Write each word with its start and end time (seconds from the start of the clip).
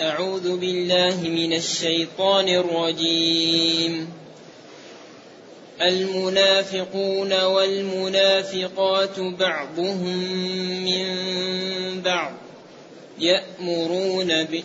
أعوذ 0.00 0.56
بالله 0.56 1.28
من 1.28 1.52
الشيطان 1.52 2.48
الرجيم. 2.48 4.12
المنافقون 5.82 7.42
والمنافقات 7.42 9.20
بعضهم 9.20 10.16
من 10.84 11.06
بعض. 12.00 12.32
يأمرون 13.18 14.44
ب 14.44 14.62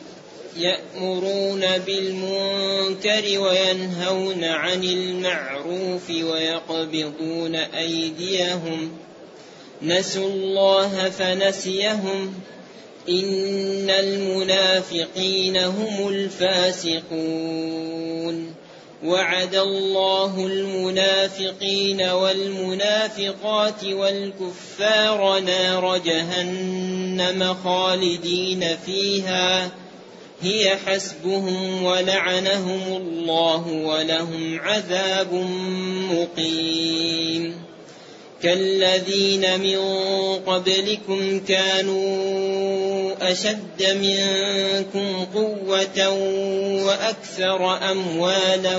يأمرون 0.57 1.78
بالمنكر 1.78 3.40
وينهون 3.40 4.44
عن 4.44 4.83
المعروف 4.83 6.10
ويقبضون 6.10 7.56
أيديهم. 7.56 8.97
نسوا 9.81 10.29
الله 10.29 11.10
فنسيهم. 11.10 12.33
إن 13.10 13.90
المنافقين 13.90 15.58
هم 15.58 16.08
الفاسقون 16.08 17.75
وعد 19.03 19.55
الله 19.55 20.48
المنافقين 20.48 22.02
والمنافقات 22.02 23.84
والكفار 23.84 25.39
نار 25.39 25.98
جهنم 25.98 27.55
خالدين 27.63 28.65
فيها 28.85 29.71
هي 30.41 30.77
حسبهم 30.85 31.84
ولعنهم 31.84 32.81
الله 32.98 33.67
ولهم 33.67 34.59
عذاب 34.59 35.34
مقيم 36.12 37.65
كالذين 38.43 39.59
من 39.59 39.79
قبلكم 40.45 41.40
كانوا 41.40 42.84
أشد 43.21 43.83
منكم 44.01 45.25
قوة 45.25 46.09
وأكثر 46.85 47.91
أموالا 47.91 48.77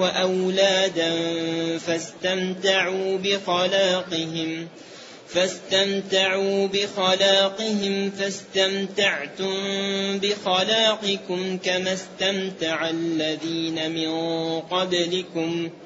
وأولادا 0.00 1.12
فاستمتعوا 1.78 3.18
بخلاقهم 3.18 4.68
فاستمتعوا 5.28 6.66
بخلاقهم 6.66 8.10
فاستمتعتم 8.10 9.54
بخلاقكم 10.18 11.58
كما 11.58 11.92
استمتع 11.92 12.90
الذين 12.90 13.90
من 13.90 14.10
قبلكم 14.60 15.68
ۖ. 15.68 15.85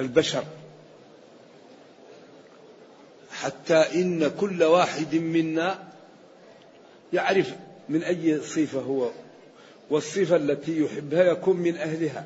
البشر. 0.00 0.44
حتى 3.30 3.74
إن 3.74 4.28
كل 4.40 4.62
واحد 4.62 5.14
منا 5.14 5.88
يعرف 7.12 7.54
من 7.88 8.02
أي 8.02 8.40
صفة 8.40 8.80
هو 8.80 9.10
والصفة 9.90 10.36
التي 10.36 10.80
يحبها 10.80 11.22
يكون 11.22 11.56
من 11.56 11.76
أهلها. 11.76 12.24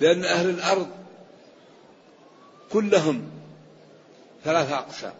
لأن 0.00 0.24
أهل 0.24 0.50
الأرض 0.50 0.88
كلهم 2.72 3.30
ثلاثة 4.44 4.78
أقسام. 4.78 5.14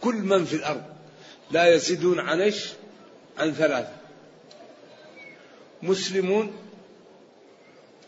كل 0.00 0.14
من 0.14 0.44
في 0.44 0.56
الأرض 0.56 0.82
لا 1.50 1.74
يزيدون 1.74 2.20
عن؟ 2.20 2.52
عن 3.38 3.52
ثلاثة. 3.52 3.96
مسلمون 5.82 6.63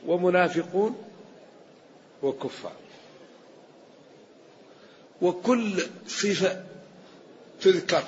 ومنافقون 0.06 0.96
وكفار. 2.22 2.72
وكل 5.22 5.82
صفة 6.06 6.64
تذكر 7.60 8.04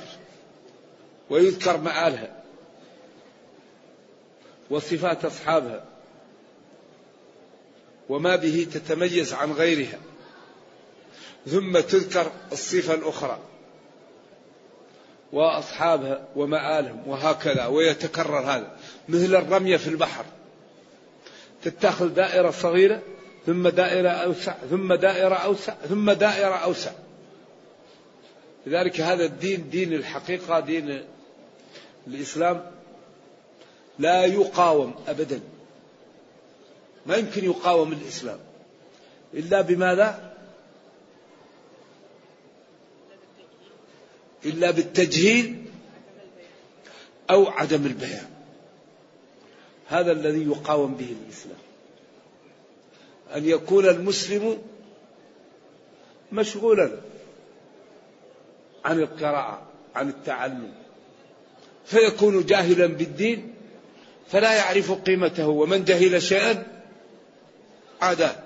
ويذكر 1.30 1.80
معالها 1.80 2.42
وصفات 4.70 5.24
أصحابها 5.24 5.84
وما 8.08 8.36
به 8.36 8.66
تتميز 8.72 9.32
عن 9.32 9.52
غيرها 9.52 9.98
ثم 11.46 11.80
تذكر 11.80 12.32
الصفة 12.52 12.94
الأخرى 12.94 13.38
وأصحابها 15.32 16.28
ومآلهم 16.36 17.08
وهكذا 17.08 17.66
ويتكرر 17.66 18.40
هذا. 18.40 18.76
مثل 19.08 19.34
الرمية 19.34 19.76
في 19.76 19.88
البحر. 19.88 20.24
تتخذ 21.62 22.08
دائرة 22.08 22.50
صغيرة 22.50 23.02
ثم 23.46 23.68
دائرة 23.68 24.08
أوسع 24.08 24.54
ثم 24.70 24.94
دائرة 24.94 25.34
أوسع 25.34 25.74
ثم 25.74 26.10
دائرة 26.10 26.54
أوسع. 26.54 26.90
لذلك 28.66 29.00
هذا 29.00 29.24
الدين 29.24 29.70
دين 29.70 29.92
الحقيقة 29.92 30.60
دين 30.60 31.04
الإسلام 32.06 32.70
لا 33.98 34.24
يقاوم 34.24 34.94
أبدا. 35.08 35.40
ما 37.06 37.16
يمكن 37.16 37.44
يقاوم 37.44 37.92
الإسلام. 37.92 38.38
إلا 39.34 39.60
بماذا؟ 39.60 40.34
إلا 44.44 44.70
بالتجهيل 44.70 45.64
أو 47.30 47.48
عدم 47.48 47.86
البيان. 47.86 48.37
هذا 49.88 50.12
الذي 50.12 50.46
يقاوم 50.46 50.94
به 50.94 51.16
الإسلام. 51.24 51.58
أن 53.36 53.44
يكون 53.44 53.88
المسلم 53.88 54.58
مشغولا 56.32 56.90
عن 58.84 59.00
القراءة 59.00 59.62
عن 59.94 60.08
التعلم. 60.08 60.72
فيكون 61.84 62.46
جاهلا 62.46 62.86
بالدين 62.86 63.54
فلا 64.28 64.56
يعرف 64.56 64.92
قيمته. 64.92 65.48
ومن 65.48 65.84
جهل 65.84 66.22
شيئا 66.22 66.66
عاداه 68.00 68.36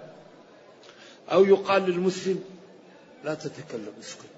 أو 1.32 1.44
يقال 1.44 1.82
للمسلم 1.82 2.44
لا 3.24 3.34
تتكلم 3.34 3.92
اسكت. 4.00 4.32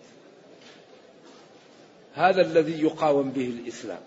هذا 2.15 2.42
الذي 2.42 2.82
يقاوم 2.82 3.30
به 3.30 3.47
الإسلام. 3.47 4.01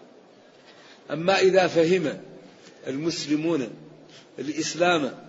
أما 1.12 1.40
إذا 1.40 1.68
فهم 1.68 2.20
المسلمون 2.88 3.70
الإسلام 4.40 5.28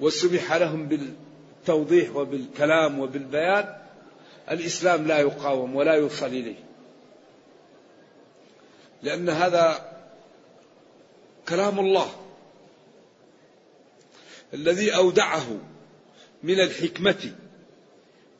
وسمح 0.00 0.52
لهم 0.52 0.88
بالتوضيح 0.88 2.16
وبالكلام 2.16 2.98
وبالبيان 2.98 3.76
الإسلام 4.50 5.06
لا 5.06 5.18
يقاوم 5.18 5.76
ولا 5.76 5.94
يوصل 5.94 6.26
إليه. 6.26 6.64
لأن 9.02 9.28
هذا 9.28 9.92
كلام 11.48 11.78
الله 11.78 12.10
الذي 14.54 14.94
أودعه 14.94 15.60
من 16.42 16.60
الحكمة 16.60 17.32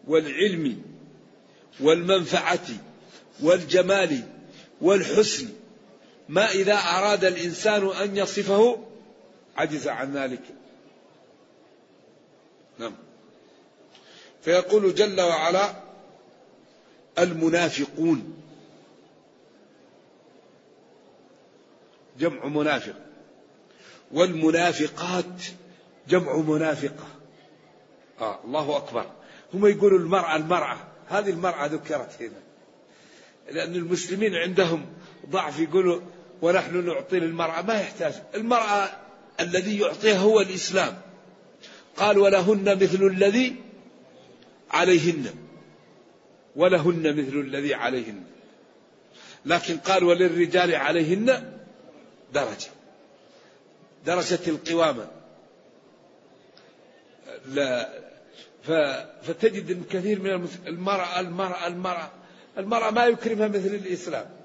والعلم 0.07 0.83
والمنفعة 1.81 2.67
والجمال 3.43 4.21
والحسن 4.81 5.49
ما 6.29 6.51
إذا 6.51 6.75
أراد 6.75 7.25
الإنسان 7.25 7.89
أن 7.89 8.17
يصفه 8.17 8.79
عجز 9.57 9.89
عن 9.89 10.17
ذلك. 10.17 10.43
نعم. 12.79 12.95
فيقول 14.43 14.95
جل 14.95 15.21
وعلا 15.21 15.75
المنافقون. 17.19 18.43
جمع 22.19 22.47
منافق. 22.47 22.95
والمنافقات 24.13 25.43
جمع 26.09 26.37
منافقة. 26.37 27.07
آه 28.21 28.45
الله 28.45 28.77
أكبر. 28.77 29.11
هم 29.55 29.67
يقولوا 29.67 29.99
المرأة 29.99 30.37
المرأة. 30.37 30.77
هذه 31.09 31.31
المرأة 31.31 31.67
ذكرت 31.67 32.23
هنا. 32.23 32.45
لأن 33.51 33.75
المسلمين 33.75 34.35
عندهم 34.35 34.87
ضعف 35.31 35.61
يقولوا 35.61 36.01
ونحن 36.45 36.87
نعطي 36.87 37.21
للمرأة 37.21 37.63
ما 37.63 37.75
يحتاج. 37.75 38.15
المرأة 38.35 38.91
الذي 39.41 39.81
يعطيها 39.81 40.19
هو 40.19 40.41
الإسلام. 40.41 41.01
قال 41.97 42.19
ولهن 42.19 42.83
مثل 42.83 43.03
الذي 43.07 43.57
عليهن. 44.71 45.35
ولهن 46.57 47.17
مثل 47.17 47.41
الذي 47.41 47.75
عليهن. 47.75 48.23
لكن 49.47 49.77
قال 49.77 50.05
وللرجال 50.05 50.75
عليهن 50.75 51.53
درجة. 52.35 52.71
درجة 54.07 54.41
القوامة. 54.49 55.07
لا. 57.47 58.05
فتجد 59.23 59.87
كثير 59.91 60.21
من 60.21 60.49
المرأة 60.67 61.21
المرأة 61.21 61.67
المرأة 61.67 62.11
المرأة 62.59 62.91
ما 62.91 63.07
يكرمها 63.07 63.49
مثل 63.49 63.75
الإسلام. 63.75 64.44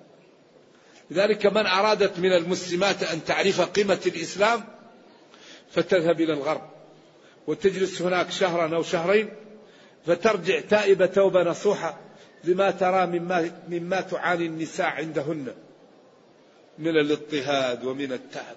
لذلك 1.12 1.46
من 1.46 1.66
أرادت 1.66 2.20
من 2.20 2.34
المسلمات 2.34 3.04
أن 3.04 3.24
تعرف 3.26 3.62
قيمة 3.62 4.00
الإسلام 4.06 4.64
فتذهب 5.72 6.22
إلى 6.22 6.34
الغرب. 6.34 6.62
وتجلس 7.48 8.02
هناك 8.02 8.32
شهرا 8.32 8.76
أو 8.76 8.84
شهرين 8.84 9.30
فترجع 10.06 10.60
تائبة 10.60 11.06
توبة 11.06 11.44
نصوحة 11.44 11.98
لما 12.44 12.72
ترى 12.72 13.06
مما, 13.06 13.52
مما 13.70 14.02
تعاني 14.02 14.46
النساء 14.46 14.86
عندهن 14.86 15.54
من 16.80 16.98
الاضطهاد 16.98 17.86
ومن 17.86 18.14
التعب. 18.14 18.56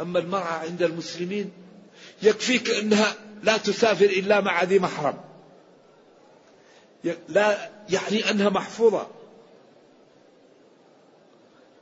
أما 0.00 0.18
المرأة 0.18 0.52
عند 0.52 0.82
المسلمين 0.82 1.52
يكفيك 2.22 2.70
أنها 2.70 3.14
لا 3.42 3.56
تسافر 3.56 4.04
إلا 4.04 4.40
مع 4.40 4.62
ذي 4.62 4.78
محرم. 4.78 5.20
لا 7.28 7.70
يعني 7.90 8.30
أنها 8.30 8.48
محفوظة. 8.48 9.06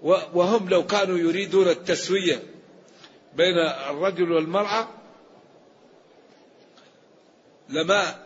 وهم 0.03 0.69
لو 0.69 0.87
كانوا 0.87 1.19
يريدون 1.19 1.69
التسوية 1.69 2.43
بين 3.37 3.59
الرجل 3.91 4.33
والمرأة 4.33 4.89
لما 7.69 8.23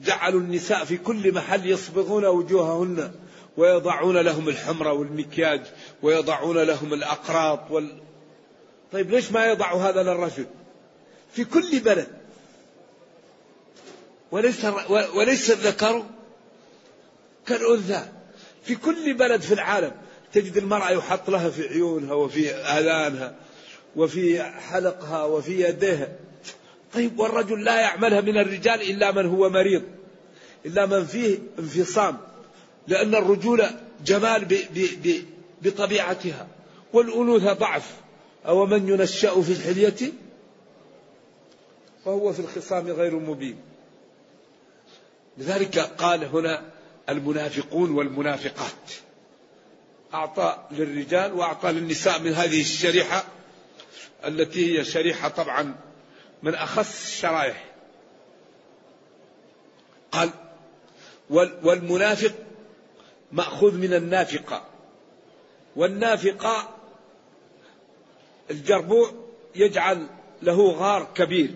جعلوا 0.00 0.40
النساء 0.40 0.84
في 0.84 0.96
كل 0.96 1.34
محل 1.34 1.66
يصبغون 1.66 2.24
وجوههن 2.24 3.12
ويضعون 3.56 4.16
لهم 4.16 4.48
الحمرة 4.48 4.92
والمكياج 4.92 5.62
ويضعون 6.02 6.58
لهم 6.58 6.94
الأقراط 6.94 7.70
وال... 7.70 7.98
طيب 8.92 9.10
ليش 9.10 9.32
ما 9.32 9.46
يضعوا 9.46 9.82
هذا 9.82 10.02
للرجل؟ 10.02 10.46
في 11.32 11.44
كل 11.44 11.80
بلد. 11.80 12.08
وليس 14.30 14.64
وليس 15.14 15.50
الذكر 15.50 16.04
كالأنثى. 17.46 18.08
في 18.62 18.74
كل 18.74 19.14
بلد 19.14 19.40
في 19.40 19.54
العالم 19.54 19.92
تجد 20.32 20.56
المرأة 20.56 20.90
يحط 20.90 21.30
لها 21.30 21.50
في 21.50 21.68
عيونها 21.68 22.14
وفي 22.14 22.54
آذانها 22.54 23.34
وفي 23.96 24.42
حلقها 24.42 25.24
وفي 25.24 25.68
يديها. 25.68 26.08
طيب 26.94 27.18
والرجل 27.18 27.64
لا 27.64 27.80
يعملها 27.80 28.20
من 28.20 28.38
الرجال 28.38 28.82
إلا 28.82 29.12
من 29.12 29.26
هو 29.26 29.50
مريض 29.50 29.82
إلا 30.66 30.86
من 30.86 31.04
فيه 31.04 31.38
انفصام 31.58 32.18
لأن 32.88 33.14
الرجولة 33.14 33.80
جمال 34.04 34.44
ب 34.44 34.48
ب 34.48 34.88
ب 35.02 35.24
بطبيعتها 35.62 36.48
والأنوثة 36.92 37.52
ضعف. 37.52 37.94
أو 38.46 38.66
من 38.66 38.88
ينشأ 38.88 39.42
في 39.42 39.52
الحلية؟ 39.52 40.12
فهو 42.04 42.32
في 42.32 42.40
الخصام 42.40 42.88
غير 42.88 43.18
مبين. 43.18 43.58
لذلك 45.38 45.78
قال 45.78 46.24
هنا 46.24 46.62
المنافقون 47.08 47.90
والمنافقات. 47.90 49.05
أعطى 50.14 50.66
للرجال 50.70 51.32
وأعطى 51.32 51.72
للنساء 51.72 52.20
من 52.20 52.32
هذه 52.32 52.60
الشريحة 52.60 53.24
التي 54.24 54.78
هي 54.78 54.84
شريحة 54.84 55.28
طبعا 55.28 55.74
من 56.42 56.54
أخص 56.54 57.06
الشرائح. 57.06 57.64
قال 60.12 60.30
والمنافق 61.62 62.32
مأخوذ 63.32 63.74
من 63.74 63.94
النافقة. 63.94 64.66
والنافقة 65.76 66.76
الجربوع 68.50 69.10
يجعل 69.54 70.06
له 70.42 70.70
غار 70.70 71.08
كبير 71.14 71.50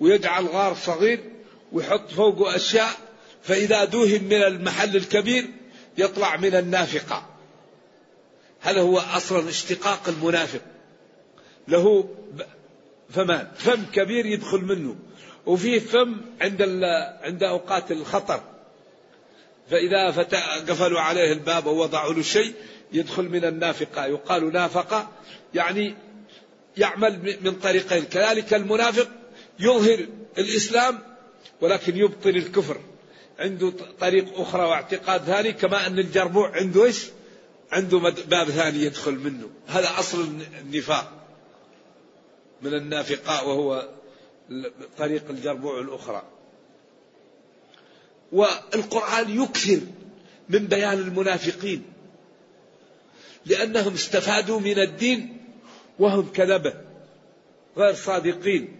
ويجعل 0.00 0.46
غار 0.46 0.74
صغير 0.74 1.30
ويحط 1.72 2.10
فوقه 2.10 2.56
أشياء 2.56 2.90
فإذا 3.42 3.84
دوهم 3.84 4.24
من 4.24 4.42
المحل 4.42 4.96
الكبير 4.96 5.46
يطلع 5.98 6.36
من 6.36 6.54
النافقة. 6.54 7.35
هذا 8.66 8.80
هو 8.80 8.98
أصلا 8.98 9.48
اشتقاق 9.48 10.08
المنافق؟ 10.08 10.60
له 11.68 12.08
فمان 13.10 13.48
فم 13.58 13.84
كبير 13.92 14.26
يدخل 14.26 14.58
منه 14.58 14.96
وفيه 15.46 15.78
فم 15.78 16.16
عند 16.40 16.62
عند 17.22 17.42
أوقات 17.42 17.92
الخطر. 17.92 18.40
فإذا 19.70 20.06
قفلوا 20.68 21.00
عليه 21.00 21.32
الباب 21.32 21.66
ووضعوا 21.66 22.14
له 22.14 22.22
شيء 22.22 22.54
يدخل 22.92 23.22
من 23.22 23.44
النافقة. 23.44 24.06
يقال 24.06 24.52
نافقة 24.52 25.10
يعني 25.54 25.94
يعمل 26.76 27.38
من 27.42 27.54
طريقين. 27.54 28.04
كذلك 28.04 28.54
المنافق 28.54 29.08
يظهر 29.60 30.06
الإسلام 30.38 30.98
ولكن 31.60 31.96
يبطل 31.96 32.30
الكفر. 32.30 32.80
عنده 33.38 33.72
طريق 34.00 34.40
أخرى 34.40 34.62
واعتقاد 34.62 35.20
ثاني 35.20 35.52
كما 35.52 35.86
أن 35.86 35.98
الجربوع 35.98 36.56
عنده 36.56 36.84
إيش؟ 36.84 37.06
عنده 37.72 37.98
باب 38.28 38.50
ثاني 38.50 38.78
يدخل 38.78 39.14
منه. 39.14 39.50
هذا 39.66 39.98
أصل 39.98 40.20
النفاق. 40.60 41.12
من 42.62 42.74
النافقاء 42.74 43.48
وهو 43.48 43.88
طريق 44.98 45.30
الجربوع 45.30 45.80
الأخرى. 45.80 46.22
والقرآن 48.32 49.42
يكثر 49.42 49.80
من 50.48 50.66
بيان 50.66 50.98
المنافقين. 50.98 51.84
لأنهم 53.46 53.94
استفادوا 53.94 54.60
من 54.60 54.78
الدين 54.78 55.38
وهم 55.98 56.32
كذبة. 56.32 56.74
غير 57.76 57.94
صادقين. 57.94 58.76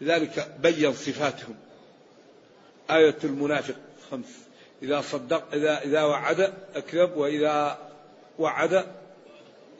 لذلك 0.00 0.56
بين 0.62 0.92
صفاتهم. 0.92 1.54
آية 2.90 3.18
المنافق 3.24 3.74
خمس. 4.10 4.47
إذا 4.82 5.00
صدق 5.00 5.44
إذا 5.52 5.78
إذا 5.78 6.02
وعد 6.02 6.52
أكذب 6.74 7.16
وإذا 7.16 7.78
وعد 8.38 8.86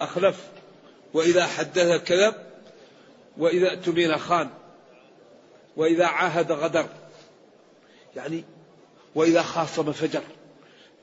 أخلف 0.01 0.37
وإذا 1.15 1.47
حدث 1.47 2.05
كذب 2.05 2.35
وإذا 3.37 3.71
اؤتمن 3.71 4.19
خان 4.19 4.51
وإذا 5.77 6.07
عاهد 6.07 6.53
غدر 6.53 6.87
يعني 8.17 8.45
وإذا 9.15 9.43
خاصم 9.43 9.93
فجر. 9.93 10.23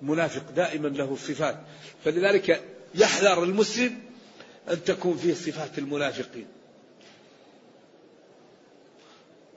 المنافق 0.01 0.51
دائما 0.55 0.87
له 0.87 1.15
صفات. 1.15 1.57
فلذلك 2.05 2.63
يحذر 2.95 3.43
المسلم 3.43 3.99
أن 4.69 4.83
تكون 4.83 5.17
فيه 5.17 5.33
صفات 5.33 5.77
المنافقين. 5.77 6.47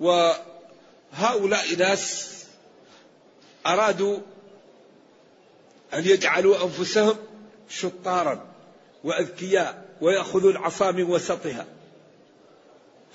وهؤلاء 0.00 1.76
ناس 1.78 2.37
أرادوا 3.66 4.18
أن 5.94 6.04
يجعلوا 6.04 6.64
أنفسهم 6.64 7.16
شطارا 7.68 8.46
وأذكياء 9.04 9.88
ويأخذوا 10.00 10.50
العصا 10.50 10.90
من 10.90 11.02
وسطها. 11.02 11.66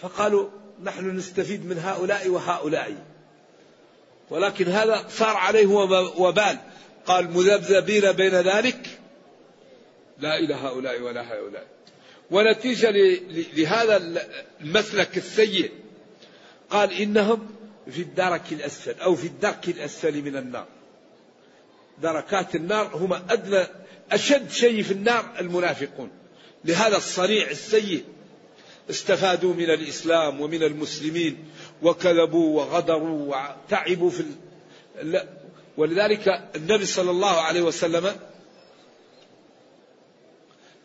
فقالوا 0.01 0.49
نحن 0.83 1.17
نستفيد 1.17 1.65
من 1.65 1.79
هؤلاء 1.79 2.29
وهؤلاء. 2.29 2.95
ولكن 4.29 4.67
هذا 4.67 5.05
صار 5.09 5.37
عليه 5.37 5.65
وبال. 6.17 6.57
قال 7.05 7.31
مذبذبين 7.31 8.11
بين 8.11 8.35
ذلك 8.35 8.99
لا 10.19 10.37
إلى 10.37 10.53
هؤلاء 10.53 11.01
ولا 11.01 11.33
هؤلاء. 11.33 11.67
ونتيجة 12.31 12.91
لهذا 13.53 14.21
المسلك 14.61 15.17
السيء. 15.17 15.71
قال 16.69 16.91
إنهم 16.93 17.52
في 17.91 18.01
الدرك 18.01 18.41
الأسفل 18.51 19.01
أو 19.01 19.15
في 19.15 19.27
الدرك 19.27 19.69
الأسفل 19.69 20.21
من 20.21 20.35
النار. 20.35 20.67
دركات 22.01 22.55
النار 22.55 22.95
هم 22.95 23.13
أدنى 23.13 23.67
أشد 24.11 24.51
شيء 24.51 24.83
في 24.83 24.91
النار 24.91 25.33
المنافقون. 25.39 26.09
لهذا 26.65 26.97
الصريع 26.97 27.51
السيء 27.51 28.03
استفادوا 28.89 29.53
من 29.53 29.69
الإسلام 29.69 30.41
ومن 30.41 30.63
المسلمين 30.63 31.45
وكذبوا 31.81 32.61
وغدروا 32.61 33.35
وتعبوا 33.35 34.09
في 34.09 34.25
ولذلك 35.77 36.49
النبي 36.55 36.85
صلى 36.85 37.11
الله 37.11 37.41
عليه 37.41 37.61
وسلم 37.61 38.15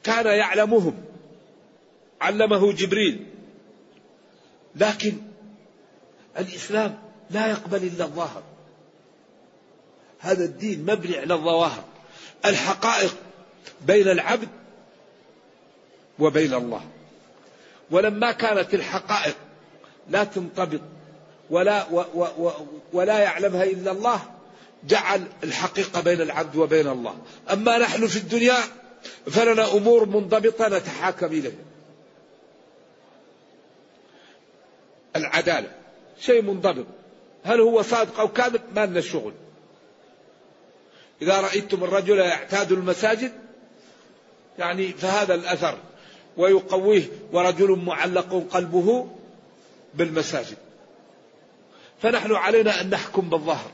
كان 0.02 0.26
يعلمهم 0.26 1.04
علمه 2.20 2.72
جبريل. 2.72 3.26
لكن 4.76 5.27
الإسلام 6.38 6.98
لا 7.30 7.46
يقبل 7.46 7.76
إلا 7.76 8.04
الظاهر. 8.04 8.42
هذا 10.20 10.44
الدين 10.44 10.82
مبني 10.82 11.16
على 11.16 11.34
الظواهر 11.34 11.84
الحقائق 12.44 13.16
بين 13.86 14.08
العبد 14.08 14.48
وبين 16.18 16.54
الله. 16.54 16.84
ولما 17.90 18.32
كانت 18.32 18.74
الحقائق 18.74 19.36
لا 20.08 20.24
تنطبق 20.24 20.80
ولا 21.50 21.86
و 21.90 22.04
و 22.14 22.24
و 22.38 22.52
ولا 22.92 23.18
يعلمها 23.18 23.64
إلا 23.64 23.90
الله 23.90 24.20
جعل 24.84 25.26
الحقيقة 25.44 26.00
بين 26.00 26.20
العبد 26.20 26.56
وبين 26.56 26.88
الله. 26.88 27.18
أما 27.52 27.78
نحن 27.78 28.06
في 28.06 28.16
الدنيا 28.16 28.56
فلنا 29.26 29.72
أمور 29.72 30.06
منضبطة 30.06 30.68
نتحاكم 30.68 31.26
إليها. 31.26 31.52
العدالة. 35.16 35.77
شيء 36.20 36.42
منضبط. 36.42 36.86
هل 37.44 37.60
هو 37.60 37.82
صادق 37.82 38.20
أو 38.20 38.28
كاذب؟ 38.28 38.60
ما 38.74 38.86
لنا 38.86 39.00
شغل. 39.00 39.32
إذا 41.22 41.40
رأيتم 41.40 41.84
الرجل 41.84 42.18
يعتاد 42.18 42.72
المساجد 42.72 43.32
يعني 44.58 44.88
فهذا 44.88 45.34
الأثر. 45.34 45.78
ويقويه 46.36 47.02
ورجل 47.32 47.70
معلق 47.70 48.46
قلبه 48.50 49.08
بالمساجد. 49.94 50.56
فنحن 52.02 52.32
علينا 52.32 52.80
أن 52.80 52.90
نحكم 52.90 53.30
بالظهر 53.30 53.70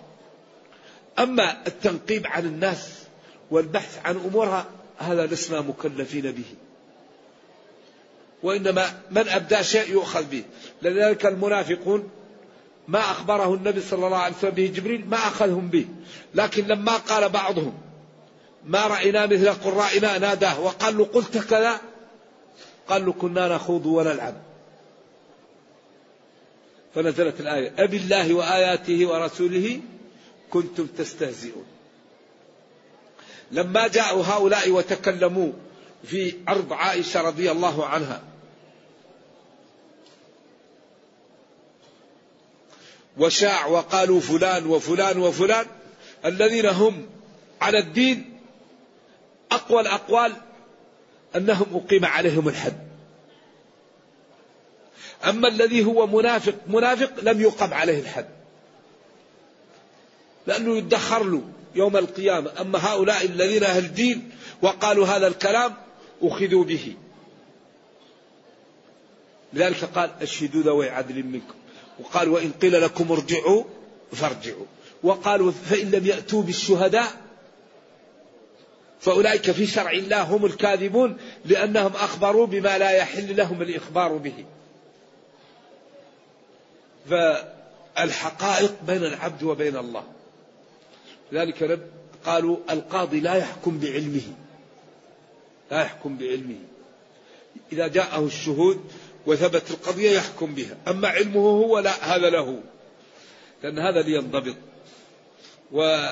أما 1.19 1.67
التنقيب 1.67 2.27
عن 2.27 2.45
الناس 2.47 3.03
والبحث 3.51 4.01
عن 4.05 4.17
أمورها 4.17 4.67
هذا 4.99 5.27
لسنا 5.27 5.61
مكلفين 5.61 6.31
به. 6.33 6.55
وإنما 8.43 9.01
من 9.11 9.29
أبدى 9.29 9.65
شيء 9.65 9.91
يؤخذ 9.91 10.25
به. 10.25 10.45
لذلك 10.83 11.27
المنافقون 11.27 12.11
ما 12.88 13.00
أخبره 13.00 13.55
النبي 13.55 13.81
صلى 13.81 14.07
الله 14.07 14.19
عليه 14.19 14.37
وسلم 14.37 14.50
به 14.50 14.67
جبريل 14.67 15.09
ما 15.09 15.17
أخذهم 15.17 15.69
به. 15.69 15.87
لكن 16.35 16.67
لما 16.67 16.97
قال 16.97 17.29
بعضهم 17.29 17.75
ما 18.64 18.87
رأينا 18.87 19.26
مثل 19.26 19.50
قرائنا 19.50 20.19
ناداه 20.19 20.61
وقال 20.61 20.99
له 20.99 21.05
قلت 21.05 21.38
كذا؟ 21.38 21.81
قال 22.88 23.07
له 23.07 23.12
كنا 23.12 23.55
نخوض 23.55 23.87
ونلعب. 23.87 24.35
فنزلت 26.95 27.41
الآية 27.41 27.73
أبي 27.79 27.97
الله 27.97 28.35
وآياته 28.35 29.07
ورسوله 29.07 29.81
كنتم 30.50 30.87
تستهزئون. 30.87 31.64
لما 33.53 33.88
جاءوا 33.88 34.25
هؤلاء 34.25 34.71
وتكلموا 34.71 35.53
في 36.05 36.35
عرض 36.49 36.73
عائشة 36.73 37.23
رضي 37.23 37.50
الله 37.50 37.87
عنها 37.87 38.23
وشاع 43.18 43.66
وقالوا 43.66 44.21
فلان 44.21 44.66
وفلان 44.66 45.18
وفلان 45.18 45.66
الذين 46.25 46.66
هم 46.66 47.06
على 47.61 47.78
الدين 47.78 48.38
أقوى 49.52 49.80
الأقوال 49.80 50.33
أنهم 51.37 51.66
أقيم 51.85 52.04
عليهم 52.04 52.49
الحد. 52.49 52.78
أما 55.25 55.49
الذي 55.49 55.85
هو 55.85 56.06
منافق 56.06 56.54
منافق 56.66 57.12
لم 57.23 57.40
يقم 57.40 57.75
عليه 57.75 58.00
الحد. 58.00 58.28
لأنه 60.47 60.76
يدخر 60.76 61.25
له 61.25 61.42
يوم 61.75 61.97
القيامة. 61.97 62.50
أما 62.61 62.87
هؤلاء 62.87 63.25
الذين 63.25 63.64
أهل 63.64 63.94
دين 63.94 64.30
وقالوا 64.62 65.06
هذا 65.06 65.26
الكلام 65.26 65.75
أخذوا 66.23 66.64
به. 66.64 66.97
لذلك 69.52 69.85
قال 69.85 70.11
أشهدوا 70.23 70.62
ذوي 70.62 70.90
عدل 70.90 71.23
منكم. 71.23 71.63
وقال 72.01 72.29
وإن 72.29 72.53
قيل 72.53 72.83
لكم 72.83 73.13
ارجعوا 73.13 73.65
فارجعوا. 74.13 74.67
وقالوا 75.03 75.53
فإن 75.53 75.91
لم 75.91 76.07
يأتوا 76.07 76.43
بالشهداء 76.43 77.25
فأولئك 79.01 79.51
في 79.51 79.67
شرع 79.67 79.91
الله 79.91 80.23
هم 80.23 80.47
الكاذبون 80.47 81.17
لأنهم 81.45 81.93
أخبروا 81.93 82.47
بما 82.47 82.79
لا 82.79 82.91
يحل 82.91 83.37
لهم 83.37 83.63
الإخبار 83.63 84.13
به. 84.17 84.45
فالحقائق 87.11 88.75
بين 88.87 89.05
العبد 89.05 89.43
وبين 89.43 89.77
الله. 89.77 90.05
لذلك 91.33 91.81
قالوا 92.27 92.57
القاضي 92.71 93.21
لا 93.21 93.35
يحكم 93.35 93.79
بعلمه. 93.79 94.35
لا 95.71 95.83
يحكم 95.83 96.17
بعلمه. 96.17 96.59
إذا 97.73 97.87
جاءه 97.87 98.25
الشهود 98.27 98.93
وثبت 99.26 99.71
القضية 99.71 100.11
يحكم 100.11 100.54
بها. 100.54 100.76
أما 100.88 101.09
علمه 101.09 101.40
هو 101.40 101.78
لا 101.78 102.16
هذا 102.16 102.31
له. 102.31 102.61
لأن 103.62 103.78
هذا 103.78 104.02
لينضبط. 104.02 104.57
و 105.73 106.09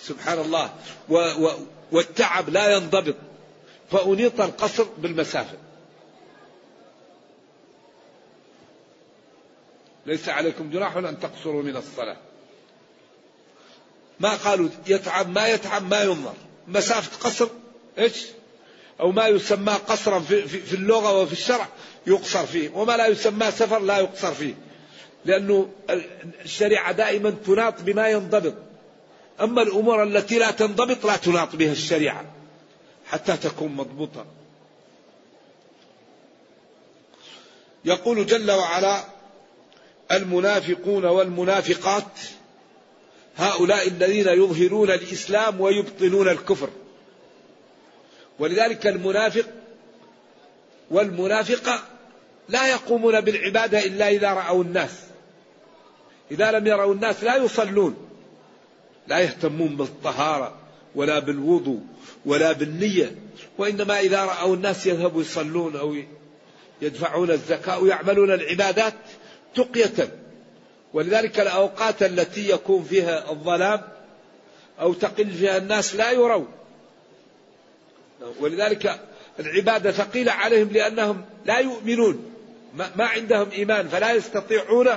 سبحان 0.00 0.38
الله. 0.38 0.74
و 1.08 1.16
و 1.16 1.50
والتعب 1.92 2.48
لا 2.48 2.76
ينضبط. 2.76 3.14
فأنيط 3.90 4.40
القصر 4.40 4.84
بالمسافة. 4.98 5.58
ليس 10.06 10.28
عليكم 10.28 10.70
جناح 10.70 10.96
أن 10.96 11.20
تقصروا 11.20 11.62
من 11.62 11.76
الصلاة. 11.76 12.16
ما 14.20 14.34
قالوا 14.34 14.68
يتعب 14.86 15.28
ما 15.28 15.48
يتعب 15.48 15.90
ما 15.90 16.02
ينظر. 16.02 16.34
مسافة 16.68 17.28
قصر 17.28 17.48
إيش؟ 17.98 18.26
أو 19.00 19.12
ما 19.12 19.26
يسمى 19.26 19.72
قصرا 19.72 20.20
في, 20.20 20.48
في, 20.48 20.60
في 20.60 20.74
اللغة 20.74 21.20
وفي 21.20 21.32
الشرع. 21.32 21.68
يقصر 22.06 22.46
فيه 22.46 22.70
وما 22.74 22.96
لا 22.96 23.06
يسمى 23.06 23.50
سفر 23.50 23.78
لا 23.78 23.98
يقصر 23.98 24.34
فيه 24.34 24.54
لأنه 25.24 25.68
الشريعة 26.44 26.92
دائما 26.92 27.30
تناط 27.46 27.82
بما 27.82 28.08
ينضبط. 28.08 28.54
أما 29.40 29.62
الأمور 29.62 30.02
التي 30.02 30.38
لا 30.38 30.50
تنضبط 30.50 31.06
لا 31.06 31.16
تناط 31.16 31.56
بها 31.56 31.72
الشريعة 31.72 32.24
حتى 33.06 33.36
تكون 33.36 33.72
مضبوطة. 33.72 34.26
يقول 37.84 38.26
جل 38.26 38.50
وعلا 38.50 39.04
المنافقون 40.12 41.04
والمنافقات 41.04 42.20
هؤلاء 43.36 43.88
الذين 43.88 44.28
يظهرون 44.28 44.90
الإسلام 44.90 45.60
ويبطنون 45.60 46.28
الكفر. 46.28 46.70
ولذلك 48.38 48.86
المنافق 48.86 49.46
والمنافقة 50.90 51.82
لا 52.48 52.66
يقومون 52.66 53.20
بالعبادة 53.20 53.84
إلا 53.84 54.08
إذا 54.08 54.32
رأوا 54.32 54.64
الناس. 54.64 54.90
إذا 56.30 56.50
لم 56.50 56.66
يروا 56.66 56.94
الناس 56.94 57.24
لا 57.24 57.36
يصلون. 57.36 57.96
لا 59.06 59.18
يهتمون 59.18 59.76
بالطهارة 59.76 60.54
ولا 60.94 61.18
بالوضوء 61.18 61.80
ولا 62.26 62.52
بالنية 62.52 63.16
وإنما 63.58 64.00
إذا 64.00 64.24
رأوا 64.24 64.56
الناس 64.56 64.86
يذهبوا 64.86 65.20
يصلون 65.20 65.76
أو 65.76 65.96
يدفعون 66.82 67.30
الزكاة 67.30 67.78
ويعملون 67.78 68.32
العبادات 68.32 68.94
تقية. 69.54 70.08
ولذلك 70.92 71.40
الأوقات 71.40 72.02
التي 72.02 72.50
يكون 72.50 72.84
فيها 72.84 73.30
الظلام 73.30 73.80
أو 74.80 74.92
تقل 74.92 75.30
فيها 75.30 75.56
الناس 75.56 75.94
لا 75.96 76.10
يرون 76.10 76.48
ولذلك 78.40 79.00
العبادة 79.40 79.92
ثقيلة 79.92 80.32
عليهم 80.32 80.68
لأنهم 80.68 81.24
لا 81.46 81.58
يؤمنون. 81.58 82.33
ما 82.74 83.04
عندهم 83.06 83.50
إيمان 83.50 83.88
فلا 83.88 84.12
يستطيعون 84.12 84.88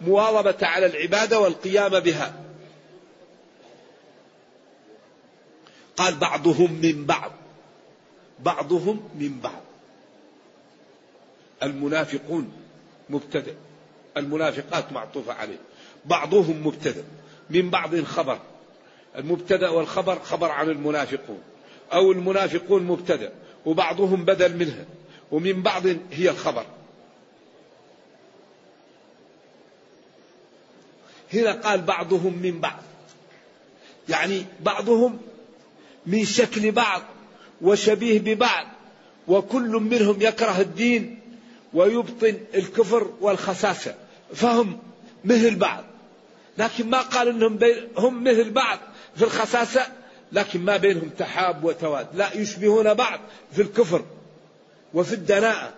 مواظبة 0.00 0.66
على 0.66 0.86
العبادة 0.86 1.40
والقيام 1.40 2.00
بها. 2.00 2.44
قال 5.96 6.14
بعضهم 6.14 6.72
من 6.72 7.04
بعض 7.06 7.32
بعضهم 8.40 9.08
من 9.14 9.40
بعض. 9.40 9.62
المنافقون 11.62 12.52
مبتدأ 13.10 13.54
المنافقات 14.16 14.92
معطوفة 14.92 15.32
عليه. 15.32 15.58
بعضهم 16.04 16.66
مبتدأ 16.66 17.04
من 17.50 17.70
بعض 17.70 18.00
خبر. 18.00 18.38
المبتدأ 19.16 19.68
والخبر 19.68 20.18
خبر 20.18 20.50
عن 20.50 20.70
المنافقون 20.70 21.42
أو 21.92 22.12
المنافقون 22.12 22.82
مبتدأ 22.82 23.32
وبعضهم 23.66 24.24
بدل 24.24 24.56
منها 24.56 24.84
ومن 25.30 25.62
بعض 25.62 25.86
هي 26.12 26.30
الخبر. 26.30 26.66
هنا 31.32 31.52
قال 31.52 31.80
بعضهم 31.80 32.38
من 32.42 32.60
بعض. 32.60 32.82
يعني 34.08 34.44
بعضهم 34.60 35.18
من 36.06 36.24
شكل 36.24 36.72
بعض 36.72 37.02
وشبيه 37.60 38.18
ببعض 38.18 38.66
وكل 39.28 39.70
منهم 39.70 40.22
يكره 40.22 40.60
الدين 40.60 41.20
ويبطن 41.74 42.38
الكفر 42.54 43.10
والخساسة. 43.20 43.94
فهم 44.34 44.78
مثل 45.24 45.56
بعض. 45.56 45.84
لكن 46.58 46.90
ما 46.90 47.00
قال 47.00 47.28
إنهم 47.28 47.58
هم 47.98 48.24
مثل 48.24 48.50
بعض 48.50 48.78
في 49.16 49.24
الخساسة 49.24 49.86
لكن 50.32 50.60
ما 50.60 50.76
بينهم 50.76 51.10
تحاب 51.18 51.64
وتواد. 51.64 52.06
لا 52.14 52.34
يشبهون 52.34 52.94
بعض 52.94 53.20
في 53.52 53.62
الكفر 53.62 54.04
وفي 54.94 55.12
الدناءة. 55.12 55.74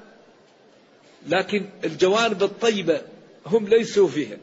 لكن 1.28 1.66
الجوانب 1.84 2.42
الطيبة 2.42 3.02
هم 3.46 3.68
ليسوا 3.68 4.08
فيها. 4.08 4.36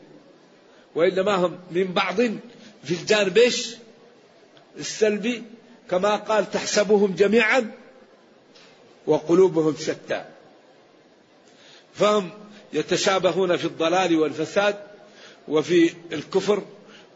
وإنما 0.97 1.35
هم 1.35 1.59
من 1.71 1.93
بعض 1.93 2.15
في 2.83 2.91
الجانب 2.91 3.37
إيش؟ 3.37 3.75
السلبي 4.77 5.43
كما 5.89 6.15
قال 6.15 6.51
تحسبهم 6.51 7.15
جميعا 7.15 7.71
وقلوبهم 9.07 9.75
شتى. 9.79 10.25
فهم 11.93 12.29
يتشابهون 12.73 13.57
في 13.57 13.65
الضلال 13.65 14.19
والفساد 14.19 14.75
وفي 15.47 15.93
الكفر 16.11 16.63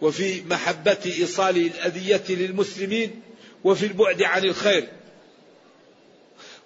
وفي 0.02 0.44
محبة 0.44 0.98
إيصال 1.06 1.58
الأذية 1.58 2.24
للمسلمين 2.30 3.22
وفي 3.64 3.86
البعد 3.86 4.24
عن 4.24 4.44
الخير. 4.44 4.88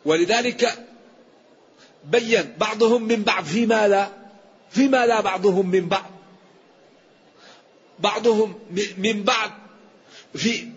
ولذلك 0.06 0.86
بين 2.06 2.54
بعضهم 2.58 3.04
من 3.04 3.24
بعض 3.24 3.44
فيما 3.44 3.88
لا 3.88 4.10
فيما 4.72 5.06
لا 5.06 5.22
بعضهم 5.22 5.70
من 5.70 5.88
بعض. 5.88 6.15
بعضهم 8.00 8.60
من 8.98 9.24
بعض 9.24 9.52
في 10.36 10.68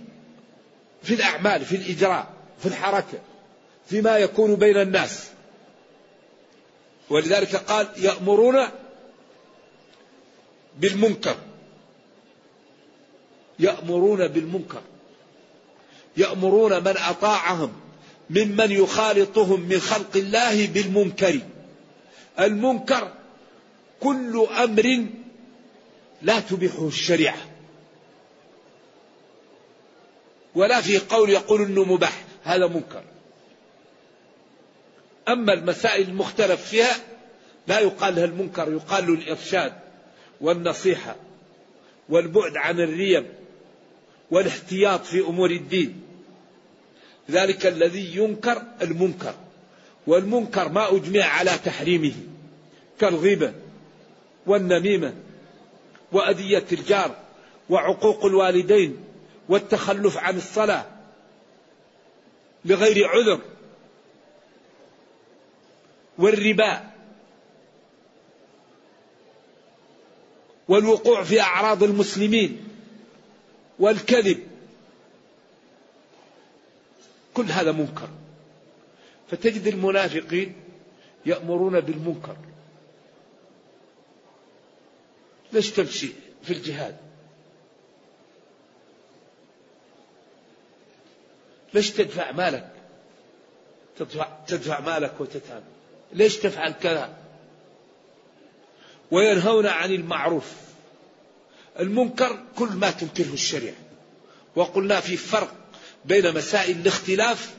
في 1.03 1.15
الأعمال 1.15 1.65
في 1.65 1.77
الإجراء 1.77 2.27
في 2.59 2.67
الحركة 2.67 3.19
فيما 3.89 4.19
يكون 4.19 4.55
بين 4.55 4.77
الناس. 4.77 5.29
ولذلك 7.11 7.57
قال 7.57 7.89
يأمرون 7.97 8.69
بالمنكر. 10.79 11.37
يأمرون 13.59 14.29
بالمنكر. 14.29 14.83
يأمرون 16.17 16.85
من 16.85 16.95
أطاعهم 16.97 17.73
ممن 18.31 18.73
يخالطهم 18.73 19.61
من 19.61 19.81
خلق 19.81 20.17
الله 20.17 20.67
بالمنكر. 20.67 21.41
المنكر 22.41 23.13
كل 24.01 24.47
أمر 24.65 25.07
لا 26.23 26.41
تبيحه 26.41 26.89
الشريعة. 26.89 27.39
ولا 30.55 30.81
في 30.81 30.99
قول 30.99 31.31
يقول 31.31 31.63
إنه 31.63 31.85
مباح 31.85 32.25
هذا 32.45 32.67
منكر. 32.67 33.03
أما 35.29 35.53
المسائل 35.53 36.09
المختلف 36.09 36.69
فيها 36.69 36.97
لا 37.67 37.81
يقال 37.81 38.15
لها 38.15 38.25
المنكر 38.25 38.73
يقال 38.73 39.07
له 39.07 39.15
الإرشاد 39.15 39.73
والنصيحة 40.41 41.17
والبعد 42.09 42.57
عن 42.57 42.81
الريم 42.81 43.27
والاحتياط 44.31 45.05
في 45.05 45.21
أمور 45.21 45.51
الدين. 45.51 46.03
ذلك 47.31 47.67
الذي 47.67 48.17
ينكر 48.17 48.63
المنكر 48.83 49.35
والمنكر 50.07 50.69
ما 50.69 50.97
أجمع 50.97 51.25
على 51.25 51.51
تحريمه 51.65 52.13
كالغيبه 53.01 53.53
والنميمة. 54.47 55.15
وأذية 56.13 56.65
الجار 56.73 57.17
وعقوق 57.71 58.25
الوالدين 58.25 59.05
والتخلف 59.49 60.19
عن 60.19 60.37
الصلاة 60.37 60.87
لغير 62.65 63.09
عذر 63.09 63.41
والربا 66.19 66.91
والوقوع 70.69 71.23
في 71.23 71.41
أعراض 71.41 71.83
المسلمين 71.83 72.69
والكذب. 73.79 74.47
كل 77.35 77.45
هذا 77.45 77.73
منكر. 77.73 78.09
فتجد 79.31 79.67
المنافقين 79.67 80.55
يأمرون 81.27 81.81
بالمنكر. 81.81 82.37
ليش 85.53 85.71
تمشي 85.71 86.09
في 86.43 86.53
الجهاد؟ 86.53 86.97
ليش 91.75 91.91
تدفع 91.91 92.33
مالك؟ 92.33 92.73
تدفع, 93.99 94.29
تدفع 94.47 94.81
مالك 94.81 95.21
وتتعب. 95.21 95.63
ليش 96.13 96.37
تفعل 96.37 96.73
كذا؟ 96.73 97.17
وينهون 99.11 99.67
عن 99.67 99.93
المعروف. 99.93 100.53
المنكر 101.79 102.43
كل 102.57 102.69
ما 102.69 102.91
تنكره 102.91 103.33
الشريعة. 103.33 103.75
وقلنا 104.57 105.01
في 105.01 105.17
فرق 105.17 105.55
بين 106.05 106.35
مسائل 106.35 106.77
الاختلاف 106.77 107.55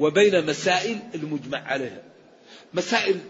وبين 0.00 0.46
مسائل 0.46 0.98
المجمع 1.14 1.58
عليها. 1.58 2.02
مسائل 2.74 3.20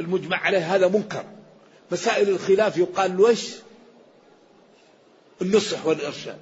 المجمع 0.00 0.36
عليها 0.36 0.76
هذا 0.76 0.88
منكر. 0.88 1.24
مسائل 1.92 2.28
الخلاف 2.28 2.76
يقال 2.76 3.26
إيش 3.26 3.50
النصح 5.42 5.86
والإرشاد. 5.86 6.38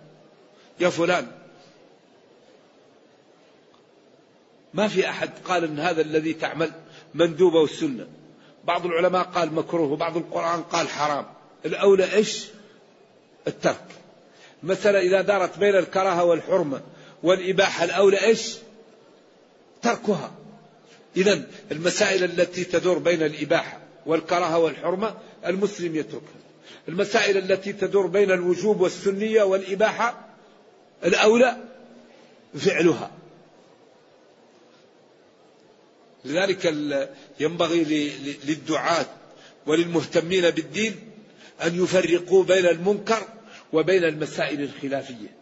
يا 0.80 0.88
فلان. 0.88 1.26
ما 4.74 4.88
في 4.88 5.08
أحد 5.08 5.30
قال 5.44 5.64
أن 5.64 5.78
هذا 5.78 6.00
الذي 6.00 6.32
تعمل 6.34 6.72
مندوبة 7.14 7.60
والسنة. 7.60 8.06
بعض 8.64 8.86
العلماء 8.86 9.22
قال 9.22 9.54
مكروه 9.54 9.92
وبعض 9.92 10.16
القرآن 10.16 10.62
قال 10.62 10.88
حرام. 10.88 11.26
الأولى 11.66 12.12
إيش؟ 12.12 12.44
الترك. 13.46 13.86
مثلا 14.62 15.00
إذا 15.00 15.20
دارت 15.20 15.58
بين 15.58 15.76
الكراهة 15.76 16.24
والحرمة 16.24 16.80
والإباحة 17.22 17.84
الأولى 17.84 18.24
إيش؟ 18.24 18.56
تركها. 19.82 20.32
إذا 21.16 21.42
المسائل 21.72 22.24
التي 22.24 22.64
تدور 22.64 22.98
بين 22.98 23.22
الإباحة 23.22 23.81
والكراهة 24.06 24.58
والحرمة 24.58 25.14
المسلم 25.46 25.96
يتركها 25.96 26.42
المسائل 26.88 27.36
التي 27.36 27.72
تدور 27.72 28.06
بين 28.06 28.30
الوجوب 28.30 28.80
والسنية 28.80 29.42
والإباحة 29.42 30.28
الأولى 31.04 31.56
فعلها. 32.54 33.10
لذلك 36.24 36.74
ينبغي 37.40 38.12
للدعاة 38.44 39.06
وللمهتمين 39.66 40.50
بالدين 40.50 40.96
أن 41.64 41.82
يفرقوا 41.82 42.44
بين 42.44 42.66
المنكر 42.66 43.28
وبين 43.72 44.04
المسائل 44.04 44.62
الخلافية. 44.62 45.36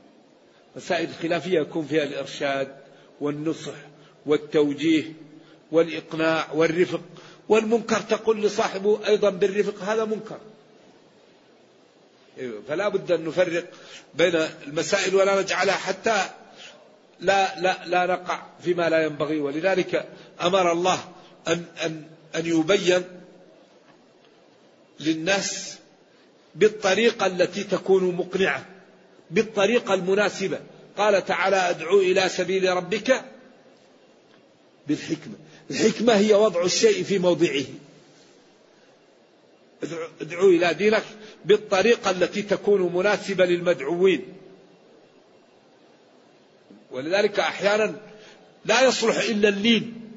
مسائل 0.76 1.08
الخلافية 1.08 1.60
يكون 1.60 1.86
فيها 1.86 2.02
الإرشاد 2.04 2.76
والنصح 3.20 3.74
والتوجيه 4.26 5.12
والإقناع 5.72 6.52
والرفق 6.52 7.00
والمنكر 7.50 8.00
تقول 8.00 8.42
لصاحبه 8.42 9.00
أيضا 9.06 9.30
بالرفق 9.30 9.82
هذا 9.82 10.04
منكر. 10.04 10.38
أيوة، 12.38 12.62
فلا 12.68 12.88
بد 12.88 13.12
أن 13.12 13.24
نفرق 13.24 13.64
بين 14.14 14.36
المسائل 14.66 15.14
ولا 15.14 15.42
نجعلها 15.42 15.74
حتى 15.74 16.30
لا 17.20 17.60
لا 17.60 17.86
لا 17.86 18.06
نقع 18.06 18.42
فيما 18.62 18.88
لا 18.88 19.04
ينبغي. 19.04 19.40
ولذلك 19.40 20.08
أمر 20.42 20.72
الله 20.72 20.98
أن 21.48 21.64
أن 21.84 22.04
أن 22.36 22.46
يبين 22.46 23.04
للناس 25.00 25.78
بالطريقة 26.54 27.26
التي 27.26 27.64
تكون 27.64 28.14
مقنعة 28.14 28.66
بالطريقة 29.30 29.94
المناسبة. 29.94 30.60
قال 30.96 31.24
تعالى 31.24 31.56
أدعو 31.56 31.98
إلى 31.98 32.28
سبيل 32.28 32.76
ربك 32.76 33.24
بالحكمة. 34.86 35.34
الحكمة 35.70 36.16
هي 36.16 36.34
وضع 36.34 36.64
الشيء 36.64 37.02
في 37.02 37.18
موضعه. 37.18 37.64
ادعو 40.20 40.48
إلى 40.48 40.74
دينك 40.74 41.04
بالطريقة 41.44 42.10
التي 42.10 42.42
تكون 42.42 42.94
مناسبة 42.94 43.44
للمدعوين. 43.44 44.34
ولذلك 46.90 47.40
أحيانا 47.40 48.00
لا 48.64 48.82
يصلح 48.82 49.16
إلا 49.16 49.48
اللين 49.48 50.12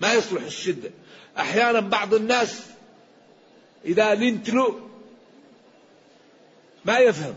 ما 0.00 0.14
يصلح 0.14 0.42
الشده 0.42 0.90
أحيانا 1.38 1.80
بعض 1.80 2.14
الناس 2.14 2.60
إذا 3.84 4.14
لنت 4.14 4.50
له 4.50 4.88
ما 6.84 6.98
يفهم. 6.98 7.34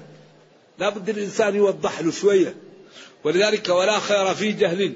لا 0.79 0.89
بد 0.89 1.09
الإنسان 1.09 1.55
يوضح 1.55 2.01
له 2.01 2.11
شوية. 2.11 2.55
ولذلك 3.27 3.69
ولا 3.69 3.99
خير 3.99 4.35
في 4.35 4.51
جهل 4.51 4.93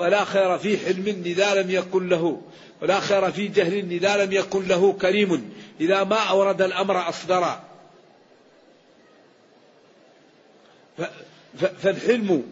ولا 0.00 0.24
خير 0.24 0.58
في 0.58 0.78
حلم 0.78 1.22
إذا 1.26 1.62
لم 1.62 1.70
يكن 1.70 2.08
له 2.08 2.42
ولا 2.82 3.00
خير 3.00 3.32
في 3.32 3.48
جهل 3.48 3.90
إذا 3.90 4.24
لم 4.24 4.32
يكن 4.32 4.68
له 4.68 4.92
كريم 4.92 5.52
إذا 5.80 6.04
ما 6.04 6.16
أورد 6.16 6.62
الأمر 6.62 7.08
أصدرا 7.08 7.64
فالحلم 11.78 12.44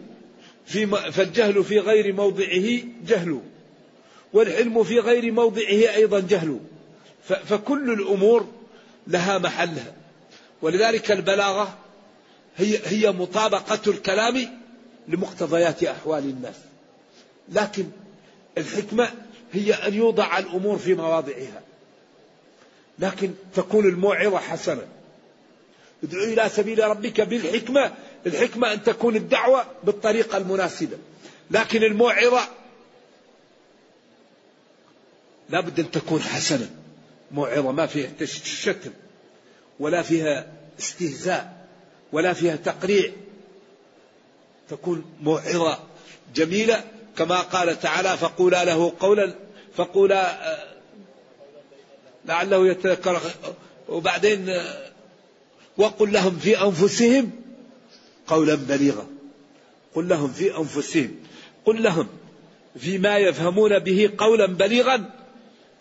في 0.65 0.87
فالجهل 0.87 1.63
في 1.63 1.79
غير 1.79 2.13
موضعه 2.13 2.79
جهل 3.07 3.41
والحلم 4.33 4.83
في 4.83 4.99
غير 4.99 5.31
موضعه 5.31 5.95
أيضا 5.95 6.19
جهل. 6.19 6.59
فكل 7.23 7.93
الأمور 7.93 8.47
لها 9.07 9.37
محلها 9.37 9.93
ولذلك 10.61 11.11
البلاغة 11.11 11.77
هي 12.57 12.79
هي 12.85 13.11
مطابقة 13.11 13.91
الكلام 13.91 14.59
لمقتضيات 15.07 15.83
أحوال 15.83 16.23
الناس. 16.23 16.55
لكن 17.49 17.85
الحكمة 18.57 19.09
هي 19.53 19.73
أن 19.73 19.93
يوضع 19.93 20.37
الأمور 20.37 20.77
في 20.77 20.93
مواضعها. 20.93 21.61
لكن 22.99 23.33
تكون 23.55 23.85
الموعظة 23.85 24.37
حسنة. 24.37 24.87
ادعو 26.03 26.23
إلى 26.23 26.49
سبيل 26.49 26.83
ربك 26.83 27.21
بالحكمة. 27.21 27.93
الحكمة 28.25 28.73
أن 28.73 28.83
تكون 28.83 29.15
الدعوة 29.15 29.65
بالطريقة 29.83 30.37
المناسبة. 30.37 30.97
لكن 31.51 31.83
الموعظة 31.83 32.47
لابد 35.49 35.79
أن 35.79 35.91
تكون 35.91 36.21
حسنة. 36.21 36.69
موعظة 37.31 37.71
ما 37.71 37.85
فيها 37.85 38.25
شتم 38.25 38.91
ولا 39.79 40.01
فيها 40.01 40.53
استهزاء. 40.79 41.60
ولا 42.11 42.33
فيها 42.33 42.55
تقريع. 42.55 43.11
تكون 44.69 45.05
موعظة 45.21 45.79
جميلة 46.35 46.83
كما 47.17 47.39
قال 47.41 47.79
تعالى 47.79 48.17
فقولا 48.17 48.65
له 48.65 48.93
قولا 48.99 49.33
فقولا 49.75 50.51
آه، 50.53 50.67
لعله 52.25 52.67
يتذكر. 52.67 53.21
وبعدين 53.89 54.49
آه، 54.49 54.91
وقل 55.77 56.11
لهم 56.11 56.39
في 56.39 56.61
أنفسهم 56.61 57.31
قولا 58.27 58.55
بليغا. 58.55 59.07
قل 59.95 60.07
لهم 60.07 60.31
في 60.33 60.57
أنفسهم. 60.57 61.15
قل 61.65 61.83
لهم 61.83 62.07
فيما 62.79 63.17
يفهمون 63.17 63.79
به 63.79 64.11
قولا 64.17 64.45
بليغا 64.45 65.09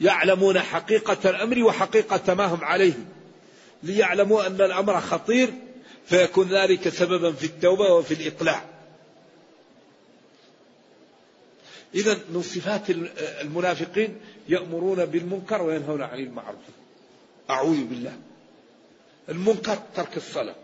يعلمون 0.01 0.61
حقيقة 0.61 1.31
الأمر 1.31 1.63
وحقيقة 1.63 2.35
ما 2.35 2.45
هم 2.45 2.65
عليه. 2.65 2.93
ليعلموا 3.83 4.47
أن 4.47 4.61
الأمر 4.61 5.01
خطير 5.01 5.51
فيكون 6.11 6.49
ذلك 6.49 6.89
سببا 6.89 7.33
في 7.33 7.45
التوبة 7.45 7.95
وفي 7.95 8.15
الإقلاع. 8.15 8.65
إذا 11.95 12.19
من 12.31 12.43
صفات 12.43 12.91
المنافقين 13.41 14.21
يأمرون 14.49 15.05
بالمنكر 15.05 15.63
وينهون 15.63 16.03
عن 16.03 16.19
المعروف. 16.19 16.61
أعوذ 17.51 17.85
بالله. 17.85 18.17
المنكر 19.29 19.79
ترك 19.97 20.17
الصلاة. 20.17 20.55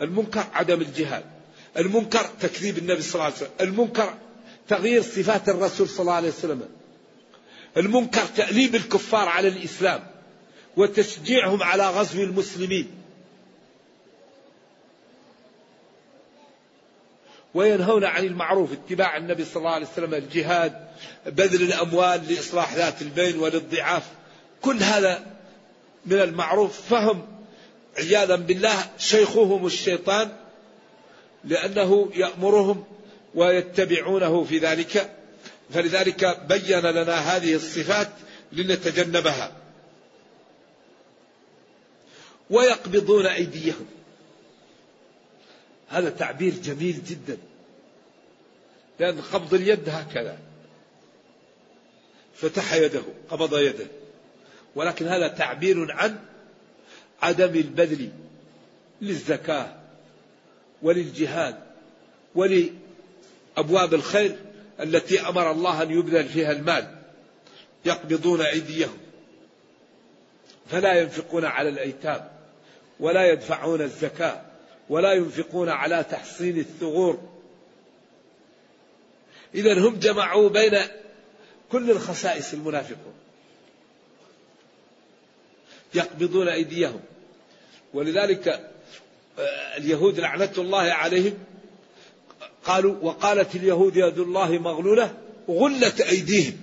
المنكر 0.00 0.44
عدم 0.52 0.80
الجهاد. 0.80 1.24
المنكر 1.76 2.26
تكذيب 2.40 2.78
النبي 2.78 3.02
صلى 3.02 3.14
الله 3.14 3.24
عليه 3.24 3.34
وسلم. 3.36 3.50
المنكر 3.60 4.14
تغيير 4.68 5.02
صفات 5.02 5.48
الرسول 5.48 5.88
صلى 5.88 6.00
الله 6.00 6.12
عليه 6.12 6.28
وسلم. 6.28 6.68
المنكر 7.76 8.26
تأليب 8.26 8.74
الكفار 8.74 9.28
على 9.28 9.48
الإسلام 9.48 10.06
وتشجيعهم 10.76 11.62
على 11.62 11.90
غزو 11.90 12.22
المسلمين. 12.22 12.99
وينهون 17.54 18.04
عن 18.04 18.24
المعروف 18.24 18.72
اتباع 18.72 19.16
النبي 19.16 19.44
صلى 19.44 19.56
الله 19.56 19.70
عليه 19.70 19.86
وسلم 19.86 20.14
الجهاد 20.14 20.86
بذل 21.26 21.62
الأموال 21.62 22.32
لإصلاح 22.32 22.74
ذات 22.74 23.02
البين 23.02 23.38
وللضعاف. 23.38 24.02
كل 24.62 24.82
هذا 24.82 25.26
من 26.06 26.20
المعروف. 26.20 26.80
فهم 26.90 27.26
عياذا 27.98 28.36
بالله 28.36 28.86
شيخهم 28.98 29.66
الشيطان 29.66 30.28
لأنه 31.44 32.10
يأمرهم 32.14 32.84
ويتبعونه 33.34 34.44
في 34.44 34.58
ذلك. 34.58 35.10
فلذلك 35.74 36.40
بين 36.48 36.80
لنا 36.80 37.36
هذه 37.36 37.54
الصفات 37.54 38.08
لنتجنبها. 38.52 39.52
ويقبضون 42.50 43.26
أيديهم. 43.26 43.86
هذا 45.90 46.10
تعبير 46.10 46.54
جميل 46.54 47.04
جدا. 47.04 47.38
لأن 49.00 49.20
قبض 49.20 49.54
اليد 49.54 49.88
هكذا. 49.88 50.38
فتح 52.34 52.74
يده 52.74 53.02
قبض 53.30 53.58
يده. 53.58 53.86
ولكن 54.74 55.06
هذا 55.06 55.28
تعبير 55.28 55.92
عن 55.92 56.18
عدم 57.22 57.54
البذل 57.54 58.10
للزكاة 59.02 59.76
وللجهاد 60.82 61.58
ولأبواب 62.34 63.94
الخير 63.94 64.36
التي 64.80 65.20
أمر 65.20 65.50
الله 65.50 65.82
أن 65.82 65.90
يبذل 65.90 66.28
فيها 66.28 66.52
المال. 66.52 66.96
يقبضون 67.84 68.40
أيديهم. 68.40 68.98
فلا 70.66 71.00
ينفقون 71.00 71.44
على 71.44 71.68
الأيتام 71.68 72.28
ولا 73.00 73.32
يدفعون 73.32 73.80
الزكاة. 73.80 74.49
ولا 74.90 75.12
ينفقون 75.12 75.68
على 75.68 76.04
تحصين 76.10 76.58
الثغور. 76.58 77.20
إذا 79.54 79.78
هم 79.78 79.98
جمعوا 79.98 80.48
بين 80.48 80.78
كل 81.72 81.90
الخصائص 81.90 82.52
المنافقون. 82.52 83.14
يقبضون 85.94 86.48
أيديهم. 86.48 87.00
ولذلك 87.94 88.48
آه، 89.38 89.76
اليهود 89.76 90.20
لعنة 90.20 90.52
الله 90.58 90.82
عليهم. 90.82 91.38
قالوا 92.64 92.96
وقالت 93.02 93.54
اليهود 93.54 93.96
يد 93.96 94.18
الله 94.18 94.58
مغلولة 94.58 95.14
غلت 95.48 96.00
أيديهم. 96.00 96.56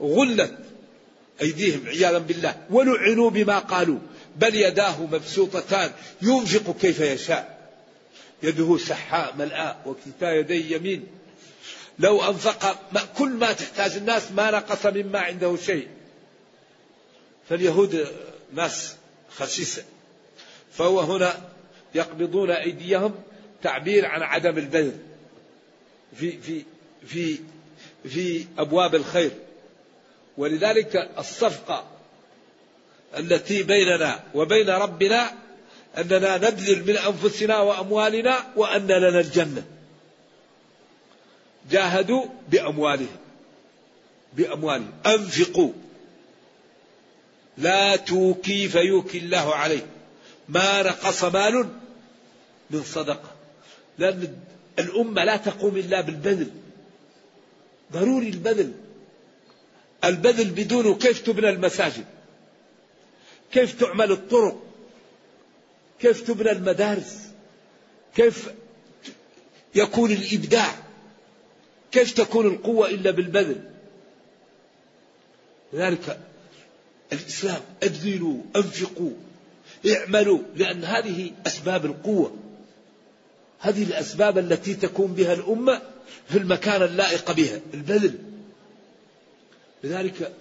غلت 0.00 0.58
أيديهم 1.42 1.86
عياذا 1.86 2.18
بالله. 2.18 2.66
ولعنوا 2.70 3.30
بما 3.30 3.58
قالوا. 3.58 3.98
بل 4.36 4.54
يداه 4.54 5.02
مبسوطتان. 5.02 5.92
ينفق 6.22 6.76
كيف 6.80 7.00
يشاء. 7.00 7.70
يده 8.42 8.78
سحاء 8.78 9.36
ملآء 9.36 9.82
وكلتا 9.86 10.32
يدي 10.32 10.74
يمين. 10.74 11.06
لو 11.98 12.22
أنفق 12.22 12.78
كل 13.18 13.30
ما 13.30 13.52
تحتاج 13.52 13.92
الناس 13.96 14.32
ما 14.32 14.50
نقص 14.50 14.86
مما 14.86 15.18
عنده 15.18 15.56
شيء. 15.56 15.88
فاليهود 17.48 18.08
ناس 18.54 18.94
خسيسة. 19.36 19.84
فهو 20.72 21.00
هنا 21.00 21.50
يقبضون 21.94 22.50
أيديهم 22.50 23.14
تعبير 23.62 24.06
عن 24.06 24.22
عدم 24.22 24.58
البذل. 24.58 24.98
في 26.16 26.38
في 26.40 26.62
في 27.06 27.38
في 28.08 28.46
أبواب 28.58 28.94
الخير. 28.94 29.30
ولذلك 30.36 31.10
الصفقة 31.18 31.93
التي 33.18 33.62
بيننا 33.62 34.20
وبين 34.34 34.70
ربنا 34.70 35.32
أننا 35.98 36.36
نبذل 36.36 36.84
من 36.86 36.96
أنفسنا 36.96 37.60
وأموالنا 37.60 38.52
وأن 38.56 38.86
لنا 38.86 39.20
الجنة. 39.20 39.64
جاهدوا 41.70 42.24
بأموالهم. 42.48 43.16
بأموالهم. 44.32 44.92
أنفقوا. 45.06 45.72
لا 47.58 47.96
توكي 47.96 48.68
فيوكي 48.68 49.18
الله 49.18 49.54
عليه. 49.54 49.86
ما 50.48 50.82
نقص 50.82 51.24
مال 51.24 51.68
من 52.70 52.82
صدقة. 52.82 53.30
لأن 53.98 54.36
الأمة 54.78 55.24
لا 55.24 55.36
تقوم 55.36 55.76
إلا 55.76 56.00
بالبذل. 56.00 56.50
ضروري 57.92 58.28
البذل. 58.28 58.72
البذل 60.04 60.50
بدونه 60.50 60.94
كيف 60.94 61.20
تبنى 61.20 61.48
المساجد؟ 61.48 62.04
كيف 63.54 63.80
تعمل 63.80 64.12
الطرق؟ 64.12 64.62
كيف 66.00 66.20
تبنى 66.20 66.50
المدارس؟ 66.50 67.18
كيف 68.16 68.50
يكون 69.74 70.10
الإبداع؟ 70.10 70.74
كيف 71.92 72.12
تكون 72.12 72.46
القوة 72.46 72.88
إلا 72.88 73.10
بالبذل؟ 73.10 73.70
لذلك 75.72 76.20
الإسلام 77.12 77.60
أبذلوا 77.82 78.40
أنفقوا 78.56 79.12
اعملوا 79.86 80.38
لأن 80.56 80.84
هذه 80.84 81.30
أسباب 81.46 81.84
القوة. 81.84 82.36
هذه 83.58 83.82
الأسباب 83.82 84.38
التي 84.38 84.74
تكون 84.74 85.14
بها 85.14 85.32
الأمة 85.32 85.82
في 86.28 86.38
المكان 86.38 86.82
اللائق 86.82 87.32
بها 87.32 87.60
البذل. 87.74 88.18
لذلك 89.84 90.32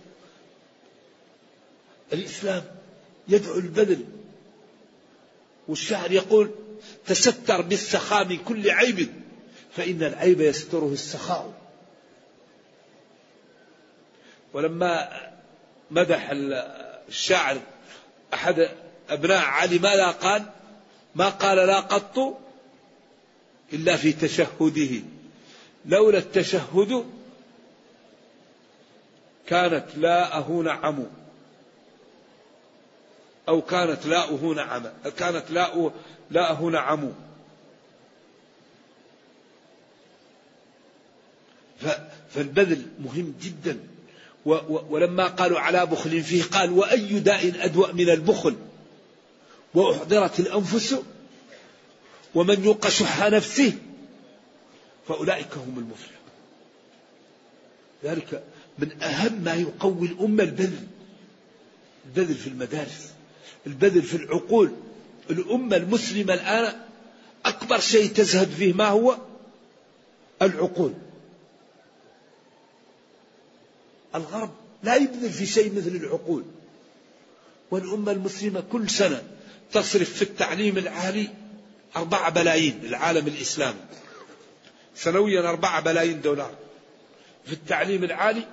الإسلام 2.13 2.63
يدعو 3.27 3.57
البذل 3.57 4.05
والشاعر 5.67 6.12
يقول 6.12 6.51
تستر 7.05 7.62
بالسخاء 7.62 8.25
من 8.25 8.38
كل 8.38 8.69
عيب 8.69 9.09
فإن 9.75 10.03
العيب 10.03 10.41
يستره 10.41 10.89
السخاء. 10.93 11.53
ولما 14.53 15.09
مدح 15.91 16.29
الشاعر 17.09 17.59
أحد 18.33 18.69
أبناء 19.09 19.45
علي 19.45 19.79
ماذا 19.79 20.07
قال؟ 20.07 20.43
ما 21.15 21.29
قال 21.29 21.57
لا 21.57 21.79
قط 21.79 22.39
إلا 23.73 23.97
في 23.97 24.13
تشهده. 24.13 25.01
لولا 25.86 26.17
التشهد 26.17 27.05
كانت 29.47 29.86
لاءه 29.97 30.62
نعم 30.65 31.05
أو 33.47 33.62
كانت 33.62 34.06
لاؤه 34.06 34.56
نعم 34.56 34.84
كانت 35.17 35.51
لاؤه 35.51 35.93
لاءه 36.32 36.69
نعم 36.69 37.12
فالبذل 42.29 42.86
مهم 42.99 43.34
جدا. 43.41 43.79
ولما 44.89 45.27
قالوا 45.27 45.60
على 45.60 45.86
بخل 45.86 46.23
فيه 46.23 46.43
قال 46.43 46.71
وأي 46.71 47.19
داء 47.19 47.65
أدوأ 47.65 47.91
من 47.91 48.10
البخل؟ 48.10 48.56
وأحضرت 49.73 50.39
الأنفس 50.39 50.95
ومن 52.36 52.63
يوق 52.63 52.88
شح 52.88 53.27
نفسه. 53.27 53.73
فأولئك 55.08 55.53
هم 55.58 55.79
المفلحون. 55.79 56.17
ذلك 58.03 58.43
من 58.79 59.03
أهم 59.03 59.41
ما 59.41 59.53
يقوي 59.53 60.08
الأمة 60.08 60.43
البذل. 60.43 60.88
البذل 62.06 62.36
في 62.36 62.47
المدارس. 62.47 63.13
البذل 63.67 64.02
في 64.02 64.17
العقول. 64.17 64.71
الأمة 65.30 65.76
المسلمة 65.76 66.34
الآن 66.34 66.73
أكبر 67.45 67.80
شيء 67.80 68.12
تزهد 68.12 68.49
فيه 68.49 68.73
ما 68.73 68.88
هو؟ 68.88 69.17
العقول. 70.41 70.93
الغرب 74.15 74.52
لا 74.84 74.95
يبذل 74.95 75.30
في 75.30 75.45
شيء 75.45 75.76
مثل 75.76 75.95
العقول. 75.95 76.43
والأمة 77.71 78.12
المسلمة 78.12 78.63
كل 78.71 78.89
سنة 78.89 79.23
تصرف 79.71 80.13
في 80.13 80.21
التعليم 80.21 80.78
العالي 80.78 81.30
أربعة 81.95 82.30
بلايين 82.30 82.80
العالم 82.86 83.28
الإسلامي. 83.28 83.80
سنويا 84.95 85.49
أربعة 85.49 85.82
بلايين 85.82 86.21
دولار 86.21 86.56
في 87.45 87.54
التعليم 87.54 88.04
العالي 88.04 88.47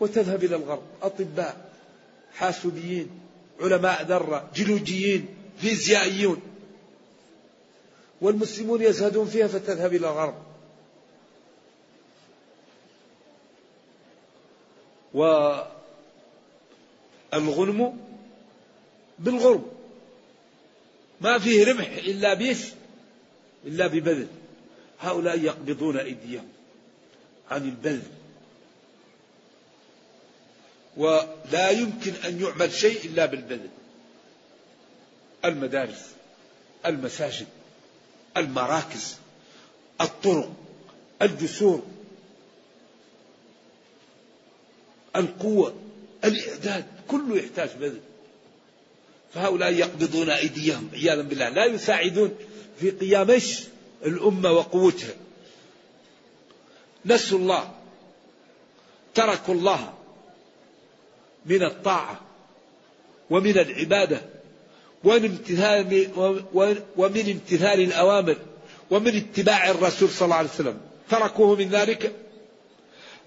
وتذهب 0.00 0.44
إلى 0.44 0.56
الغرب. 0.56 0.82
أطباء 1.02 1.70
حاسوبيين 2.34 3.10
علماء 3.60 4.02
ذرة 4.02 4.50
جيولوجيين 4.54 5.28
فيزيائيون. 5.60 6.42
والمسلمون 8.20 8.82
يزهدون 8.82 9.26
فيها 9.26 9.46
فتذهب 9.46 9.94
إلى 9.94 10.08
الغرب. 10.08 10.34
والغنم 17.32 17.98
بالغرم 19.18 19.66
ما 21.20 21.38
فيه 21.38 21.64
ربح 21.64 21.90
إلا 21.96 22.34
بيش 22.34 22.58
إلا 23.64 23.86
ببذل. 23.86 24.28
هؤلاء 25.00 25.40
يقبضون 25.40 25.96
أيديهم 25.96 26.48
عن 27.50 27.64
البذل. 27.64 28.17
ولا 30.98 31.70
يمكن 31.70 32.12
أن 32.24 32.40
يعمل 32.40 32.72
شيء 32.72 33.04
إلا 33.04 33.26
بالبذل. 33.26 33.68
المدارس 35.44 36.06
المساجد 36.86 37.46
المراكز 38.36 39.16
الطرق 40.00 40.52
الجسور 41.22 41.82
القوة 45.16 45.74
الإعداد 46.24 46.86
كله 47.08 47.36
يحتاج 47.36 47.70
بذل. 47.80 48.00
فهؤلاء 49.34 49.72
يقبضون 49.72 50.30
أيديهم 50.30 50.90
عياذا 50.92 51.22
بالله. 51.22 51.48
لا 51.48 51.64
يساعدون 51.64 52.36
في 52.80 52.90
قيام 52.90 53.40
الأمة 54.04 54.52
وقوتها. 54.52 55.14
نسوا 57.06 57.38
الله 57.38 57.74
تركوا 59.14 59.54
الله. 59.54 59.97
من 61.48 61.62
الطاعة 61.62 62.20
ومن 63.30 63.58
العبادة 63.58 64.20
ومن 65.04 65.24
امتثال 65.24 66.08
ومن 66.96 67.30
امتثال 67.30 67.80
الأوامر 67.80 68.36
ومن 68.90 69.16
اتباع 69.16 69.70
الرسول 69.70 70.08
صلى 70.08 70.24
الله 70.24 70.36
عليه 70.36 70.48
وسلم. 70.48 70.80
تركوه 71.10 71.56
من 71.56 71.68
ذلك؟ 71.68 72.12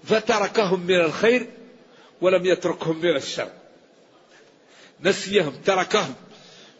فتركهم 0.04 0.80
من 0.80 1.00
الخير 1.00 1.46
ولم 2.20 2.46
يتركهم 2.46 2.98
من 2.98 3.16
الشر. 3.16 3.48
نسيهم 5.04 5.52
تركهم 5.64 6.14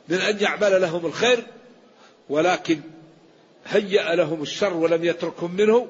من 0.08 0.18
أن 0.18 0.40
يعمل 0.40 0.80
لهم 0.80 1.06
الخير 1.06 1.46
ولكن 2.28 2.80
هيأ 3.66 4.14
لهم 4.14 4.42
الشر 4.42 4.74
ولم 4.74 5.04
يتركهم 5.04 5.54
منه 5.56 5.88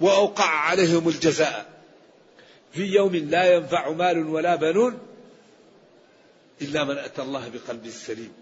وأوقع 0.00 0.44
عليهم 0.44 1.08
الجزاء. 1.08 1.71
في 2.72 2.82
يوم 2.82 3.16
لا 3.16 3.54
ينفع 3.54 3.90
مال 3.90 4.28
ولا 4.28 4.56
بنون 4.56 4.98
إلا 6.62 6.84
من 6.84 6.98
أتى 6.98 7.22
الله 7.22 7.48
بقلب 7.48 7.88
سليم. 7.88 8.32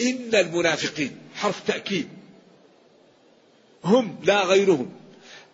إن 0.00 0.34
المنافقين 0.34 1.18
حرف 1.34 1.66
تأكيد 1.66 2.08
هم 3.84 4.18
لا 4.24 4.44
غيرهم. 4.44 4.92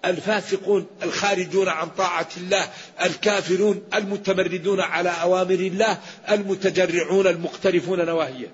الفاسقون 0.05 0.87
الخارجون 1.03 1.69
عن 1.69 1.89
طاعة 1.89 2.29
الله 2.37 2.71
الكافرون 3.03 3.83
المتمردون 3.95 4.81
على 4.81 5.11
أوامر 5.11 5.55
الله 5.55 6.01
المتجرعون 6.31 7.27
المقترفون 7.27 8.07
نواهيه 8.07 8.53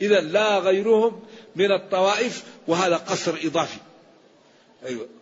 إذا 0.00 0.20
لا 0.20 0.58
غيرهم 0.58 1.22
من 1.56 1.72
الطوائف 1.72 2.44
وهذا 2.68 2.96
قصر 2.96 3.34
إضافي. 3.44 3.78
أيوة. 4.86 5.19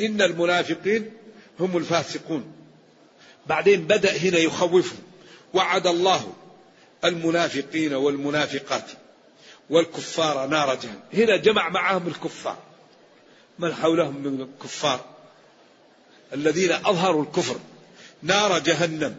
إن 0.00 0.22
المنافقين 0.22 1.12
هم 1.60 1.76
الفاسقون. 1.76 2.52
بعدين 3.46 3.86
بدأ 3.86 4.16
هنا 4.16 4.38
يخوفهم 4.38 4.98
وعد 5.54 5.86
الله 5.86 6.34
المنافقين 7.04 7.94
والمنافقات 7.94 8.90
والكفار 9.70 10.46
نار 10.46 10.74
جهنم. 10.74 11.00
هنا 11.14 11.36
جمع 11.36 11.68
معهم 11.68 12.08
الكفار. 12.08 12.58
من 13.58 13.74
حولهم 13.74 14.16
من 14.16 14.40
الكفار؟ 14.40 15.04
الذين 16.32 16.72
أظهروا 16.72 17.22
الكفر. 17.22 17.58
نار 18.22 18.58
جهنم. 18.58 19.16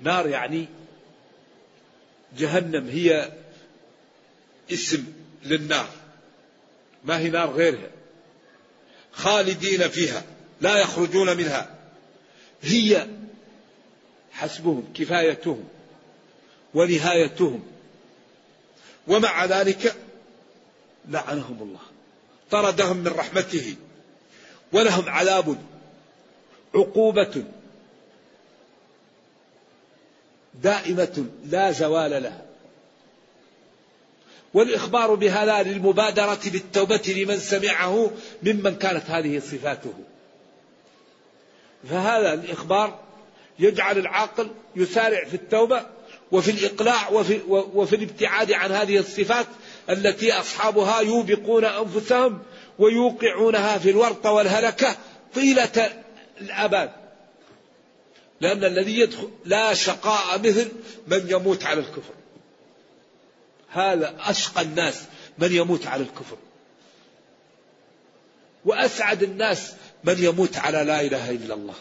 نار 0.00 0.28
يعني 0.28 0.68
جهنم 2.38 2.88
هي 2.88 3.32
اسم 4.72 5.04
للنار. 5.44 5.88
ما 7.04 7.18
هي 7.18 7.28
نار 7.28 7.50
غيرها. 7.50 7.90
خالدين 9.12 9.88
فيها 9.88 10.24
لا 10.60 10.78
يخرجون 10.78 11.36
منها. 11.36 11.74
هي 12.62 13.06
حسبهم 14.32 14.92
كفايتهم 14.94 15.68
ونهايتهم. 16.74 17.64
ومع 19.06 19.44
ذلك 19.44 19.96
لعنهم 21.08 21.62
الله. 21.62 21.80
طردهم 22.50 22.96
من 22.96 23.08
رحمته. 23.08 23.76
ولهم 24.72 25.08
عذاب 25.08 25.58
عقوبة 26.74 27.44
دائمة 30.54 31.26
لا 31.44 31.72
زوال 31.72 32.22
لها. 32.22 32.47
والإخبار 34.54 35.14
بهذا 35.14 35.62
للمبادرة 35.62 36.40
بالتوبة 36.46 37.14
لمن 37.16 37.38
سمعه 37.38 38.10
ممن 38.42 38.74
كانت 38.74 39.10
هذه 39.10 39.38
صفاته. 39.38 39.92
فهذا 41.90 42.34
الإخبار 42.34 42.98
يجعل 43.58 43.98
العاقل 43.98 44.50
يسارع 44.76 45.24
في 45.24 45.34
التوبة 45.34 45.82
وفي 46.32 46.50
الإقلاع 46.50 47.08
وفي, 47.08 47.40
وفي 47.48 47.96
الابتعاد 47.96 48.52
عن 48.52 48.72
هذه 48.72 48.98
الصفات 48.98 49.46
التي 49.90 50.32
أصحابها 50.32 51.00
يوبقون 51.00 51.64
أنفسهم 51.64 52.38
ويوقعونها 52.78 53.78
في 53.78 53.90
الورطة 53.90 54.32
والهلكة 54.32 54.96
طيلة 55.34 56.02
الأبد. 56.40 56.90
لأن 58.40 58.64
الذي 58.64 59.00
يدخل 59.00 59.30
لا 59.44 59.74
شقاء 59.74 60.38
مثل 60.38 60.68
من 61.06 61.26
يموت 61.28 61.64
على 61.64 61.80
الكفر. 61.80 62.17
هذا 63.70 64.16
أشقى 64.18 64.62
الناس 64.62 65.02
من 65.38 65.52
يموت 65.52 65.86
على 65.86 66.02
الكفر. 66.02 66.36
وأسعد 68.64 69.22
الناس 69.22 69.72
من 70.04 70.24
يموت 70.24 70.56
على 70.56 70.84
لا 70.84 71.00
إله 71.00 71.30
إلا 71.30 71.54
الله. 71.54 71.74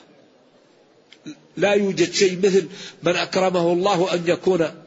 لا 1.57 1.73
يوجد 1.73 2.11
شيء 2.11 2.37
مثل 2.37 2.67
من 3.03 3.15
أكرمه 3.15 3.73
الله 3.73 4.13
أن 4.13 4.23
يكون 4.27 4.83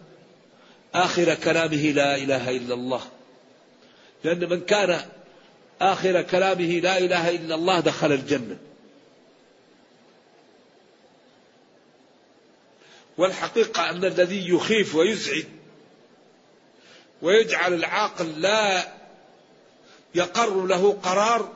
آخر 0.95 1.35
كلامه 1.35 1.91
لا 1.91 2.17
إله 2.17 2.51
إلا 2.51 2.75
الله. 2.75 3.03
لأن 4.25 4.49
من 4.49 4.61
كان 4.61 5.01
آخر 5.81 6.23
كلامه 6.23 6.81
لا 6.81 6.99
إله 6.99 7.31
إلا 7.31 7.55
الله 7.55 7.81
دخل 7.81 8.13
الجنة. 8.13 8.59
والحقيقة 13.19 13.91
أن 13.91 14.05
الذي 14.05 14.49
يخيف 14.49 14.95
ويزعج 14.95 15.45
ويجعل 17.23 17.75
العاقل 17.75 18.41
لا 18.41 18.93
يقر 20.15 20.67
له 20.67 20.93
قرار 20.93 21.53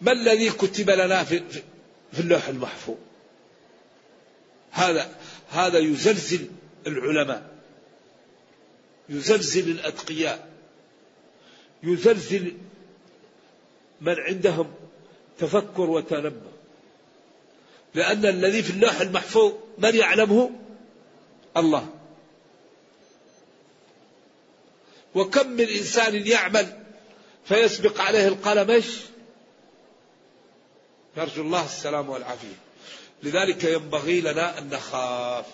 ما 0.00 0.12
الذي 0.12 0.50
كتب 0.50 0.90
لنا 0.90 1.24
في 1.24 1.42
في 2.12 2.20
اللوح 2.20 2.48
المحفوظ؟ 2.48 2.96
هذا 4.70 5.10
هذا 5.50 5.78
يزلزل 5.78 6.48
العلماء 6.86 7.50
يزلزل 9.08 9.70
الأتقياء 9.70 10.48
يزلزل 11.82 12.56
من 14.00 14.14
عندهم 14.14 14.74
تفكر 15.38 15.90
وتنبه. 15.90 16.50
لأن 17.94 18.26
الذي 18.26 18.62
في 18.62 18.70
اللوح 18.70 19.00
المحفوظ 19.00 19.52
من 19.78 19.94
يعلمه؟ 19.94 20.50
الله. 21.56 21.95
وكم 25.16 25.48
من 25.48 25.68
إنسان 25.68 26.26
يعمل 26.26 26.78
فيسبق 27.44 28.00
عليه 28.00 28.28
القلم 28.28 28.70
إيش؟ 28.70 28.86
نرجو 31.16 31.42
الله 31.42 31.64
السلام 31.64 32.10
والعافية. 32.10 32.56
لذلك 33.22 33.64
ينبغي 33.64 34.20
لنا 34.20 34.58
أن 34.58 34.68
نخاف. 34.68 35.46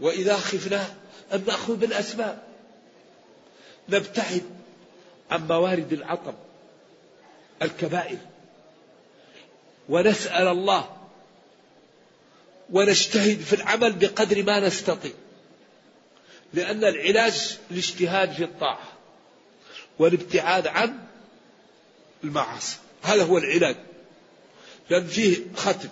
وإذا 0.00 0.36
خفنا 0.36 0.94
أن 1.32 1.44
نأخذ 1.46 1.76
بالأسباب. 1.76 2.42
نبتعد 3.88 4.44
عن 5.30 5.46
موارد 5.46 5.92
العطب 5.92 6.34
الكبائر. 7.62 8.18
ونسأل 9.88 10.48
الله 10.48 10.96
ونجتهد 12.70 13.40
في 13.40 13.52
العمل 13.52 13.92
بقدر 13.92 14.42
ما 14.42 14.60
نستطيع. 14.60 15.12
لأن 16.54 16.84
العلاج 16.84 17.58
الاجتهاد 17.70 18.32
في 18.32 18.44
الطاعة 18.44 18.92
والابتعاد 19.98 20.66
عن 20.66 20.98
المعاصي. 22.24 22.78
هذا 23.02 23.22
هو 23.22 23.38
العلاج. 23.38 23.76
لأن 24.90 25.06
فيه 25.06 25.36
ختم. 25.56 25.88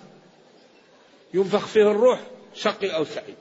ينفخ 1.34 1.66
فيه 1.66 1.90
الروح 1.90 2.20
شقي 2.54 2.94
أو 2.94 3.04
سعيد. 3.04 3.36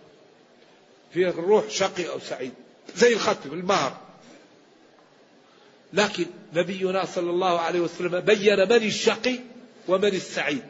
فيه 1.13 1.29
الروح 1.29 1.69
شقي 1.69 2.09
أو 2.09 2.19
سعيد. 2.19 2.53
زي 2.95 3.13
الختم 3.13 3.53
المهر. 3.53 3.97
لكن 5.93 6.25
نبينا 6.53 7.05
صلى 7.05 7.29
الله 7.29 7.59
عليه 7.59 7.79
وسلم 7.79 8.19
بين 8.19 8.59
من 8.59 8.87
الشقي 8.87 9.39
ومن 9.87 10.07
السعيد. 10.07 10.63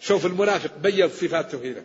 شوف 0.00 0.26
المنافق 0.26 0.76
بين 0.76 1.08
صفاته 1.08 1.58
هنا. 1.58 1.82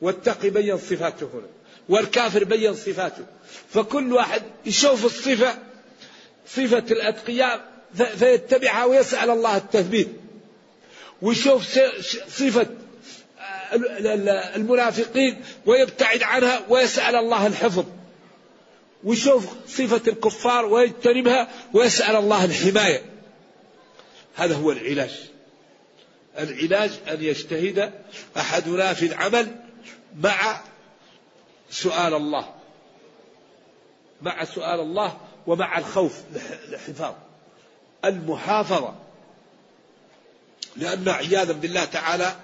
والتقي 0.00 0.50
بين 0.50 0.78
صفاته 0.78 1.30
هنا. 1.34 1.48
والكافر 1.88 2.44
بين 2.44 2.74
صفاته. 2.74 3.24
فكل 3.70 4.12
واحد 4.12 4.42
يشوف 4.66 5.04
الصفة 5.04 5.58
صفة 6.48 6.84
الأتقياء 6.90 7.68
فيتبعها 7.94 8.84
ويسأل 8.84 9.30
الله 9.30 9.56
التثبيت. 9.56 10.08
ويشوف 11.22 11.78
صفة 12.28 12.66
المنافقين 14.56 15.40
ويبتعد 15.66 16.22
عنها 16.22 16.60
ويسأل 16.68 17.16
الله 17.16 17.46
الحفظ. 17.46 17.84
ويشوف 19.04 19.46
صفة 19.68 20.10
الكفار 20.10 20.66
ويجتنبها 20.66 21.48
ويسأل 21.72 22.16
الله 22.16 22.44
الحماية. 22.44 23.02
هذا 24.34 24.54
هو 24.54 24.72
العلاج. 24.72 25.10
العلاج 26.38 26.90
أن 27.08 27.24
يجتهد 27.24 27.92
أحدنا 28.36 28.94
في 28.94 29.06
العمل 29.06 29.56
مع 30.22 30.60
سؤال 31.74 32.14
الله. 32.14 32.54
مع 34.22 34.44
سؤال 34.44 34.80
الله 34.80 35.20
ومع 35.46 35.78
الخوف. 35.78 36.20
الحفاظ 36.68 37.14
المحافظة. 38.04 38.94
لأن 40.76 41.08
عياذا 41.08 41.52
بالله 41.52 41.84
تعالى 41.84 42.36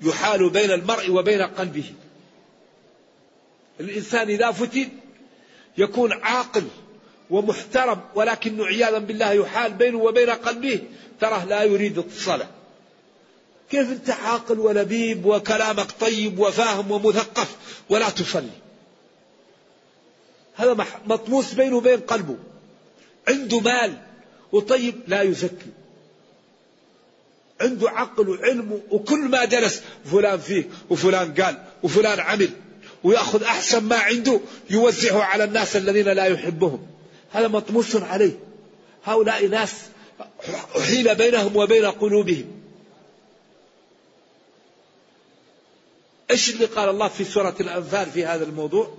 يحال 0.00 0.50
بين 0.50 0.70
المرء 0.70 1.10
وبين 1.10 1.42
قلبه. 1.42 1.92
الإنسان 3.80 4.28
إذا 4.28 4.50
فتن 4.50 4.88
يكون 5.78 6.12
عاقل 6.12 6.64
ومحترم 7.30 8.00
ولكنه 8.14 8.66
عياذا 8.66 8.98
بالله 8.98 9.32
يحال 9.32 9.72
بينه 9.72 9.98
وبين 9.98 10.30
قلبه 10.30 10.82
تراه 11.20 11.44
لا 11.44 11.62
يريد 11.62 11.98
الصلاة 11.98 12.48
كيف 13.70 13.90
أنت 13.90 14.10
عاقل 14.10 14.58
ولبيب 14.58 15.26
وكلامك 15.26 15.86
طيب 16.00 16.38
وفاهم 16.38 16.90
ومثقف 16.90 17.56
ولا 17.90 18.10
تصلي؟ 18.10 18.50
هذا 20.54 20.86
مطموس 21.06 21.54
بينه 21.54 21.76
وبين 21.76 22.00
قلبه. 22.00 22.36
عنده 23.28 23.60
مال 23.60 23.98
وطيب 24.52 24.94
لا 25.06 25.22
يزكي. 25.22 25.70
عنده 27.60 27.90
عقل 27.90 28.28
وعلم 28.28 28.80
وكل 28.90 29.18
ما 29.18 29.44
جلس 29.44 29.82
فلان 30.04 30.38
فيه 30.38 30.68
وفلان 30.90 31.34
قال 31.34 31.62
وفلان 31.82 32.20
عمل 32.20 32.50
ويأخذ 33.04 33.42
أحسن 33.42 33.84
ما 33.84 33.96
عنده 33.96 34.40
يوزعه 34.70 35.22
على 35.22 35.44
الناس 35.44 35.76
الذين 35.76 36.08
لا 36.08 36.24
يحبهم. 36.24 36.86
هذا 37.32 37.48
مطموس 37.48 37.96
عليه. 37.96 38.38
هؤلاء 39.04 39.46
ناس 39.46 39.74
حيل 40.86 41.14
بينهم 41.14 41.56
وبين 41.56 41.84
قلوبهم. 41.84 42.61
إيش 46.32 46.50
اللي 46.50 46.64
قال 46.64 46.88
الله 46.88 47.08
في 47.08 47.24
سورة 47.24 47.54
الأنفال 47.60 48.10
في 48.10 48.26
هذا 48.26 48.44
الموضوع؟ 48.44 48.94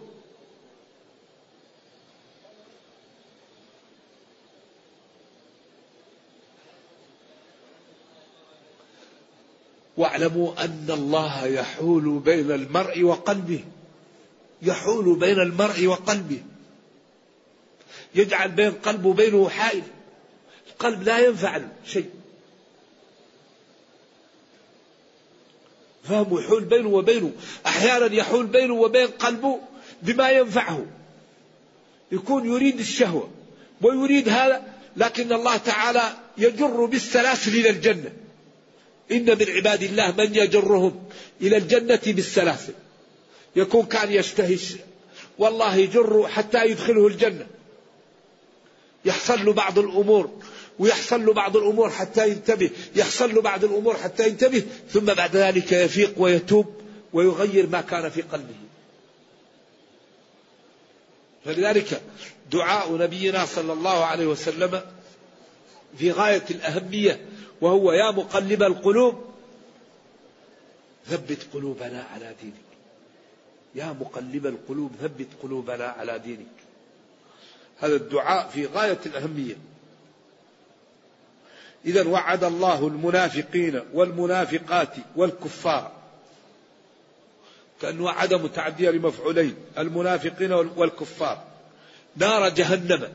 واعلموا 9.98 10.64
أن 10.66 10.88
الله 10.90 11.46
يحول 11.46 12.20
بين 12.20 12.52
المرء 12.52 13.04
وقلبه. 13.04 13.64
يحول 14.62 15.20
بين 15.20 15.40
المرء 15.40 15.86
وقلبه. 15.86 16.44
يجعل 18.16 18.52
بين 18.52 18.72
قلبه 18.72 19.10
وبينه 19.10 19.50
حائل. 19.50 19.84
القلب 20.68 21.04
لا 21.04 21.20
ينفع 21.20 21.62
شيء. 21.86 22.10
فهم 26.04 26.40
يحول 26.40 26.64
بينه 26.64 26.90
وبينه. 26.90 27.32
أحيانا 27.66 28.16
يحول 28.16 28.46
بينه 28.46 28.74
وبين 28.74 29.08
قلبه 29.08 29.60
بما 30.02 30.30
ينفعه. 30.30 30.86
يكون 32.12 32.46
يريد 32.46 32.80
الشهوة 32.80 33.30
ويريد 33.82 34.30
هذا 34.30 34.62
لكن 34.98 35.34
الله 35.34 35.58
تعالى 35.58 36.14
يجر 36.38 36.86
بالسلاسل 36.86 37.54
إلى 37.56 37.70
الجنة. 37.70 38.12
إن 39.12 39.26
من 39.26 39.46
عباد 39.50 39.84
الله 39.84 40.12
من 40.18 40.36
يجرهم 40.36 41.04
إلى 41.42 41.58
الجنة 41.58 42.02
بالسلاسل. 42.06 42.74
يكون 43.56 43.86
كان 43.86 44.12
يشتهي 44.12 44.58
والله 45.38 45.76
يجر 45.76 46.28
حتى 46.28 46.66
يدخله 46.66 47.08
الجنة. 47.08 47.48
يحصل 49.06 49.46
له 49.46 49.54
بعض 49.54 49.80
الأمور. 49.80 50.30
ويحصل 50.80 51.26
له 51.26 51.34
بعض 51.34 51.58
الأمور 51.58 51.90
حتى 51.90 52.30
ينتبه 52.30 52.70
يحصل 52.96 53.36
له 53.36 53.42
بعض 53.42 53.64
الأمور 53.64 53.98
حتى 53.98 54.28
ينتبه 54.28 54.64
ثم 54.90 55.06
بعد 55.06 55.36
ذلك 55.36 55.72
يفيق 55.72 56.14
ويتوب 56.18 56.82
ويغير 57.14 57.68
ما 57.68 57.82
كان 57.82 58.10
في 58.10 58.22
قلبه. 58.22 58.56
فلذلك 61.46 62.02
دعاء 62.52 62.98
نبينا 62.98 63.46
صلى 63.46 63.74
الله 63.74 64.06
عليه 64.06 64.26
وسلم 64.26 64.82
في 65.98 66.12
غاية 66.12 66.46
الأهمية 66.52 67.26
وهو 67.62 67.92
يا 67.92 68.12
مقلب 68.12 68.64
القلوب 68.64 69.24
ثبت 71.08 71.48
قلوبنا 71.54 72.04
على 72.14 72.36
دينك. 72.42 72.54
يا 73.76 73.96
مقلب 74.02 74.46
القلوب 74.46 74.92
ثبت 75.02 75.28
قلوبنا 75.44 75.86
على 75.86 76.20
دينك. 76.20 76.48
هذا 77.80 77.96
الدعاء 77.96 78.50
في 78.50 78.66
غاية 78.66 79.00
الأهمية. 79.06 79.56
إذا 81.86 82.08
وعد 82.08 82.44
الله 82.44 82.88
المنافقين 82.88 83.82
والمنافقات 83.94 84.96
والكفار. 85.16 85.92
كأنه 87.82 88.04
وعد 88.04 88.34
متعدية 88.34 88.90
لمفعولين 88.90 89.56
المنافقين 89.78 90.54
والكفار. 90.54 91.44
نار 92.16 92.50
جهنم. 92.50 93.14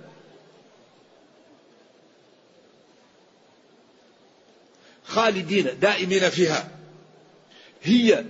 خالدين 5.05 5.79
دائمين 5.81 6.31
فيها. 6.31 6.69
هي 7.83 8.25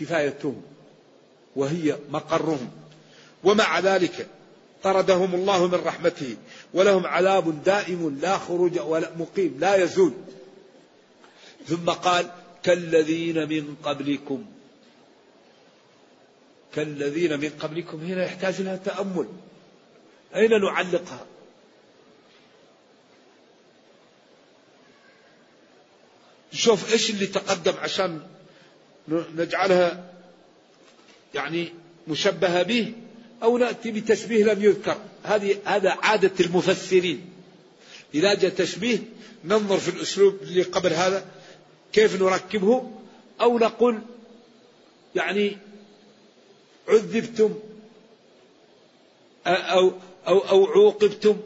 كفايتهم 0.00 0.62
وهي 1.56 1.96
مقرهم. 2.10 2.70
ومع 3.44 3.78
ذلك 3.78 4.28
طردهم 4.84 5.34
الله 5.34 5.66
من 5.66 5.74
رحمته. 5.74 6.36
ولهم 6.74 7.06
عذاب 7.06 7.64
دائم 7.64 8.18
لا 8.22 8.38
خروج 8.38 8.78
ولا 8.78 9.10
مقيم 9.16 9.56
لا 9.60 9.76
يزول. 9.76 10.12
ثم 11.66 11.90
قال 11.90 12.30
كالذين 12.62 13.48
من 13.48 13.76
قبلكم. 13.82 14.46
كالذين 16.74 17.40
من 17.40 17.50
قبلكم. 17.60 18.00
هنا 18.00 18.24
يحتاج 18.24 18.60
لها 18.60 18.76
تأمل. 18.76 19.28
أين 20.34 20.50
نعلقها؟ 20.60 21.26
نشوف 26.52 26.92
إيش 26.92 27.10
اللي 27.10 27.26
تقدم 27.26 27.74
عشان 27.78 28.20
نجعلها 29.08 30.12
يعني 31.34 31.72
مشبهة 32.08 32.62
به؟ 32.62 32.92
أو 33.42 33.58
نأتي 33.58 33.90
بتشبيه 33.90 34.44
لم 34.44 34.64
يذكر. 34.64 34.96
هذه 35.22 35.56
هذا 35.64 35.90
عادة 35.90 36.44
المفسرين. 36.44 37.30
اذا 38.14 38.34
جاء 38.34 38.50
تشبيه 38.50 38.98
ننظر 39.44 39.78
في 39.78 39.88
الأسلوب 39.88 40.38
اللي 40.42 40.62
قبل 40.62 40.92
هذا 40.92 41.26
كيف 41.92 42.22
نركبه 42.22 42.90
أو 43.40 43.58
نقول 43.58 44.00
يعني 45.14 45.58
عذبتم 46.88 47.54
أو 49.46 49.92
أو 50.26 50.38
أو 50.38 50.64
عوقبتم 50.66 51.36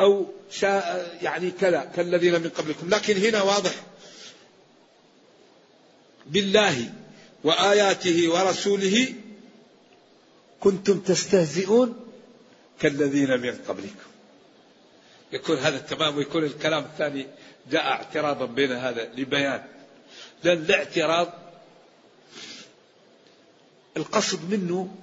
أو 0.00 0.26
شاء 0.50 1.18
يعني 1.22 1.50
كذا 1.50 1.92
كالذين 1.96 2.32
من 2.40 2.48
قبلكم. 2.48 2.90
لكن 2.90 3.16
هنا 3.16 3.42
واضح. 3.42 3.74
بالله 6.26 6.92
وآياته 7.44 8.28
ورسوله 8.32 9.14
كنتم 10.60 10.98
تستهزئون 11.00 11.96
كالذين 12.80 13.40
من 13.40 13.58
قبلكم. 13.68 14.06
يكون 15.32 15.58
هذا 15.58 15.78
تمام 15.78 16.16
ويكون 16.16 16.44
الكلام 16.44 16.84
الثاني 16.84 17.26
جاء 17.70 17.82
اعتراضا 17.82 18.46
بين 18.46 18.72
هذا 18.72 19.08
لبيان. 19.16 19.62
لأن 20.44 20.56
الاعتراض 20.56 21.32
القصد 23.96 24.50
منه 24.50 24.94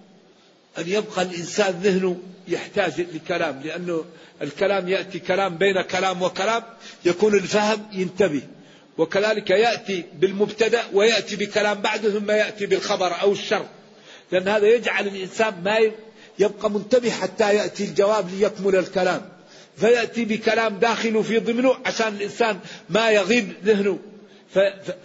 أن 0.77 0.83
يبقى 0.87 1.21
الإنسان 1.21 1.71
ذهنه 1.71 2.17
يحتاج 2.47 3.01
لكلام 3.01 3.61
لأنه 3.61 4.05
الكلام 4.41 4.89
يأتي 4.89 5.19
كلام 5.19 5.57
بين 5.57 5.81
كلام 5.81 6.21
وكلام 6.21 6.63
يكون 7.05 7.33
الفهم 7.33 7.87
ينتبه. 7.91 8.41
وكذلك 8.97 9.49
يأتي 9.49 10.05
بالمبتدأ 10.13 10.83
ويأتي 10.93 11.35
بكلام 11.35 11.81
بعده 11.81 12.19
ثم 12.19 12.31
يأتي 12.31 12.65
بالخبر 12.65 13.21
أو 13.21 13.31
الشر. 13.31 13.65
لأن 14.31 14.47
هذا 14.47 14.67
يجعل 14.67 15.07
الإنسان 15.07 15.63
ما 15.63 15.91
يبقى 16.39 16.71
منتبه 16.71 17.09
حتى 17.11 17.55
يأتي 17.55 17.83
الجواب 17.83 18.29
ليكمل 18.29 18.75
الكلام. 18.75 19.29
فيأتي 19.77 20.25
بكلام 20.25 20.77
داخل 20.79 21.23
في 21.23 21.39
ضمنه 21.39 21.75
عشان 21.85 22.07
الإنسان 22.07 22.59
ما 22.89 23.11
يغيب 23.11 23.53
ذهنه. 23.63 23.99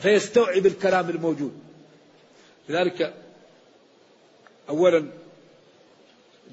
فيستوعب 0.03 0.67
الكلام 0.67 1.11
الموجود. 1.11 1.53
لذلك 2.69 3.15
أولا 4.69 5.07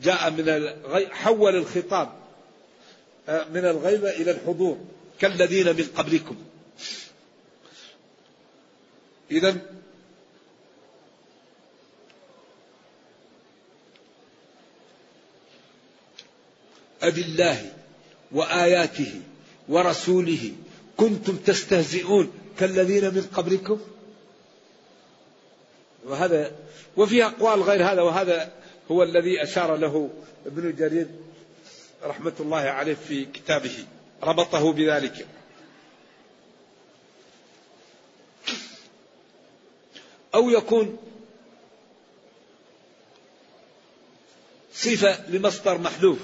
جاء 0.03 0.31
من. 0.31 0.69
حول 1.11 1.55
الخطاب 1.55 2.09
آه، 3.29 3.45
من 3.53 3.65
الغيبة 3.65 4.09
إلى 4.09 4.31
الحضور. 4.31 4.77
كالذين 5.19 5.67
من 5.67 5.87
قبلكم. 5.95 6.35
إذا 9.31 9.57
أبي 17.07 17.21
الله 17.21 17.71
وآياته 18.31 19.21
ورسوله 19.69 20.51
كنتم 20.97 21.37
تستهزئون 21.37 22.31
كالذين 22.59 23.03
من 23.03 23.29
قبلكم. 23.33 23.79
وهذا 26.05 26.51
وفي 26.97 27.25
أقوال 27.25 27.61
غير 27.61 27.91
هذا 27.91 28.01
وهذا 28.01 28.51
هو 28.91 29.03
الذي 29.03 29.43
أشار 29.43 29.75
له 29.75 30.09
ابن 30.45 30.75
جرير 30.75 31.07
رحمة 32.03 32.33
الله 32.39 32.57
عليه 32.57 32.97
في 33.07 33.25
كتابه 33.25 33.85
ربطه 34.23 34.73
بذلك. 34.73 35.27
أو 40.35 40.49
يكون 40.49 40.97
صفة 44.73 45.29
لمصدر 45.29 45.77
محذوف. 45.77 46.19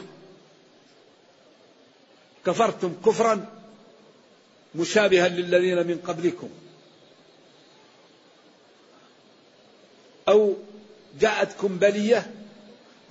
كفرتم 2.45 2.93
كفرا 3.05 3.61
مشابها 4.75 5.29
للذين 5.29 5.87
من 5.87 5.97
قبلكم. 5.97 6.49
أو 10.27 10.55
جاءتكم 11.19 11.77
بلية 11.77 12.31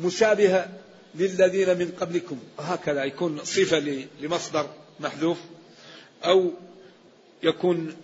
مشابهة 0.01 0.68
للذين 1.14 1.78
من 1.78 1.93
قبلكم. 2.01 2.39
هكذا 2.59 3.05
يكون 3.05 3.45
صفة 3.45 4.07
لمصدر 4.20 4.70
محذوف. 5.01 5.39
أو 6.24 6.53
يكون 7.43 7.97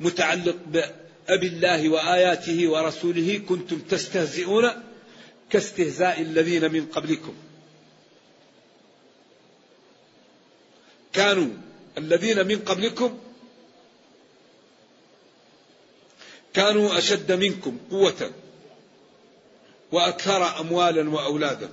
متعلق 0.00 0.56
بأبي 0.66 1.46
الله 1.46 1.88
وآياته 1.88 2.68
ورسوله 2.68 3.42
كنتم 3.48 3.78
تستهزئون 3.78 4.70
كاستهزاء 5.50 6.20
الذين 6.20 6.72
من 6.72 6.86
قبلكم. 6.86 7.34
كانوا 11.12 11.48
الذين 11.98 12.46
من 12.46 12.58
قبلكم 12.58 13.18
كانوا 16.54 16.98
أشد 16.98 17.32
منكم 17.32 17.78
قوة 17.90 18.30
وأكثر 19.92 20.60
أموالا 20.60 21.10
وأولادا. 21.10 21.68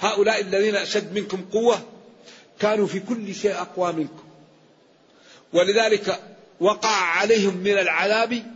هؤلاء 0.00 0.40
الذين 0.40 0.76
أشد 0.76 1.12
منكم 1.12 1.44
قوة 1.52 1.82
كانوا 2.60 2.86
في 2.86 3.00
كل 3.00 3.34
شيء 3.34 3.54
أقوى 3.60 3.92
منكم. 3.92 4.24
ولذلك 5.52 6.20
وقع 6.60 6.96
عليهم 6.96 7.56
من 7.56 7.78
العذاب 7.78 8.54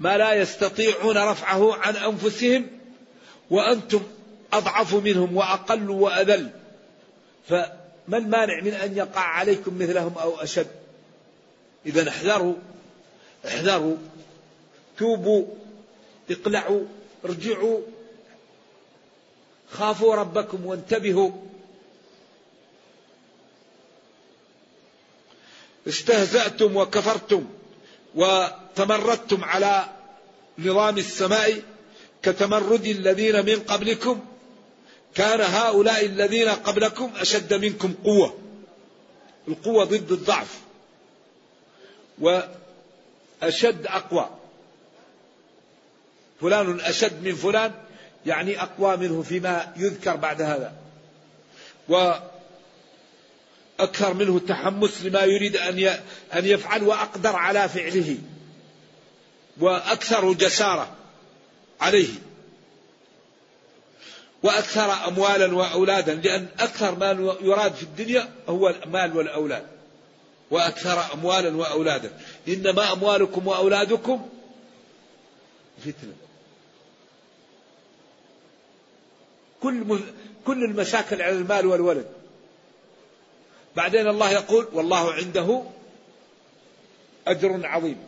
ما 0.00 0.18
لا 0.18 0.34
يستطيعون 0.34 1.18
رفعه 1.18 1.74
عن 1.74 1.96
أنفسهم 1.96 2.66
وأنتم 3.50 4.02
أضعف 4.52 4.94
منهم 4.94 5.36
وأقل 5.36 5.90
وأذل. 5.90 6.50
فما 7.48 8.18
المانع 8.18 8.60
من 8.60 8.74
أن 8.74 8.96
يقع 8.96 9.20
عليكم 9.20 9.78
مثلهم 9.78 10.18
أو 10.18 10.40
أشد؟ 10.40 10.66
إذا 11.86 12.08
احذروا 12.08 12.54
احذروا. 13.46 13.96
توبوا 14.98 15.44
اقلعوا 16.30 16.84
ارجعوا. 17.24 17.80
خافوا 19.70 20.14
ربكم 20.14 20.66
وانتبهوا. 20.66 21.30
استهزأتم 25.88 26.76
وكفرتم 26.76 27.46
وتمردتم 28.14 29.44
على 29.44 29.84
نظام 30.58 30.98
السماء 30.98 31.62
كتمرد 32.22 32.86
الذين 32.86 33.46
من 33.46 33.60
قبلكم. 33.60 34.33
كان 35.14 35.40
هؤلاء 35.40 36.06
الذين 36.06 36.48
قبلكم 36.48 37.12
أشد 37.16 37.54
منكم 37.54 37.94
قوة. 38.04 38.38
القوة 39.48 39.84
ضد 39.84 40.12
الضعف. 40.12 40.60
وأشد 42.18 43.86
أقوى. 43.86 44.30
فلان 46.40 46.80
أشد 46.80 47.24
من 47.24 47.34
فلان 47.34 47.72
يعني 48.26 48.62
أقوى 48.62 48.96
منه 48.96 49.22
فيما 49.22 49.72
يذكر 49.76 50.16
بعد 50.16 50.42
هذا. 50.42 50.72
وأكثر 53.78 54.14
منه 54.14 54.38
تحمس 54.38 55.02
لما 55.02 55.20
يريد 55.20 55.56
أن 56.34 56.44
يفعل 56.46 56.82
وأقدر 56.82 57.36
على 57.36 57.68
فعله. 57.68 58.18
وأكثر 59.60 60.32
جسارة 60.32 60.96
عليه. 61.80 62.08
وأكثر 64.44 65.08
أموالا 65.08 65.54
وأولادا 65.56 66.14
لأن 66.14 66.46
أكثر 66.60 66.94
ما 66.94 67.36
يراد 67.40 67.74
في 67.74 67.82
الدنيا 67.82 68.28
هو 68.48 68.68
المال 68.68 69.16
والأولاد. 69.16 69.66
وأكثر 70.50 71.14
أموالا 71.14 71.56
وأولادا. 71.56 72.10
إنما 72.48 72.92
أموالكم 72.92 73.46
وأولادكم 73.46 74.28
فتنة. 75.80 76.14
كل 79.62 79.98
كل 80.46 80.64
المشاكل 80.64 81.22
على 81.22 81.32
المال 81.36 81.66
والولد. 81.66 82.06
بعدين 83.76 84.08
الله 84.08 84.30
يقول 84.30 84.68
والله 84.72 85.12
عنده 85.12 85.62
أجر 87.26 87.66
عظيم. 87.66 87.98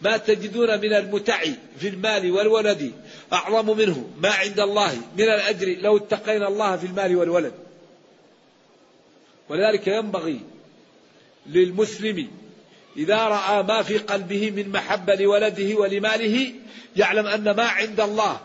ما 0.00 0.16
تجدون 0.16 0.80
من 0.80 0.92
المتع 0.92 1.44
في 1.78 1.88
المال 1.88 2.30
والولد 2.30 2.92
أعظم 3.32 3.76
منه 3.76 4.10
ما 4.18 4.30
عند 4.30 4.60
الله 4.60 4.94
من 5.18 5.24
الأجر 5.24 5.76
لو 5.80 5.96
اتقينا 5.96 6.48
الله 6.48 6.76
في 6.76 6.86
المال 6.86 7.16
والولد. 7.16 7.52
ولذلك 9.48 9.86
ينبغي 9.86 10.40
للمسلم 11.46 12.28
إذا 12.96 13.16
رأى 13.16 13.62
ما 13.62 13.82
في 13.82 13.98
قلبه 13.98 14.50
من 14.50 14.68
محبة 14.68 15.14
لولده 15.14 15.74
ولماله 15.74 16.52
يعلم 16.96 17.26
أن 17.26 17.50
ما 17.50 17.64
عند 17.64 18.00
الله 18.00 18.40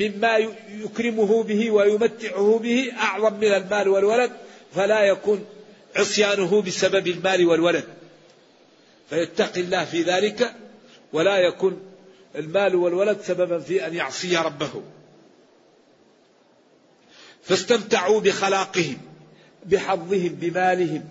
مما 0.00 0.36
يكرمه 0.68 1.42
به 1.42 1.70
ويمتعه 1.70 2.58
به 2.62 2.92
أعظم 2.98 3.34
من 3.34 3.52
المال 3.52 3.88
والولد 3.88 4.30
فلا 4.74 5.00
يكون 5.00 5.46
عصيانه 5.96 6.62
بسبب 6.62 7.06
المال 7.06 7.46
والولد. 7.46 7.84
فيتقي 9.10 9.60
الله 9.60 9.84
في 9.84 10.02
ذلك 10.02 10.52
ولا 11.12 11.36
يكون 11.38 11.80
المال 12.36 12.76
والولد 12.76 13.20
سببا 13.20 13.58
في 13.58 13.86
أن 13.86 13.94
يعصي 13.94 14.36
ربه. 14.36 14.82
فاستمتعوا 17.42 18.20
بخلاقهم 18.20 18.98
بحظهم 19.64 20.28
بمالهم 20.28 21.04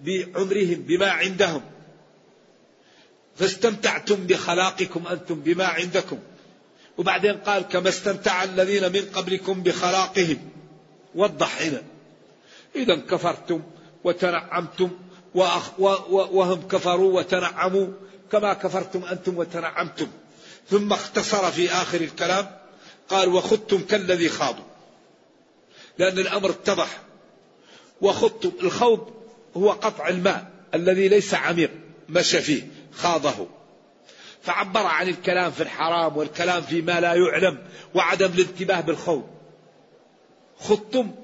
بعمرهم 0.00 0.82
بما 0.88 1.10
عندهم. 1.10 1.62
فاستمتعتم 3.36 4.26
بخلاقكم 4.26 5.06
أنتم 5.06 5.40
بما 5.40 5.64
عندكم. 5.64 6.18
وبعدين 6.98 7.36
قال 7.36 7.62
كما 7.62 7.88
استمتع 7.88 8.44
الذين 8.44 8.92
من 8.92 9.10
قبلكم 9.14 9.62
بخلاقهم. 9.62 10.38
وضح 11.14 11.62
هنا. 11.62 11.82
إذا 12.76 12.96
كفرتم 12.96 13.62
وتنعمتم 14.04 14.90
وهم 15.34 16.68
كفروا 16.68 17.18
وتنعموا 17.18 17.86
كما 18.32 18.52
كفرتم 18.52 19.04
أنتم 19.04 19.38
وتنعمتم. 19.38 20.08
ثم 20.70 20.92
اختصر 20.92 21.50
في 21.50 21.70
آخر 21.70 22.00
الكلام 22.00 22.50
قال 23.08 23.28
وخذتم 23.28 23.82
كالذي 23.82 24.28
خاضوا. 24.28 24.64
لأن 25.98 26.18
الأمر 26.18 26.50
اتضح. 26.50 27.00
وخضتم 28.00 28.52
الخوض 28.62 29.12
هو 29.56 29.70
قطع 29.70 30.08
الماء 30.08 30.50
الذي 30.74 31.08
ليس 31.08 31.34
عميق 31.34 31.70
مشى 32.08 32.40
فيه 32.40 32.68
خاضه. 32.92 33.46
فعبر 34.42 34.86
عن 34.86 35.08
الكلام 35.08 35.52
في 35.52 35.62
الحرام 35.62 36.16
والكلام 36.16 36.62
فيما 36.62 37.00
لا 37.00 37.14
يعلم 37.14 37.58
وعدم 37.94 38.32
الانتباه 38.32 38.80
بالخوض. 38.80 39.26
خضتم 40.60 41.14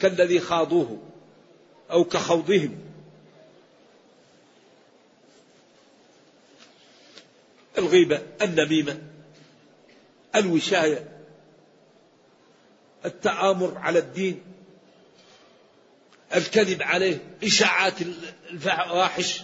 كالذي 0.00 0.40
خاضوه 0.40 0.98
أو 1.90 2.04
كخوضهم. 2.04 2.78
الغيبة 7.78 8.22
النميمة 8.42 8.98
الوشاية 10.36 11.08
التآمر 13.04 13.78
على 13.78 13.98
الدين 13.98 14.42
الكذب 16.34 16.82
عليه 16.82 17.18
إشاعات 17.44 17.94
الفواحش 18.50 19.42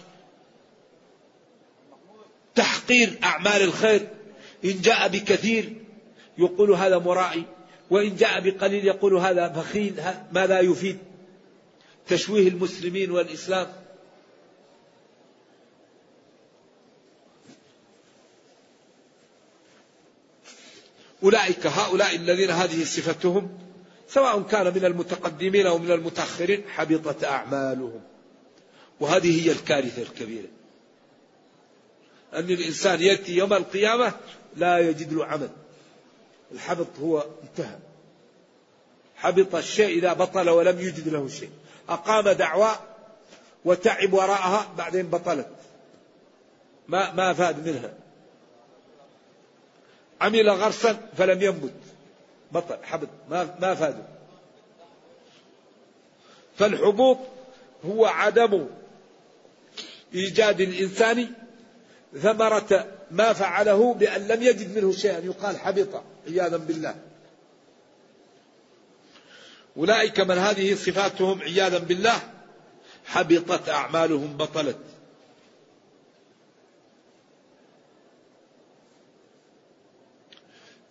تحقير 2.54 3.18
أعمال 3.24 3.62
الخير. 3.62 4.08
إن 4.64 4.80
جاء 4.80 5.08
بكثير 5.08 5.72
يقول 6.38 6.70
هذا 6.70 6.98
مرائي 6.98 7.44
وإن 7.90 8.16
جاء 8.16 8.40
بقليل 8.40 8.84
يقول 8.84 9.14
هذا 9.14 9.48
بخيل 9.48 10.02
ماذا 10.32 10.60
يفيد. 10.60 10.98
تشويه 12.08 12.48
المسلمين 12.48 13.10
والإسلام. 13.10 13.79
أولئك 21.22 21.66
هؤلاء 21.66 22.16
الذين 22.16 22.50
هذه 22.50 22.84
صفتهم 22.84 23.58
سواء 24.08 24.42
كان 24.42 24.74
من 24.74 24.84
المتقدمين 24.84 25.66
أو 25.66 25.78
من 25.78 25.90
المتأخرين 25.90 26.62
حبطت 26.68 27.24
أعمالهم. 27.24 28.00
وهذه 29.00 29.46
هي 29.46 29.52
الكارثة 29.52 30.02
الكبيرة. 30.02 30.48
أن 32.34 32.50
الإنسان 32.50 33.02
يأتي 33.02 33.36
يوم 33.36 33.52
القيامة 33.52 34.12
لا 34.56 34.78
يجد 34.78 35.12
له 35.12 35.26
عمل. 35.26 35.50
الحبط 36.52 36.98
هو 37.00 37.26
انتهى. 37.42 37.78
حبط 39.16 39.54
الشيء 39.54 39.98
إذا 39.98 40.12
بطل 40.12 40.50
ولم 40.50 40.80
يجد 40.80 41.08
له 41.08 41.28
شيء. 41.28 41.50
أقام 41.88 42.28
دعوة 42.28 42.80
وتعب 43.64 44.12
وراءها 44.12 44.72
بعدين 44.78 45.06
بطلت. 45.06 45.48
ما 46.88 47.12
ما 47.12 47.32
فاد 47.32 47.68
منها. 47.68 47.99
عمل 50.20 50.50
غرسا 50.50 51.08
فلم 51.18 51.42
ينبت. 51.42 51.74
بطل 52.52 52.76
حبط 52.82 53.08
ما 53.30 53.56
ما 53.60 53.74
فاده 53.74 54.02
فالحبوط 56.58 57.18
هو 57.84 58.06
عدم 58.06 58.66
إيجاد 60.14 60.60
الإنسان 60.60 61.32
ثمرة 62.22 62.86
ما 63.10 63.32
فعله 63.32 63.94
بأن 63.94 64.28
لم 64.28 64.42
يجد 64.42 64.78
منه 64.78 64.92
شيئا. 64.92 65.18
يقال 65.18 65.58
حبط 65.58 66.02
عياذا 66.28 66.56
بالله. 66.56 66.94
أولئك 69.76 70.20
من 70.20 70.38
هذه 70.38 70.74
صفاتهم 70.74 71.42
عياذا 71.42 71.78
بالله 71.78 72.20
حبطت 73.06 73.68
أعمالهم 73.68 74.36
بطلت. 74.36 74.89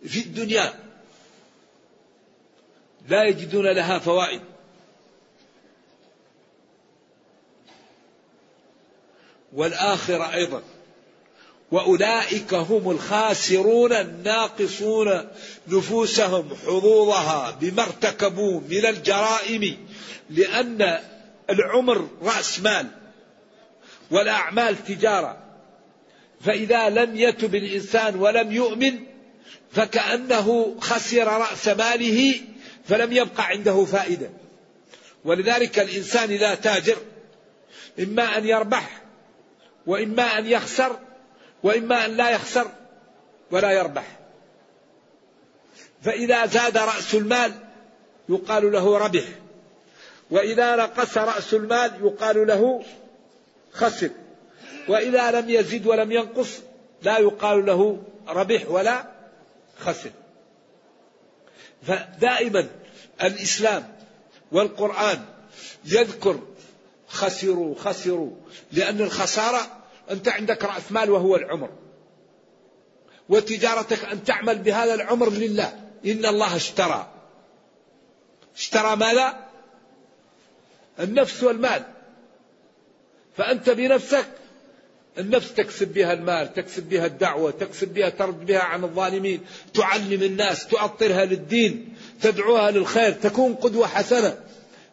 في 0.08 0.20
الدنيا 0.20 0.74
لا 3.08 3.24
يجدون 3.24 3.68
لها 3.68 4.00
فوائد. 4.00 4.41
والآخرة 9.54 10.34
أيضا. 10.34 10.62
وأولئك 11.72 12.54
هم 12.54 12.91
الخاسرون 12.91 13.93
الناقصون 13.93 15.28
نفوسهم 15.68 16.56
حظوظها 16.56 17.52
بما 17.52 17.84
ارتكبوا 17.84 18.62
من 18.62 18.86
الجرائم 18.86 19.88
لأن 20.30 21.00
العمر 21.50 22.10
رأس 22.22 22.60
مال 22.60 22.88
والأعمال 24.12 24.84
تجارة. 24.86 25.38
فإذا 26.41 26.89
لم 26.89 27.16
يتب 27.18 27.56
الإنسان 27.56 28.16
ولم 28.16 28.52
يؤمن 28.52 29.09
فكأنه 29.72 30.76
خسر 30.80 31.28
رأس 31.28 31.68
ماله 31.68 32.42
فلم 32.86 33.12
يبقى 33.12 33.46
عنده 33.46 33.86
فائدة. 33.86 34.30
ولذلك 35.26 35.80
الإنسان 35.80 36.30
إذا 36.32 36.56
تاجر 36.56 36.98
إما 38.00 38.38
أن 38.38 38.46
يربح 38.46 39.02
وإما 39.86 40.24
أن 40.24 40.46
يخسر 40.46 41.00
وإما 41.64 42.06
أن 42.06 42.18
لا 42.18 42.30
يخسر 42.30 42.72
ولا 43.52 43.72
يربح. 43.72 44.20
فإذا 46.02 46.46
زاد 46.46 46.78
رأس 46.78 47.16
المال 47.16 47.52
يقال 48.30 48.72
له 48.72 48.98
ربح 48.98 49.24
وإذا 50.32 50.76
نقص 50.76 51.18
رأس 51.18 51.54
المال 51.54 51.92
يقال 52.02 52.48
له 52.48 52.84
خسر 53.74 54.10
وإذا 54.88 55.32
لم 55.32 55.50
يزد 55.50 55.88
ولم 55.88 56.12
ينقص 56.12 56.60
لا 57.02 57.18
يقال 57.20 57.66
له 57.66 57.98
ربح 58.28 58.70
ولا 58.70 59.08
خسر. 59.80 60.11
فدائما 61.88 62.67
الإسلام 63.23 63.95
والقرآن 64.51 65.25
يذكر 65.86 66.39
خسروا 67.07 67.75
خسروا 67.75 68.32
لأن 68.71 69.01
الخسارة 69.01 69.80
أنت 70.11 70.27
عندك 70.27 70.63
رأس 70.63 70.91
مال 70.91 71.09
وهو 71.09 71.36
العمر 71.36 71.69
وتجارتك 73.30 74.05
أن 74.05 74.23
تعمل 74.23 74.57
بهذا 74.57 74.93
العمر 74.93 75.30
لله. 75.30 75.80
إن 76.05 76.25
الله 76.25 76.55
اشترى. 76.55 77.13
اشترى 78.55 78.95
ماذا؟ 78.95 79.49
النفس 80.99 81.43
والمال. 81.43 81.84
فأنت 83.38 83.69
بنفسك 83.69 84.25
النفس 85.20 85.53
تكسب 85.53 85.93
بها 85.93 86.13
المال 86.13 86.53
تكسب 86.53 86.89
بها 86.89 87.05
الدعوة 87.05 87.51
تكسب 87.51 87.93
بها 87.93 88.09
ترد 88.09 88.45
بها 88.45 88.59
عن 88.59 88.84
الظالمين 88.84 89.41
تعلم 89.74 90.24
الناس 90.24 90.67
تؤطرها 90.67 91.26
للدين 91.26 91.93
تدعوها 92.22 92.72
للخير 92.72 93.11
تكون 93.11 93.53
قدوة 93.53 93.88
حسنة. 93.88 94.38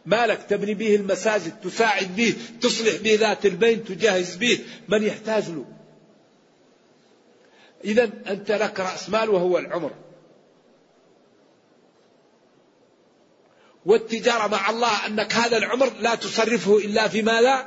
مالك 0.07 0.43
تبني 0.49 0.75
به 0.75 0.97
المساجد 0.97 1.61
تساعد 1.61 2.17
به 2.17 2.35
تصلح 2.61 2.97
به 2.97 3.15
ذات 3.15 3.47
البين 3.47 3.85
تجهز 3.85 4.37
به 4.37 4.59
من 4.89 5.03
يحتاج 5.03 5.49
له. 5.49 5.65
إذا 7.85 8.11
أنت 8.27 8.51
لك 8.51 8.81
رأس 8.81 9.11
مال 9.11 9.31
وهو 9.31 9.59
العمر. 9.59 9.91
والتجارة 13.87 14.47
مع 14.47 14.71
الله 14.71 15.07
أنك 15.07 15.33
هذا 15.33 15.57
العمر 15.57 15.93
لا 16.01 16.15
تصرفه 16.15 16.77
إلا 16.77 17.09
في 17.09 17.23
ماذا؟ 17.23 17.67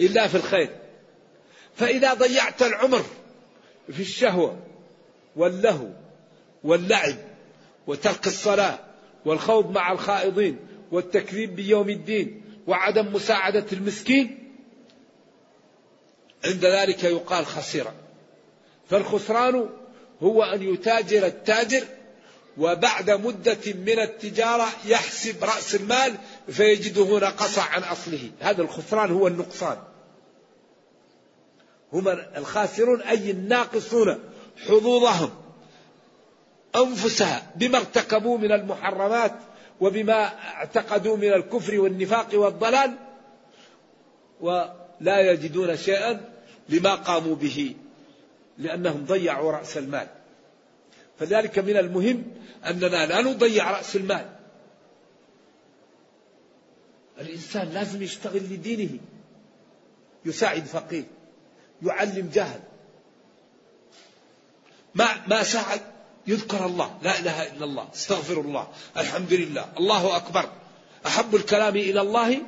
إلا 0.00 0.28
في 0.28 0.34
الخير. 0.34 0.79
فإذا 1.80 2.14
ضيعت 2.14 2.62
العمر 2.62 3.04
في 3.92 4.00
الشهوة 4.00 4.58
واللهو 5.36 5.88
واللعب 6.64 7.16
وترك 7.86 8.26
الصلاة 8.26 8.78
والخوض 9.24 9.70
مع 9.70 9.92
الخائضين 9.92 10.56
والتكذيب 10.92 11.56
بيوم 11.56 11.88
الدين 11.90 12.42
وعدم 12.66 13.12
مساعدة 13.12 13.66
المسكين 13.72 14.52
عند 16.44 16.64
ذلك 16.64 17.04
يقال 17.04 17.46
خسر 17.46 17.92
فالخسران 18.90 19.68
هو 20.22 20.42
أن 20.42 20.62
يتاجر 20.62 21.26
التاجر 21.26 21.84
وبعد 22.58 23.10
مدة 23.10 23.72
من 23.74 23.98
التجارة 23.98 24.68
يحسب 24.86 25.44
رأس 25.44 25.74
المال 25.74 26.14
فيجده 26.48 27.18
نقص 27.18 27.58
عن 27.58 27.82
أصله. 27.82 28.30
هذا 28.40 28.62
الخسران 28.62 29.10
هو 29.10 29.26
النقصان. 29.26 29.78
هم 31.92 32.08
الخاسرون 32.08 33.02
أي 33.02 33.30
الناقصون 33.30 34.18
حظوظهم 34.66 35.30
أنفسها 36.76 37.52
بما 37.56 37.78
ارتكبوا 37.78 38.38
من 38.38 38.52
المحرمات 38.52 39.34
وبما 39.80 40.24
اعتقدوا 40.24 41.16
من 41.16 41.32
الكفر 41.32 41.80
والنفاق 41.80 42.28
والضلال 42.34 42.96
ولا 44.40 45.20
يجدون 45.20 45.76
شيئا 45.76 46.20
لما 46.68 46.94
قاموا 46.94 47.34
به 47.34 47.76
لأنهم 48.58 49.04
ضيعوا 49.04 49.52
رأس 49.52 49.78
المال. 49.78 50.06
فذلك 51.18 51.58
من 51.58 51.76
المهم 51.76 52.24
أننا 52.66 53.06
لا 53.06 53.20
نضيع 53.20 53.70
رأس 53.70 53.96
المال. 53.96 54.30
الإنسان 57.20 57.68
لازم 57.68 58.02
يشتغل 58.02 58.42
لدينه 58.42 58.98
يساعد 60.24 60.64
فقير. 60.64 61.04
يعلم 61.82 62.30
جهل. 62.34 62.60
ما 64.94 65.26
ما 65.26 65.42
ساعد 65.42 65.80
يذكر 66.26 66.66
الله. 66.66 66.98
لا 67.02 67.18
إله 67.18 67.42
إلا 67.52 67.64
الله. 67.64 67.88
استغفر 67.94 68.40
الله. 68.40 68.68
الحمد 68.96 69.32
لله. 69.32 69.68
الله 69.78 70.16
أكبر. 70.16 70.50
أحب 71.06 71.34
الكلام 71.34 71.76
إلى 71.76 72.00
الله 72.00 72.42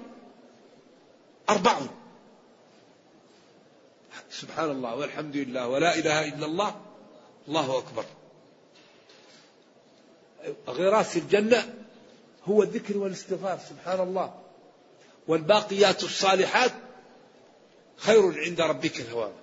أربع. 1.50 1.80
سبحان 4.30 4.70
الله 4.70 4.94
والحمد 4.94 5.36
لله 5.36 5.68
ولا 5.68 5.94
إله 5.94 6.28
إلا 6.28 6.46
الله. 6.46 6.80
الله 7.48 7.78
أكبر. 7.78 8.04
غراس 10.68 11.16
الجنة 11.16 11.74
هو 12.44 12.62
الذكر 12.62 12.98
والاستغفار. 12.98 13.58
سبحان 13.68 14.00
الله. 14.00 14.34
والباقيات 15.28 16.04
الصالحات 16.04 16.72
خير 17.97 18.40
عند 18.40 18.61
ربك 18.61 18.97
ثوابا. 18.97 19.43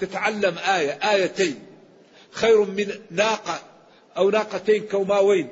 تتعلم 0.00 0.58
آية 0.58 0.90
آيتين. 0.90 1.58
خير 2.30 2.64
من 2.64 2.94
ناقة 3.10 3.62
أو 4.16 4.30
ناقتين 4.30 4.86
كوماوين. 4.86 5.48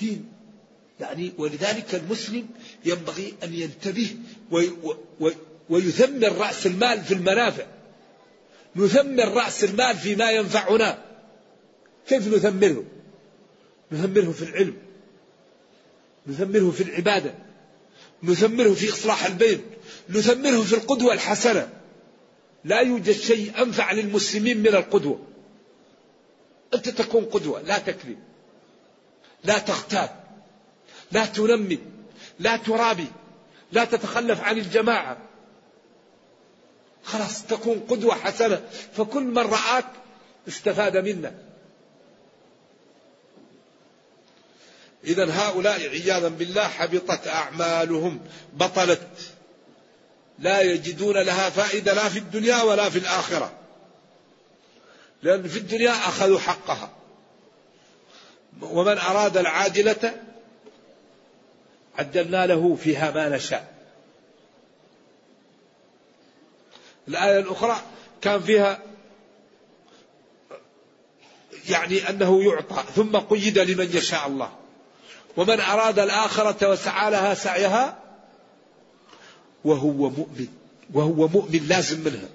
دين. 0.00 0.32
يعني 1.00 1.32
ولذلك 1.38 1.94
المسلم 1.94 2.48
ينبغي 2.84 3.34
أن 3.42 3.54
ينتبه 3.54 4.16
وي 4.50 4.70
وي 5.20 5.34
ويثمر 5.68 6.32
رأس 6.32 6.66
المال 6.66 7.04
في 7.04 7.14
المنافع. 7.14 7.66
نثمر 8.76 9.28
رأس 9.28 9.64
المال 9.64 9.96
فيما 9.96 10.30
ينفعنا. 10.30 11.04
كيف 12.08 12.28
نثمره؟ 12.28 12.84
نثمره 13.92 14.32
في 14.32 14.42
العلم. 14.42 14.76
نثمره 16.26 16.70
في 16.70 16.82
العبادة. 16.82 17.34
نثمره 18.24 18.74
في 18.74 18.92
إصلاح 18.92 19.26
البيت 19.26 19.64
نثمره 20.08 20.62
في 20.62 20.74
القدوة 20.74 21.12
الحسنة. 21.12 21.68
لا 22.64 22.80
يوجد 22.80 23.12
شيء 23.12 23.62
أنفع 23.62 23.92
للمسلمين 23.92 24.58
من 24.58 24.74
القدوة. 24.74 25.18
أنت 26.74 26.88
تكون 26.88 27.24
قدوة 27.24 27.60
لا 27.60 27.78
تكذب 27.78 28.18
لا 29.44 29.58
تغتاب 29.58 30.24
لا 31.12 31.26
تنمي 31.26 31.78
لا 32.38 32.56
ترابي 32.56 33.06
لا 33.72 33.84
تتخلف 33.84 34.40
عن 34.40 34.58
الجماعة. 34.58 35.18
خلاص 37.04 37.42
تكون 37.46 37.80
قدوة 37.88 38.14
حسنة. 38.14 38.62
فكل 38.92 39.22
من 39.22 39.38
رآك 39.38 39.86
استفاد 40.48 40.96
منك 40.96 41.53
إذا 45.04 45.32
هؤلاء 45.32 45.88
عياذا 45.88 46.28
بالله 46.28 46.62
حبطت 46.62 47.26
أعمالهم 47.26 48.20
بطلت. 48.52 49.08
لا 50.38 50.60
يجدون 50.60 51.16
لها 51.16 51.50
فائدة 51.50 51.94
لا 51.94 52.08
في 52.08 52.18
الدنيا 52.18 52.62
ولا 52.62 52.90
في 52.90 52.98
الآخرة. 52.98 53.52
لأن 55.22 55.48
في 55.48 55.58
الدنيا 55.58 55.90
أخذوا 55.90 56.38
حقها. 56.38 56.90
ومن 58.62 58.98
أراد 58.98 59.36
العاجلة 59.36 60.22
عدلنا 61.98 62.46
له 62.46 62.74
فيها 62.74 63.10
ما 63.10 63.28
نشاء. 63.28 63.74
الآية 67.08 67.38
الأخرى 67.38 67.82
كان 68.20 68.40
فيها 68.40 68.82
يعني 71.68 72.08
أنه 72.10 72.44
يعطى 72.44 72.82
ثم 72.94 73.16
قيد 73.16 73.58
لمن 73.58 73.96
يشاء 73.96 74.26
الله. 74.26 74.63
ومن 75.36 75.60
أراد 75.60 75.98
الآخرة 75.98 76.70
وسعى 76.70 77.10
لها 77.10 77.34
سعيها 77.34 77.98
وهو 79.64 80.10
مؤمن 80.10 80.48
وهو 80.92 81.28
مؤمن 81.28 81.66
لازم 81.68 82.00
منها. 82.00 82.28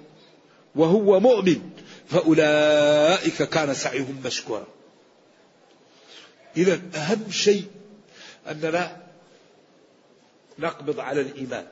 وهو 0.74 1.20
مؤمن 1.20 1.70
فأولئك 2.08 3.42
كان 3.42 3.74
سعيهم 3.74 4.20
مشكورا. 4.24 4.66
إذا 6.56 6.80
أهم 6.94 7.30
شيء 7.30 7.64
أننا 8.50 8.96
نقبض 10.58 11.00
على 11.00 11.20
الإيمان. 11.20 11.66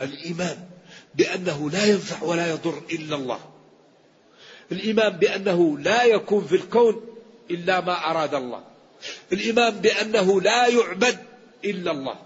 الإيمان 0.00 0.68
بأنه 1.14 1.70
لا 1.70 1.84
ينفع 1.84 2.22
ولا 2.22 2.50
يضر 2.50 2.82
إلا 2.92 3.16
الله. 3.16 3.40
الإيمان 4.72 5.10
بأنه 5.10 5.78
لا 5.78 6.04
يكون 6.04 6.46
في 6.46 6.54
الكون 6.54 7.11
إلا 7.52 7.80
ما 7.80 8.10
أراد 8.10 8.34
الله. 8.34 8.62
الإيمان 9.32 9.70
بأنه 9.70 10.40
لا 10.40 10.66
يعبد 10.66 11.18
إلا 11.64 11.90
الله. 11.90 12.16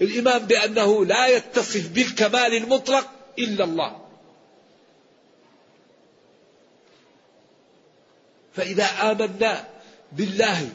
الإيمان 0.00 0.46
بأنه 0.46 1.04
لا 1.04 1.26
يتصف 1.26 1.88
بالكمال 1.88 2.54
المطلق 2.54 3.10
إلا 3.38 3.64
الله. 3.64 4.06
فإذا 8.56 8.84
آمنا 8.84 9.68
بالله 10.12 10.68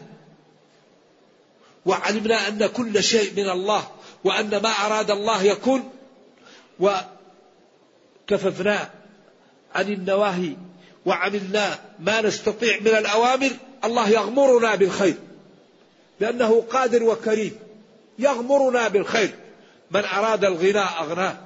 وعلمنا 1.85 2.47
أن 2.47 2.65
كل 2.65 3.03
شيء 3.03 3.33
من 3.33 3.49
الله 3.49 3.91
وأن 4.23 4.49
ما 4.61 4.69
أراد 4.69 5.11
الله 5.11 5.43
يكون 5.43 5.89
وكففنا 8.29 8.89
عن 9.75 9.93
النواهي 9.93 10.55
وعملنا 11.05 11.79
ما 11.99 12.21
نستطيع 12.21 12.79
من 12.79 12.87
الأوامر 12.87 13.51
الله 13.83 14.09
يغمرنا 14.09 14.75
بالخير. 14.75 15.15
لأنه 16.19 16.61
قادر 16.61 17.03
وكريم 17.03 17.55
يغمرنا 18.19 18.87
بالخير. 18.87 19.35
من 19.91 20.05
أراد 20.05 20.45
الغنى 20.45 20.79
أغناه 20.79 21.37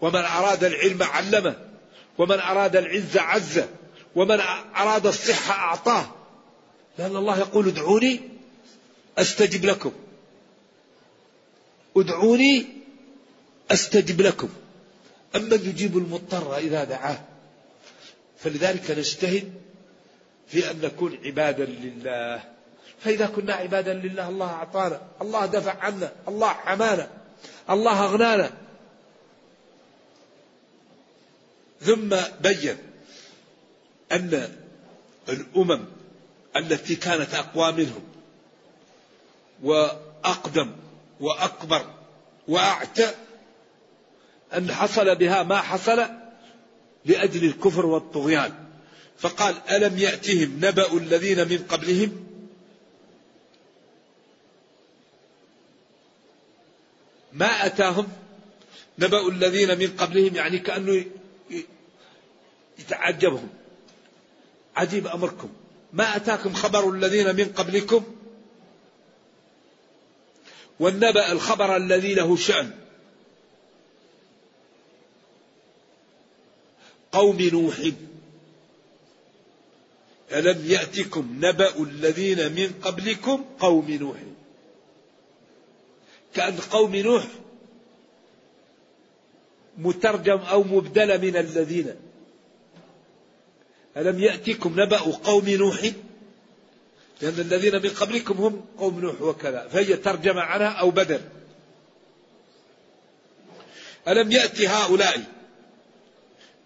ومن 0.00 0.20
أراد 0.20 0.64
العلم 0.64 1.02
علمه 1.02 1.54
ومن 2.18 2.40
أراد 2.40 2.76
العزة 2.76 3.20
عزه 3.20 3.68
ومن 4.16 4.40
أراد 4.76 5.06
الصحة 5.06 5.54
أعطاه. 5.54 6.06
لأن 6.98 7.16
الله 7.16 7.38
يقول 7.38 7.68
ادعوني 7.68 8.20
أستجب 9.18 9.64
لكم. 9.64 9.92
ادعوني 11.96 12.66
أستجب 13.70 14.20
لكم. 14.20 14.48
أما 15.36 15.54
يجيب 15.54 15.98
المضطر 15.98 16.56
إذا 16.56 16.84
دعاه. 16.84 17.18
فلذلك 18.44 18.90
نجتهد 18.90 19.52
في 20.48 20.70
أن 20.70 20.80
نكون 20.80 21.18
عبادا 21.24 21.64
لله. 21.64 22.42
فإذا 23.00 23.26
كنا 23.26 23.54
عبادا 23.54 23.94
لله 23.94 24.28
الله 24.28 24.46
أعطانا 24.46 25.02
الله 25.22 25.46
دفع 25.46 25.78
عنا 25.80 26.12
الله 26.28 26.48
حمانا 26.48 27.10
الله 27.70 28.04
أغنانا. 28.04 28.50
ثم 31.80 32.16
بين 32.40 32.76
أن 34.12 34.48
الأمم 35.28 35.84
التي 36.56 36.96
كانت 36.96 37.34
أقوى 37.34 37.72
منهم 37.72 38.02
وأقدم 39.62 40.72
وأكبر 41.20 41.86
وأعتى 42.48 43.14
أن 44.56 44.72
حصل 44.72 45.16
بها 45.16 45.42
ما 45.42 45.60
حصل 45.60 46.23
لأجل 47.04 47.44
الكفر 47.44 47.86
والطغيان. 47.86 48.54
فقال 49.18 49.54
ألم 49.70 49.98
يأتهم 49.98 50.56
نبأ 50.62 50.92
الذين 50.92 51.48
من 51.48 51.58
قبلهم؟ 51.68 52.26
ما 57.32 57.66
أتاهم 57.66 58.08
نبأ 58.98 59.28
الذين 59.28 59.78
من 59.78 59.96
قبلهم؟ 59.96 60.36
يعني 60.36 60.58
كأنه 60.58 61.04
يتعجبهم. 62.78 63.48
عجيب 64.76 65.06
أمركم. 65.06 65.48
ما 65.92 66.16
أتاكم 66.16 66.54
خبر 66.54 66.90
الذين 66.90 67.36
من 67.36 67.44
قبلكم؟ 67.44 68.04
والنبأ 70.80 71.32
الخبر 71.32 71.76
الذي 71.76 72.14
له 72.14 72.36
شأن. 72.36 72.83
قوم 77.14 77.42
نوح. 77.42 77.76
ألم 80.32 80.64
يأتكم 80.66 81.38
نبأ 81.40 81.82
الذين 81.82 82.52
من 82.52 82.72
قبلكم 82.82 83.44
قوم 83.58 83.90
نوح؟ 83.90 84.18
كأن 86.34 86.56
قوم 86.56 86.96
نوح 86.96 87.24
مترجم 89.78 90.38
أو 90.38 90.62
مبدل 90.62 91.20
من 91.20 91.36
الذين. 91.36 91.94
ألم 93.96 94.20
يأتكم 94.20 94.80
نبأ 94.80 94.98
قوم 94.98 95.48
نوح؟ 95.48 95.90
لأن 97.22 97.40
الذين 97.40 97.82
من 97.82 97.90
قبلكم 97.90 98.34
هم 98.34 98.64
قوم 98.78 99.00
نوح 99.00 99.22
وكذا 99.22 99.68
فهي 99.68 99.96
ترجمة 99.96 100.40
عنها 100.40 100.68
أو 100.68 100.90
بدل. 100.90 101.20
ألم 104.08 104.32
يأتي 104.32 104.68
هؤلاء؟ 104.68 105.33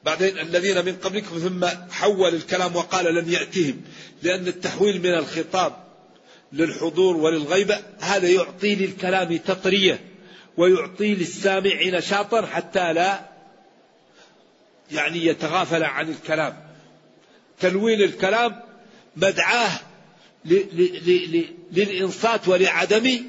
بعدين 0.09 0.39
الذين 0.39 0.85
من 0.85 0.97
قبلكم 0.97 1.39
ثم 1.39 1.67
حول 1.93 2.35
الكلام 2.35 2.77
وقال 2.77 3.15
لم 3.15 3.33
يأتهم 3.33 3.83
لأن 4.23 4.47
التحويل 4.47 4.99
من 4.99 5.15
الخطاب 5.15 5.85
للحضور 6.53 7.17
وللغيبة 7.17 7.79
هذا 8.01 8.29
يعطي 8.29 8.75
للكلام 8.75 9.37
تطرية 9.37 10.01
ويعطي 10.57 11.15
للسامع 11.15 11.83
نشاطا 11.85 12.47
حتى 12.47 12.93
لا 12.93 13.21
يعني 14.93 15.27
يتغافل 15.27 15.85
عن 15.85 16.09
الكلام. 16.09 16.57
تلوين 17.61 18.01
الكلام 18.01 18.63
مدعاه 19.17 19.81
للإنصات 21.73 22.49
ولعدم 22.49 23.25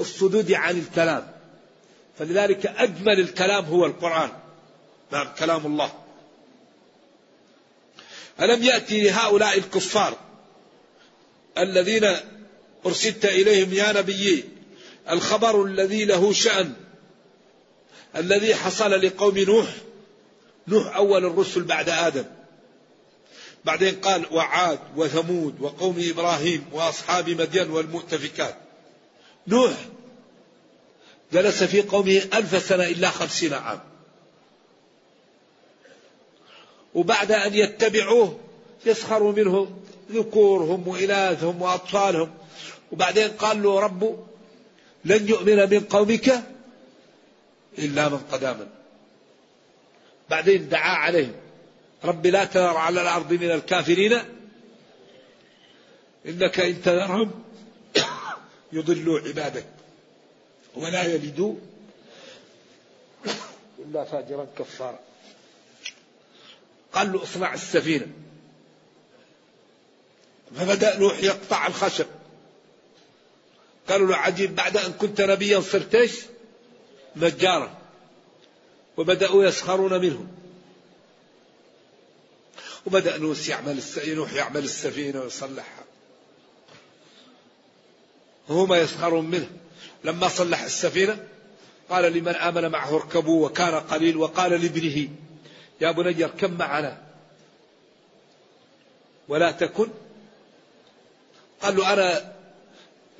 الصدود 0.00 0.52
عن 0.52 0.78
الكلام. 0.78 1.32
فلذلك 2.18 2.66
أجمل 2.66 3.20
الكلام 3.20 3.64
هو 3.64 3.86
القرآن. 3.86 4.39
نعم 5.12 5.28
كلام 5.38 5.66
الله. 5.66 5.92
ألم 8.40 8.62
يأتي 8.62 9.02
لهؤلاء 9.02 9.58
الكفار 9.58 10.18
الذين 11.58 12.16
أرسلت 12.86 13.24
إليهم 13.24 13.72
يا 13.72 13.92
نبي؟ 13.92 14.44
الخبر 15.10 15.64
الذي 15.64 16.04
له 16.04 16.32
شأن 16.32 16.72
الذي 18.16 18.54
حصل 18.54 18.90
لقوم 18.90 19.38
نوح 19.38 19.66
نوح 20.68 20.96
أول 20.96 21.24
الرسل 21.24 21.62
بعد 21.62 21.88
آدم. 21.88 22.24
بعدين 23.64 23.94
قال 23.94 24.26
وعاد 24.32 24.78
وثمود 24.96 25.60
وقوم 25.60 25.96
إبراهيم 26.10 26.64
وأصحاب 26.72 27.30
مدين 27.30 27.70
والمؤتفكات. 27.70 28.56
نوح 29.46 29.72
جلس 31.32 31.62
في 31.62 31.82
قومه 31.82 32.22
ألف 32.34 32.68
سنة 32.68 32.84
إلا 32.84 33.10
خمسين 33.10 33.52
عام. 33.52 33.89
وبعد 36.94 37.32
أن 37.32 37.54
يتبعوه 37.54 38.38
يسخروا 38.86 39.32
منه 39.32 39.80
ذكورهم 40.10 40.88
وإناثهم 40.88 41.62
وأطفالهم. 41.62 42.30
وبعدين 42.92 43.28
قال 43.28 43.62
له 43.62 43.80
رب 43.80 44.24
لن 45.04 45.28
يؤمن 45.28 45.70
من 45.70 45.80
قومك 45.80 46.42
إلا 47.78 48.08
من 48.08 48.18
قد 48.18 48.44
آمن. 48.44 48.68
بعدين 50.30 50.68
دعا 50.68 50.96
عليهم 50.96 51.32
رب 52.04 52.26
لا 52.26 52.44
تذر 52.44 52.76
على 52.76 53.02
الأرض 53.02 53.32
من 53.32 53.50
الكافرين 53.50 54.18
إنك 56.26 56.60
إن 56.60 56.82
تذرهم 56.82 57.30
يضلوا 58.72 59.20
عبادك 59.20 59.66
ولا 60.76 61.02
يلدوا 61.02 61.54
إلا 63.78 64.04
فاجرا 64.04 64.46
كفارا. 64.58 64.98
قال 66.92 67.12
له 67.12 67.22
اصنع 67.22 67.54
السفينة. 67.54 68.06
فبدأ 70.56 70.98
نوح 70.98 71.22
يقطع 71.22 71.66
الخشب. 71.66 72.06
قالوا 73.88 74.08
له 74.08 74.16
عجيب 74.16 74.54
بعد 74.54 74.76
أن 74.76 74.92
كنت 74.92 75.20
نبيا 75.20 75.60
صرت 75.60 75.94
إيش؟ 75.94 76.12
نجارا. 77.16 77.78
وبدأوا 78.96 79.44
يسخرون 79.44 80.00
منه 80.00 80.26
وبدأ 82.86 83.18
نوح 83.18 83.48
يعمل 83.48 83.82
نوح 84.06 84.32
يعمل 84.32 84.64
السفينة 84.64 85.20
ويصلحها. 85.20 85.84
وهم 88.48 88.74
يسخرون 88.74 89.30
منه. 89.30 89.50
لما 90.04 90.28
صلح 90.28 90.62
السفينة 90.62 91.26
قال 91.90 92.12
لمن 92.12 92.34
آمن 92.34 92.68
معه 92.68 92.96
اركبوا 92.96 93.46
وكان 93.46 93.74
قليل 93.74 94.16
وقال 94.16 94.50
لابنه 94.50 95.08
يا 95.80 95.90
بني 95.90 96.24
اركب 96.24 96.58
معنا؟ 96.58 96.98
ولا 99.28 99.50
تكن. 99.50 99.88
قال 101.62 101.76
له 101.76 101.92
أنا 101.92 102.32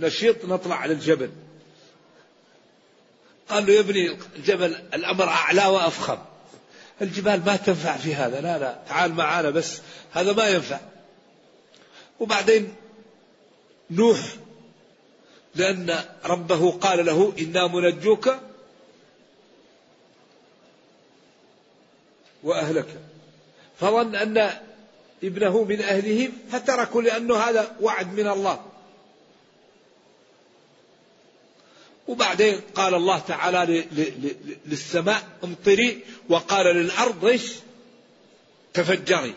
نشيط 0.00 0.44
نطلع 0.44 0.76
على 0.76 0.92
الجبل 0.92 1.30
قال 3.48 3.66
له 3.66 3.72
يا 3.72 3.80
ابني 3.80 4.18
الجبل 4.36 4.74
الأمر 4.94 5.28
أعلى 5.28 5.66
وأفخم. 5.66 6.18
الجبال 7.02 7.44
ما 7.44 7.56
تنفع 7.56 7.96
في 7.96 8.14
هذا. 8.14 8.40
لا 8.40 8.58
لا 8.58 8.78
تعال 8.88 9.14
معانا 9.14 9.50
بس 9.50 9.80
هذا 10.12 10.32
ما 10.32 10.48
ينفع. 10.48 10.80
وبعدين 12.20 12.74
نوح 13.90 14.18
لأن 15.54 16.04
ربه 16.24 16.70
قال 16.70 17.06
له 17.06 17.32
إنا 17.38 17.66
منجوك 17.66 18.34
وأهلك. 22.42 22.86
فظن 23.80 24.14
أن 24.14 24.50
ابنه 25.24 25.64
من 25.64 25.80
أهله 25.80 26.30
فتركوا 26.52 27.02
لأنه 27.02 27.36
هذا 27.36 27.76
وعد 27.80 28.14
من 28.20 28.28
الله. 28.28 28.64
وبعدين 32.08 32.60
قال 32.74 32.94
الله 32.94 33.18
تعالى 33.18 33.84
للسماء 34.66 35.22
امطري 35.44 36.04
وقال 36.28 36.66
للأرض 36.66 37.24
إيش؟ 37.24 37.52
تفجري. 38.74 39.34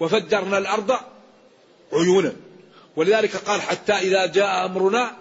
وفجرنا 0.00 0.58
الأرض 0.58 0.96
عيونا. 1.92 2.32
ولذلك 2.96 3.36
قال 3.36 3.62
حتى 3.62 3.92
إذا 3.92 4.26
جاء 4.26 4.66
أمرنا 4.66 5.16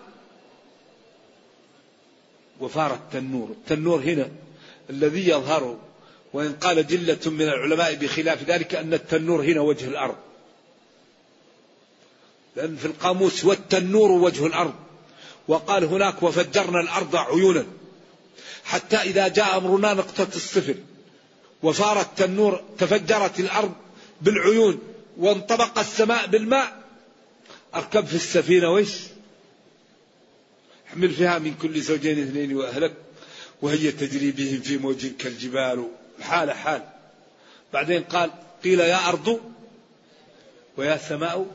وفار 2.61 2.93
التنور 2.93 3.49
التنور 3.49 3.99
هنا 3.99 4.29
الذي 4.89 5.29
يظهر 5.29 5.77
وإن 6.33 6.53
قال 6.53 6.87
جلة 6.87 7.19
من 7.25 7.41
العلماء 7.41 7.95
بخلاف 7.95 8.43
ذلك 8.43 8.75
أن 8.75 8.93
التنور 8.93 9.43
هنا 9.43 9.61
وجه 9.61 9.87
الأرض. 9.87 10.15
لأن 12.55 12.75
في 12.75 12.85
القاموس 12.85 13.45
والتنور 13.45 14.11
وجه 14.11 14.45
الأرض. 14.45 14.73
وقال 15.47 15.83
هناك 15.83 16.23
وفجرنا 16.23 16.81
الأرض 16.81 17.15
عيونا. 17.15 17.65
حتى 18.63 18.97
إذا 18.97 19.27
جاء 19.27 19.57
أمرنا 19.57 19.93
نقطة 19.93 20.27
الصفر. 20.35 20.75
وفار 21.63 22.01
التنور 22.01 22.63
تفجرت 22.77 23.39
الأرض 23.39 23.71
بالعيون. 24.21 24.79
وانطبق 25.17 25.79
السماء 25.79 26.27
بالماء. 26.27 26.83
أركب 27.75 28.05
في 28.05 28.15
السفينة 28.15 28.71
ويش؟ 28.71 28.93
احمل 30.87 31.09
فيها 31.09 31.39
من 31.39 31.55
كل 31.61 31.81
زوجين 31.81 32.21
اثنين 32.23 32.55
وأهلك. 32.55 32.93
وهي 33.61 33.91
تجري 33.91 34.31
بهم 34.31 34.61
في 34.61 34.77
موج 34.77 35.07
كالجبال. 35.07 35.87
حال 36.31 36.51
حال. 36.51 36.83
بعدين 37.73 38.03
قال 38.03 38.31
قيل 38.63 38.79
يا 38.79 39.07
أرض 39.07 39.39
ويا 40.77 40.97
سماء 40.97 41.45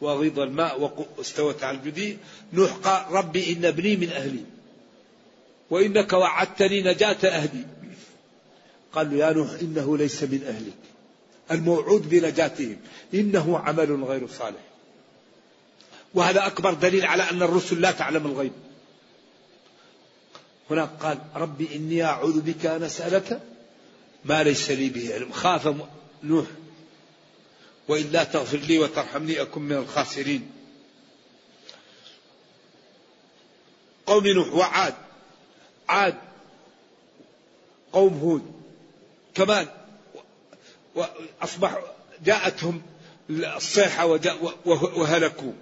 وغيض 0.00 0.38
الماء 0.38 0.92
واستوت 1.18 1.62
على 1.62 1.76
الجدي. 1.76 2.18
نوح 2.52 2.72
قال 2.72 3.12
ربي 3.12 3.52
إن 3.52 3.64
ابني 3.64 3.96
من 3.96 4.10
أهلي 4.10 4.44
وإنك 5.70 6.12
وعدتني 6.12 6.82
نجاة 6.82 7.28
أهلي. 7.28 7.64
قال 8.92 9.10
له 9.10 9.16
يا 9.26 9.32
نوح 9.32 9.50
إنه 9.62 9.98
ليس 9.98 10.22
من 10.22 10.42
أهلك 10.46 10.78
الموعود 11.50 12.08
بنجاتهم 12.08 12.76
إنه 13.14 13.58
عمل 13.58 14.04
غير 14.04 14.28
صالح. 14.28 14.60
وهذا 16.14 16.46
أكبر 16.46 16.74
دليل 16.74 17.06
على 17.06 17.22
أن 17.30 17.42
الرسل 17.42 17.80
لا 17.80 17.90
تعلم 17.90 18.26
الغيب. 18.26 18.52
هناك 20.70 20.90
قال 21.00 21.18
ربي 21.36 21.76
إني 21.76 22.04
أعوذ 22.04 22.40
بك 22.40 22.66
أن 22.66 22.82
أسألك 22.82 23.40
ما 24.24 24.42
ليس 24.42 24.70
لي 24.70 24.88
به 24.88 25.14
علم. 25.14 25.32
خاف 25.32 25.74
نوح. 26.22 26.46
وإلا 27.88 28.24
تغفر 28.24 28.58
لي 28.58 28.78
وترحمني 28.78 29.42
أكن 29.42 29.62
من 29.62 29.76
الخاسرين. 29.76 30.50
قوم 34.06 34.26
نوح 34.26 34.54
وعاد. 34.54 34.94
عاد. 35.88 36.18
قوم 37.92 38.18
هود. 38.18 38.52
كمان. 39.34 39.66
وأصبح 40.94 41.78
جاءتهم 42.24 42.82
الصيحة 43.30 44.06
وهلكوا. 44.66 45.52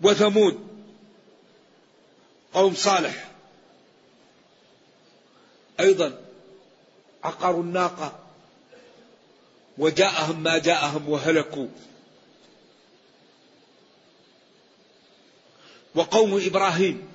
وثمود. 0.00 0.68
قوم 2.54 2.74
صالح. 2.74 3.33
أيضا 5.80 6.20
عقروا 7.24 7.62
الناقة 7.62 8.18
وجاءهم 9.78 10.42
ما 10.42 10.58
جاءهم 10.58 11.08
وهلكوا. 11.08 11.68
وقوم 15.94 16.40
إبراهيم 16.46 17.08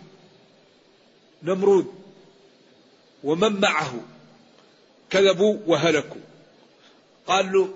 نمرود 1.43 1.93
ومن 3.23 3.61
معه 3.61 3.93
كذبوا 5.09 5.57
وهلكوا. 5.67 6.21
قال 7.27 7.51
له 7.51 7.73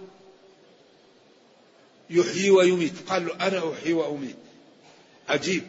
يحيي 2.10 2.50
ويميت. 2.50 3.10
قال 3.10 3.26
له 3.26 3.48
أنا 3.48 3.74
أحيي 3.74 3.94
وأميت. 3.94 4.36
عجيب. 5.30 5.64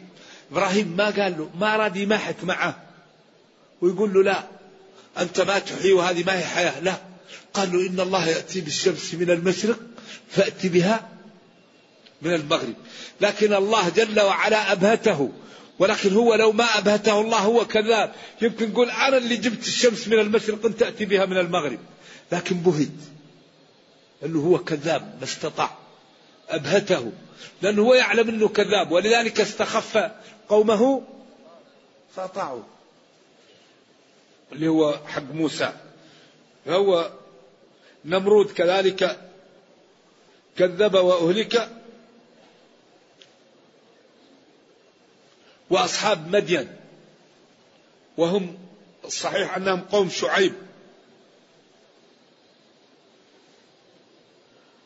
إبراهيم 0.51 0.87
ما 0.87 1.05
قال 1.05 1.37
له 1.37 1.49
ما 1.59 1.75
أراد 1.75 1.95
يمحك 1.95 2.43
معه. 2.43 2.83
ويقول 3.81 4.13
له 4.13 4.23
لا 4.23 4.54
أنت 5.17 5.41
ما 5.41 5.59
تحيي 5.59 5.93
وهذه 5.93 6.23
ما 6.23 6.39
هي 6.39 6.43
حياة. 6.43 6.79
لا. 6.79 6.95
قال 7.53 7.71
له 7.73 7.87
إن 7.87 7.99
الله 7.99 8.27
يأتي 8.27 8.61
بالشمس 8.61 9.13
من 9.13 9.31
المشرق 9.31 9.79
فأتي 10.29 10.69
بها 10.69 11.09
من 12.21 12.33
المغرب. 12.33 12.73
لكن 13.21 13.53
الله 13.53 13.89
جل 13.89 14.21
وعلا 14.21 14.71
أبهته. 14.71 15.31
ولكن 15.79 16.13
هو 16.13 16.35
لو 16.35 16.51
ما 16.51 16.77
أبهته 16.77 17.21
الله 17.21 17.37
هو 17.37 17.65
كذاب. 17.65 18.13
يمكن 18.41 18.69
يقول 18.69 18.89
أنا 18.89 19.17
اللي 19.17 19.37
جبت 19.37 19.67
الشمس 19.67 20.07
من 20.07 20.19
المشرق 20.19 20.65
أنت 20.65 20.79
تأتي 20.79 21.05
بها 21.05 21.25
من 21.25 21.37
المغرب. 21.37 21.79
لكن 22.31 22.55
بهت. 22.55 22.87
أنه 24.25 24.39
هو 24.39 24.57
كذاب 24.57 25.15
ما 25.19 25.23
استطاع. 25.23 25.77
أبهته. 26.49 27.11
لأنه 27.61 27.81
هو 27.81 27.93
يعلم 27.93 28.29
أنه 28.29 28.47
كذاب. 28.47 28.91
ولذلك 28.91 29.41
استخف 29.41 30.11
قومه 30.49 31.03
فأطاعوا 32.15 32.63
اللي 34.51 34.67
هو 34.67 34.99
حق 35.07 35.31
موسى. 35.33 35.73
فهو 36.65 37.11
نمرود 38.05 38.51
كذلك 38.51 39.31
كذب 40.57 40.93
وأهلك 40.93 41.69
وأصحاب 45.69 46.35
مدين. 46.35 46.75
وهم 48.17 48.57
الصحيح 49.05 49.57
أنهم 49.57 49.81
قوم 49.81 50.09
شعيب. 50.09 50.53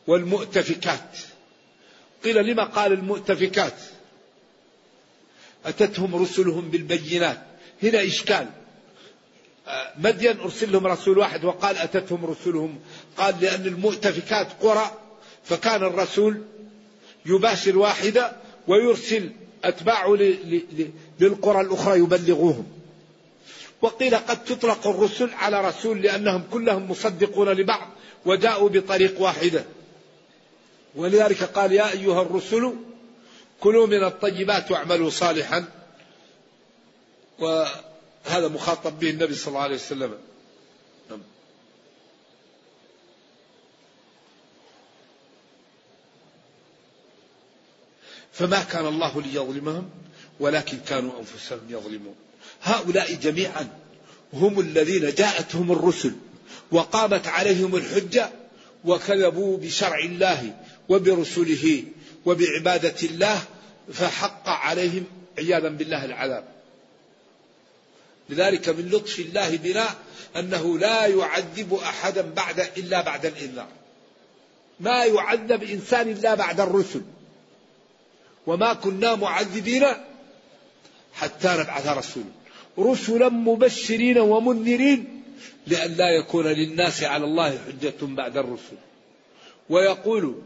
والمؤتفكات. 0.06 1.18
قيل 2.24 2.46
لما 2.46 2.64
قال 2.64 2.92
المؤتفكات؟ 2.92 3.76
أتتهم 5.64 6.22
رسلهم 6.22 6.70
بالبينات. 6.70 7.46
هنا 7.82 8.04
إشكال. 8.04 8.59
مدين 9.98 10.40
أرسل 10.40 10.72
لهم 10.72 10.86
رسول 10.86 11.18
واحد 11.18 11.44
وقال 11.44 11.76
أتتهم 11.76 12.26
رسلهم؟ 12.26 12.78
قال 13.16 13.34
لأن 13.40 13.66
المؤتفكات 13.66 14.48
قرى 14.60 14.90
فكان 15.44 15.82
الرسول 15.82 16.42
يباشر 17.26 17.78
واحدة 17.78 18.32
ويرسل 18.68 19.30
أتباعه 19.64 20.14
للقرى 21.20 21.60
الأخرى 21.60 21.98
يبلغوهم. 21.98 22.66
وقيل 23.82 24.16
قد 24.16 24.44
تطلق 24.44 24.86
الرسل 24.86 25.30
على 25.34 25.68
رسول 25.68 26.02
لأنهم 26.02 26.42
كلهم 26.52 26.90
مصدقون 26.90 27.48
لبعض 27.48 27.88
وجاءوا 28.26 28.68
بطريق 28.68 29.20
واحدة. 29.20 29.64
ولذلك 30.96 31.42
قال 31.42 31.72
يا 31.72 31.92
أيها 31.92 32.22
الرسل 32.22 32.74
كلوا 33.60 33.86
من 33.86 34.04
الطيبات 34.04 34.70
واعملوا 34.70 35.10
صالحا. 35.10 35.64
وهذا 38.26 38.48
مخاطب 38.48 38.98
به 38.98 39.10
النبي 39.10 39.34
صلى 39.34 39.48
الله 39.48 39.60
عليه 39.60 39.74
وسلم. 39.74 40.18
نعم. 41.10 41.20
فما 48.32 48.62
كان 48.62 48.86
الله 48.86 49.22
ليظلمهم 49.22 49.90
ولكن 50.40 50.78
كانوا 50.78 51.18
أنفسهم 51.18 51.60
يظلمون. 51.68 52.14
هؤلاء 52.62 53.14
جميعا 53.14 53.68
هم 54.32 54.60
الذين 54.60 55.14
جاءتهم 55.14 55.72
الرسل 55.72 56.12
وقامت 56.70 57.26
عليهم 57.26 57.76
الحجة 57.76 58.30
وكذبوا 58.84 59.58
بشرع 59.58 59.98
الله 59.98 60.54
وبرسله 60.88 61.84
وبعبادة 62.26 62.96
الله 63.02 63.42
فحق 63.92 64.48
عليهم 64.48 65.04
عياذا 65.38 65.68
بالله 65.68 66.04
العذاب. 66.04 66.59
لذلك 68.30 68.68
من 68.68 68.88
لطف 68.92 69.18
الله 69.18 69.56
بنا 69.56 69.88
أنه 70.36 70.78
لا 70.78 71.06
يعذب 71.06 71.74
أحدا 71.74 72.22
بعد 72.22 72.60
إلا 72.60 73.00
بعد 73.00 73.26
الإنذار. 73.26 73.68
ما 74.80 75.04
يعذب 75.04 75.62
إنسان 75.62 76.08
إلا 76.08 76.34
بعد 76.34 76.60
الرسل. 76.60 77.02
وما 78.46 78.72
كنا 78.72 79.14
معذبين 79.14 79.84
حتى 81.12 81.48
نبعث 81.48 81.86
رسولا. 81.86 82.32
رسلا 82.78 83.28
مبشرين 83.28 84.18
ومنذرين 84.18 85.22
لئلا 85.66 86.10
يكون 86.10 86.46
للناس 86.46 87.02
على 87.02 87.24
الله 87.24 87.58
حجة 87.58 87.96
بعد 88.02 88.36
الرسل. 88.36 88.76
ويقول 89.70 90.42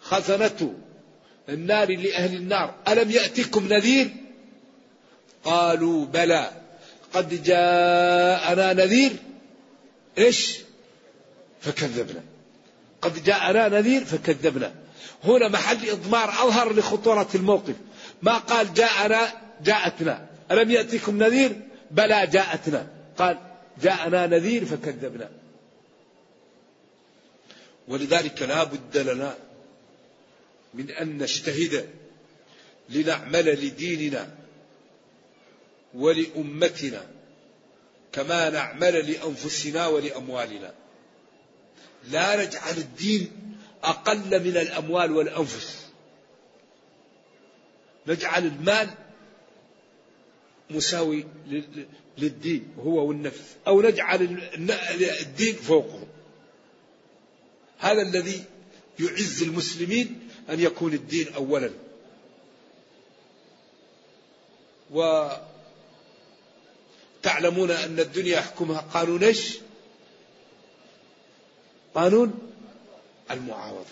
خزنة 0.00 0.74
النار 1.48 1.96
لأهل 1.96 2.36
النار 2.36 2.74
ألم 2.88 3.10
يأتكم 3.10 3.68
نذير؟ 3.68 4.10
قالوا 5.44 6.06
بلى. 6.06 6.50
قد 7.12 7.42
جاءنا 7.42 8.72
نذير. 8.72 9.12
إيش؟ 10.18 10.58
فكذبنا. 11.60 12.22
قد 13.02 13.24
جاءنا 13.24 13.68
نذير 13.68 14.04
فكذبنا. 14.04 14.74
هنا 15.24 15.48
محل 15.48 15.88
إضمار 15.88 16.28
أظهر 16.28 16.72
لخطورة 16.72 17.28
الموقف. 17.34 17.74
ما 18.22 18.38
قال 18.38 18.74
جاءنا 18.74 19.32
جاءتنا. 19.64 20.26
ألم 20.50 20.70
يأتكم 20.70 21.22
نذير؟ 21.22 21.60
بلى 21.90 22.26
جاءتنا. 22.26 22.86
قال 23.18 23.38
جاءنا 23.82 24.26
نذير 24.26 24.64
فكذبنا. 24.64 25.30
ولذلك 27.88 28.42
لا 28.42 28.64
بد 28.64 28.98
لنا 28.98 29.34
من 30.74 30.90
أن 30.90 31.18
نجتهد 31.18 31.88
لنعمل 32.88 33.66
لديننا. 33.66 34.39
ولأمتنا 35.94 37.06
كما 38.12 38.50
نعمل 38.50 39.12
لأنفسنا 39.12 39.86
ولأموالنا. 39.86 40.74
لا 42.10 42.46
نجعل 42.46 42.76
الدين 42.76 43.56
أقل 43.82 44.44
من 44.44 44.56
الأموال 44.56 45.12
والأنفس. 45.12 45.86
نجعل 48.06 48.46
المال 48.46 48.88
مساوي 50.70 51.26
للدين 52.18 52.74
هو 52.78 53.06
والنفس. 53.06 53.56
أو 53.66 53.82
نجعل 53.82 54.22
الدين 55.20 55.54
فوقه 55.54 56.06
هذا 57.78 58.02
الذي 58.02 58.44
يعز 59.00 59.42
المسلمين 59.42 60.28
أن 60.50 60.60
يكون 60.60 60.92
الدين 60.92 61.34
أولا. 61.34 61.70
وتعلمون 67.20 67.70
أن 67.70 68.00
الدنيا 68.00 68.38
يحكمها 68.38 68.80
قانون 68.80 69.24
إيش؟ 69.24 69.58
قانون 71.94 72.52
المعاوضة. 73.30 73.84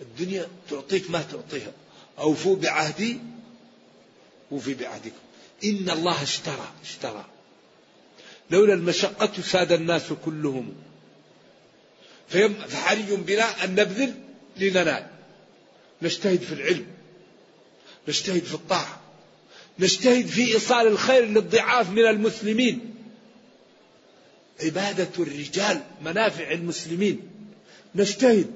الدنيا 0.00 0.48
تعطيك 0.70 1.10
ما 1.10 1.22
تعطيها. 1.22 1.72
أوفوا 2.18 2.56
بعهدي 2.56 3.18
وفي 4.50 4.74
بعهدكم. 4.74 5.16
إن 5.64 5.90
الله 5.90 6.22
اشترى 6.22 6.72
اشترى. 6.82 7.24
لولا 8.50 8.74
المشقة 8.74 9.42
ساد 9.42 9.72
الناس 9.72 10.12
كلهم. 10.24 10.74
فحري 12.68 13.16
بنا 13.16 13.64
أن 13.64 13.70
نبذل 13.74 14.14
لننال. 14.56 15.06
نجتهد 16.02 16.40
في 16.40 16.54
العلم. 16.54 16.86
نجتهد 18.08 18.44
في 18.44 18.54
الطاعة. 18.54 19.07
نجتهد 19.78 20.26
في 20.26 20.54
إيصال 20.54 20.86
الخير 20.86 21.24
للضعاف 21.24 21.90
من 21.90 22.06
المسلمين. 22.06 22.94
عبادة 24.62 25.08
الرجال 25.18 25.80
منافع 26.04 26.52
المسلمين. 26.52 27.20
نجتهد 27.94 28.50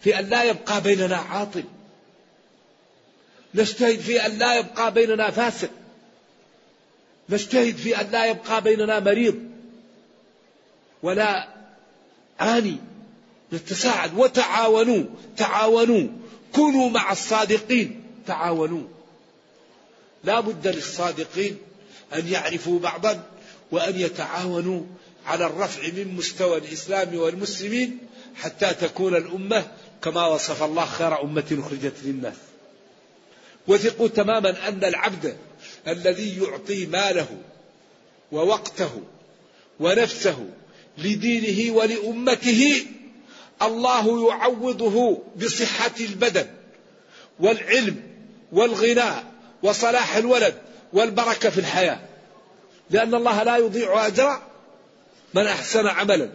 في 0.00 0.18
أن 0.18 0.28
لا 0.28 0.44
يبقى 0.44 0.80
بيننا 0.80 1.16
عاطل. 1.16 1.64
نجتهد 3.54 3.98
في 3.98 4.26
أن 4.26 4.38
لا 4.38 4.58
يبقى 4.58 4.92
بيننا 4.92 5.30
فاسق. 5.30 5.70
نجتهد 7.28 7.76
في 7.76 8.00
أن 8.00 8.10
لا 8.10 8.24
يبقى 8.24 8.62
بيننا 8.62 9.00
مريض. 9.00 9.38
ولا 11.02 11.48
عاني 12.40 12.76
نتساعد 13.52 14.18
وتعاونوا. 14.18 15.04
تعاونوا. 15.36 16.08
كونوا 16.52 16.90
مع 16.90 17.12
الصادقين. 17.12 18.02
تعاونوا. 18.26 18.82
لا 20.24 20.40
بد 20.40 20.68
للصادقين 20.68 21.58
أن 22.14 22.28
يعرفوا 22.28 22.78
بعضا 22.78 23.22
وأن 23.70 24.00
يتعاونوا 24.00 24.82
على 25.26 25.46
الرفع 25.46 25.82
من 25.82 26.14
مستوى 26.14 26.58
الإسلام 26.58 27.16
والمسلمين 27.16 27.98
حتى 28.34 28.74
تكون 28.74 29.16
الأمة 29.16 29.66
كما 30.02 30.26
وصف 30.26 30.62
الله 30.62 30.84
خير 30.84 31.22
أمة 31.22 31.58
أخرجت 31.66 31.94
للناس. 32.04 32.36
وثقوا 33.68 34.08
تماما 34.08 34.68
أن 34.68 34.84
العبد 34.84 35.36
الذي 35.88 36.38
يعطي 36.42 36.86
ماله 36.86 37.28
ووقته 38.32 39.02
ونفسه 39.80 40.46
لدينه 40.98 41.74
ولأمته 41.74 42.86
الله 43.62 44.28
يعوضه 44.28 45.22
بصحة 45.36 45.94
البدن 46.00 46.46
والعلم 47.40 48.02
والغناء 48.52 49.31
وصلاح 49.62 50.16
الولد 50.16 50.54
والبركة 50.92 51.50
في 51.50 51.58
الحياة. 51.58 52.00
لأن 52.90 53.14
الله 53.14 53.42
لا 53.42 53.56
يضيع 53.56 54.06
أجر 54.06 54.38
من 55.34 55.46
أحسن 55.46 55.86
عملا. 55.86 56.30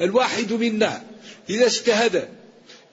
الواحد 0.00 0.52
منا 0.52 1.02
إذا 1.50 1.66
اجتهد 1.66 2.28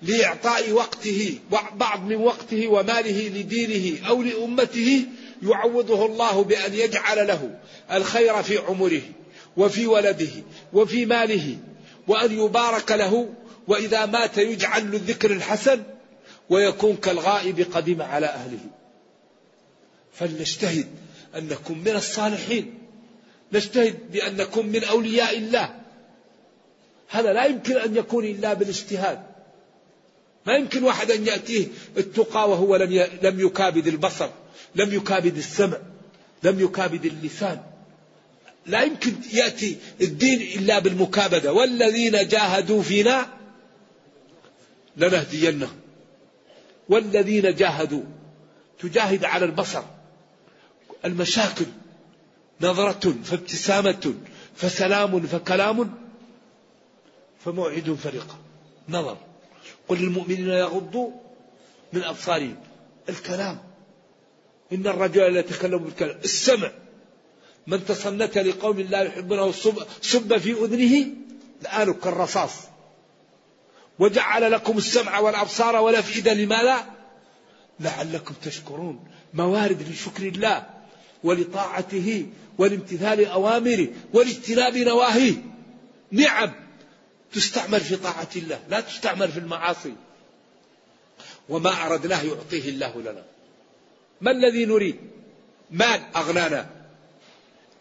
لإعطاء 0.01 0.71
وقته 0.71 1.39
بعض 1.75 2.03
من 2.03 2.15
وقته 2.15 2.67
وماله 2.67 3.27
لدينه 3.27 4.07
أو 4.07 4.23
لأمته 4.23 5.05
يعوضه 5.43 6.05
الله 6.05 6.43
بأن 6.43 6.73
يجعل 6.73 7.27
له 7.27 7.59
الخير 7.91 8.43
في 8.43 8.57
عمره 8.57 9.01
وفي 9.57 9.87
ولده 9.87 10.29
وفي 10.73 11.05
ماله 11.05 11.57
وأن 12.07 12.39
يبارك 12.39 12.91
له 12.91 13.29
وإذا 13.67 14.05
مات 14.05 14.37
يجعل 14.37 14.91
له 14.91 14.97
الذكر 14.97 15.31
الحسن 15.31 15.83
ويكون 16.49 16.95
كالغائب 16.95 17.67
قدم 17.73 18.01
على 18.01 18.25
أهله. 18.25 18.59
فلنجتهد 20.19 20.87
أن 21.35 21.47
نكون 21.47 21.77
من 21.77 21.95
الصالحين. 21.95 22.73
نجتهد 23.53 24.11
بأن 24.11 24.37
نكون 24.37 24.65
من 24.65 24.83
أولياء 24.83 25.37
الله. 25.37 25.75
هذا 27.09 27.33
لا 27.33 27.45
يمكن 27.45 27.77
أن 27.77 27.95
يكون 27.97 28.25
إلا 28.25 28.53
بالاجتهاد. 28.53 29.23
ما 30.45 30.53
يمكن 30.53 30.83
واحد 30.83 31.11
أن 31.11 31.27
يأتيه 31.27 31.67
التقى 31.97 32.49
وهو 32.49 32.75
لم 32.75 33.07
لم 33.21 33.39
يكابد 33.39 33.87
البصر 33.87 34.29
لم 34.75 34.93
يكابد 34.93 35.37
السمع 35.37 35.77
لم 36.43 36.59
يكابد 36.59 37.05
اللسان. 37.05 37.61
لا 38.65 38.81
يمكن 38.81 39.13
يأتي 39.33 39.77
الدين 40.01 40.41
إلا 40.41 40.79
بالمكابدة. 40.79 41.53
والذين 41.53 42.27
جاهدوا 42.27 42.83
فينا 42.83 43.27
لنهدينهم. 44.97 45.79
والذين 46.89 47.55
جاهدوا 47.55 48.03
تجاهد 48.79 49.25
على 49.25 49.45
البصر. 49.45 49.83
المشاكل 51.07 51.65
نظرة 52.61 53.13
فابتسامة 53.23 54.13
فسلام 54.55 55.21
فكلام 55.21 55.93
فموعد 57.45 57.97
فرقة 58.03 58.37
نظر. 58.89 59.17
قل 59.87 59.97
للمؤمنين 59.97 60.49
يغضوا 60.49 61.11
من 61.93 62.03
أبصارهم. 62.03 62.55
الكلام. 63.09 63.59
إن 64.73 64.87
الرجل 64.87 65.33
لا 65.33 65.39
يتكلم 65.39 65.77
بالكلام. 65.77 66.17
السمع. 66.23 66.71
من 67.67 67.85
تصنت 67.85 68.37
لقوم 68.37 68.79
لا 68.79 69.01
يحبونه 69.01 69.51
صب 70.01 70.37
في 70.37 70.51
أذنه 70.51 71.07
الآن 71.61 71.93
كالرصاص 71.93 72.51
وجعل 73.99 74.51
لكم 74.51 74.77
السمع 74.77 75.19
والأبصار 75.19 75.75
والأفئدة 75.75 76.33
لماذا؟ 76.33 76.85
لعلكم 77.79 78.33
تشكرون. 78.43 79.07
موارد 79.33 79.81
لشكر 79.81 80.27
الله. 80.27 80.76
ولطاعته 81.23 82.25
ولامتثال 82.57 83.25
أوامره 83.25 83.87
ولاجتناب 84.13 84.77
نواهيه. 84.77 85.33
نعم 86.11 86.51
تستعمل 87.33 87.79
في 87.79 87.95
طاعة 87.95 88.29
الله 88.35 88.59
لا 88.69 88.81
تستعمل 88.81 89.31
في 89.31 89.39
المعاصي. 89.39 89.93
وما 91.49 91.85
أردناه 91.85 92.21
يعطيه 92.21 92.69
الله 92.69 93.01
لنا. 93.01 93.23
ما 94.21 94.31
الذي 94.31 94.65
نريد؟ 94.65 94.95
مال 95.71 96.01
أغنانا 96.15 96.69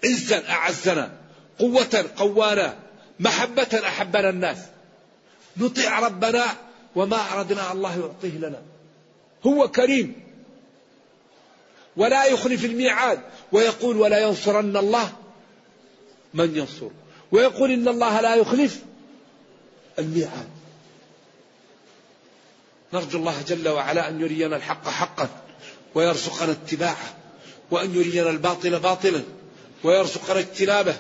عزا 0.05 0.49
أعزنا 0.49 1.13
قوة 1.59 2.11
قوانا 2.17 2.79
محبة 3.21 3.81
أحبنا 3.87 4.31
الناس. 4.31 4.59
نطيع 5.57 6.01
ربنا 6.01 6.45
وما 6.95 7.33
أردنا 7.33 7.73
الله 7.73 7.99
يعطيه 8.01 8.39
لنا. 8.39 8.63
هو 9.47 9.69
كريم. 9.69 10.26
ولا 11.97 12.25
يخلف 12.25 12.65
الميعاد. 12.65 13.21
ويقول 13.53 13.97
ولا 13.97 14.19
ينصرن 14.19 14.77
الله 14.77 15.13
من 16.35 16.57
ينصر. 16.57 16.89
ويقول 17.33 17.71
إن 17.71 17.89
الله 17.89 18.21
لا 18.21 18.35
يخلف 18.35 18.83
الميعاد. 19.99 20.49
نرجو 22.93 23.19
الله 23.19 23.43
جل 23.49 23.69
وعلا 23.69 24.09
أن 24.09 24.21
يرينا 24.21 24.57
الحق 24.57 24.89
حقا 24.89 25.29
ويرزقنا 25.95 26.53
اتباعه 26.53 27.15
وأن 27.71 27.95
يرينا 27.95 28.31
الباطل 28.31 28.79
باطلا 28.79 29.23
ويرزقنا 29.85 30.39
اجتنابه 30.39 30.97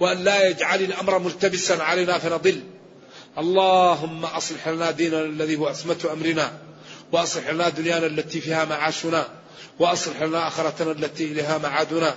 وأن 0.00 0.24
لا 0.24 0.48
يجعل 0.48 0.82
الأمر 0.82 1.18
ملتبسا 1.18 1.72
علينا 1.72 2.18
فنضل. 2.18 2.62
اللهم 3.38 4.24
أصلح 4.24 4.68
لنا 4.68 4.90
ديننا 4.90 5.20
الذي 5.20 5.56
هو 5.56 5.66
عصمة 5.66 6.08
أمرنا 6.12 6.58
وأصلح 7.12 7.50
لنا 7.50 7.68
دنيانا 7.68 8.06
التي 8.06 8.40
فيها 8.40 8.64
معاشنا. 8.64 9.28
وأصلح 9.78 10.22
لنا 10.22 10.48
آخرتنا 10.48 10.92
التي 10.92 11.24
إليها 11.24 11.58
معادنا 11.58 12.14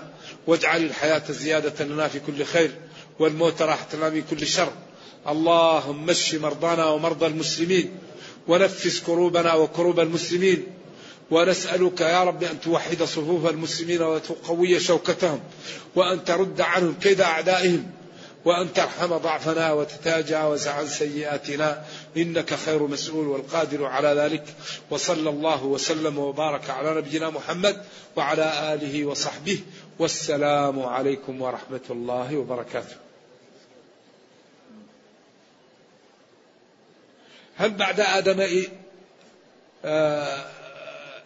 واجعل 0.47 0.83
الحياة 0.83 1.23
زيادة 1.29 1.85
لنا 1.85 2.07
في 2.07 2.19
كل 2.19 2.43
خير 2.45 2.71
والموت 3.19 3.61
راحة 3.61 3.87
لنا 3.93 4.09
من 4.09 4.23
كل 4.29 4.47
شر. 4.47 4.71
اللهم 5.27 6.09
اشف 6.09 6.41
مرضانا 6.41 6.85
ومرضى 6.85 7.25
المسلمين 7.25 7.97
ونفس 8.47 8.99
كروبنا 8.99 9.53
وكروب 9.53 9.99
المسلمين. 9.99 10.63
ونسألك 11.31 12.01
يا 12.01 12.23
رب 12.23 12.43
أن 12.43 12.61
توحد 12.61 13.03
صفوف 13.03 13.49
المسلمين 13.49 14.01
وتقوي 14.01 14.79
شوكتهم 14.79 15.39
وأن 15.95 16.23
ترد 16.23 16.61
عنهم 16.61 16.95
كيد 17.01 17.21
أعدائهم 17.21 17.91
وأن 18.45 18.73
ترحم 18.73 19.17
ضعفنا 19.17 19.73
وتتجاوز 19.73 20.67
عن 20.67 20.87
سيئاتنا. 20.87 21.85
إنك 22.17 22.53
خير 22.53 22.87
مسؤول 22.87 23.27
والقادر 23.27 23.85
على 23.85 24.07
ذلك. 24.07 24.55
وصلى 24.89 25.29
الله 25.29 25.63
وسلم 25.63 26.17
وبارك 26.17 26.69
على 26.69 26.95
نبينا 26.95 27.29
محمد 27.29 27.85
وعلى 28.15 28.73
آله 28.73 29.05
وصحبه. 29.05 29.59
والسلام 29.99 30.79
عليكم 30.79 31.41
ورحمة 31.41 31.87
الله 31.89 32.37
وبركاته. 32.37 32.95
هل 37.57 37.69
بعد 37.69 37.99
آدم؟ 37.99 38.65
آه 39.85 40.45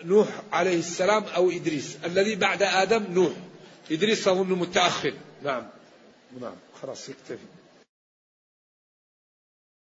نوح 0.03 0.27
عليه 0.51 0.79
السلام 0.79 1.23
أو 1.23 1.51
إدريس؟ 1.51 1.97
الذي 2.05 2.36
بعد 2.36 2.63
آدم 2.63 3.13
نوح. 3.13 3.33
إدريس 3.91 4.27
أظن 4.27 4.47
متأخر. 4.47 5.13
نعم. 5.43 5.63
نعم. 6.41 6.55
خلاص 6.81 7.09
يكتفي. 7.09 7.45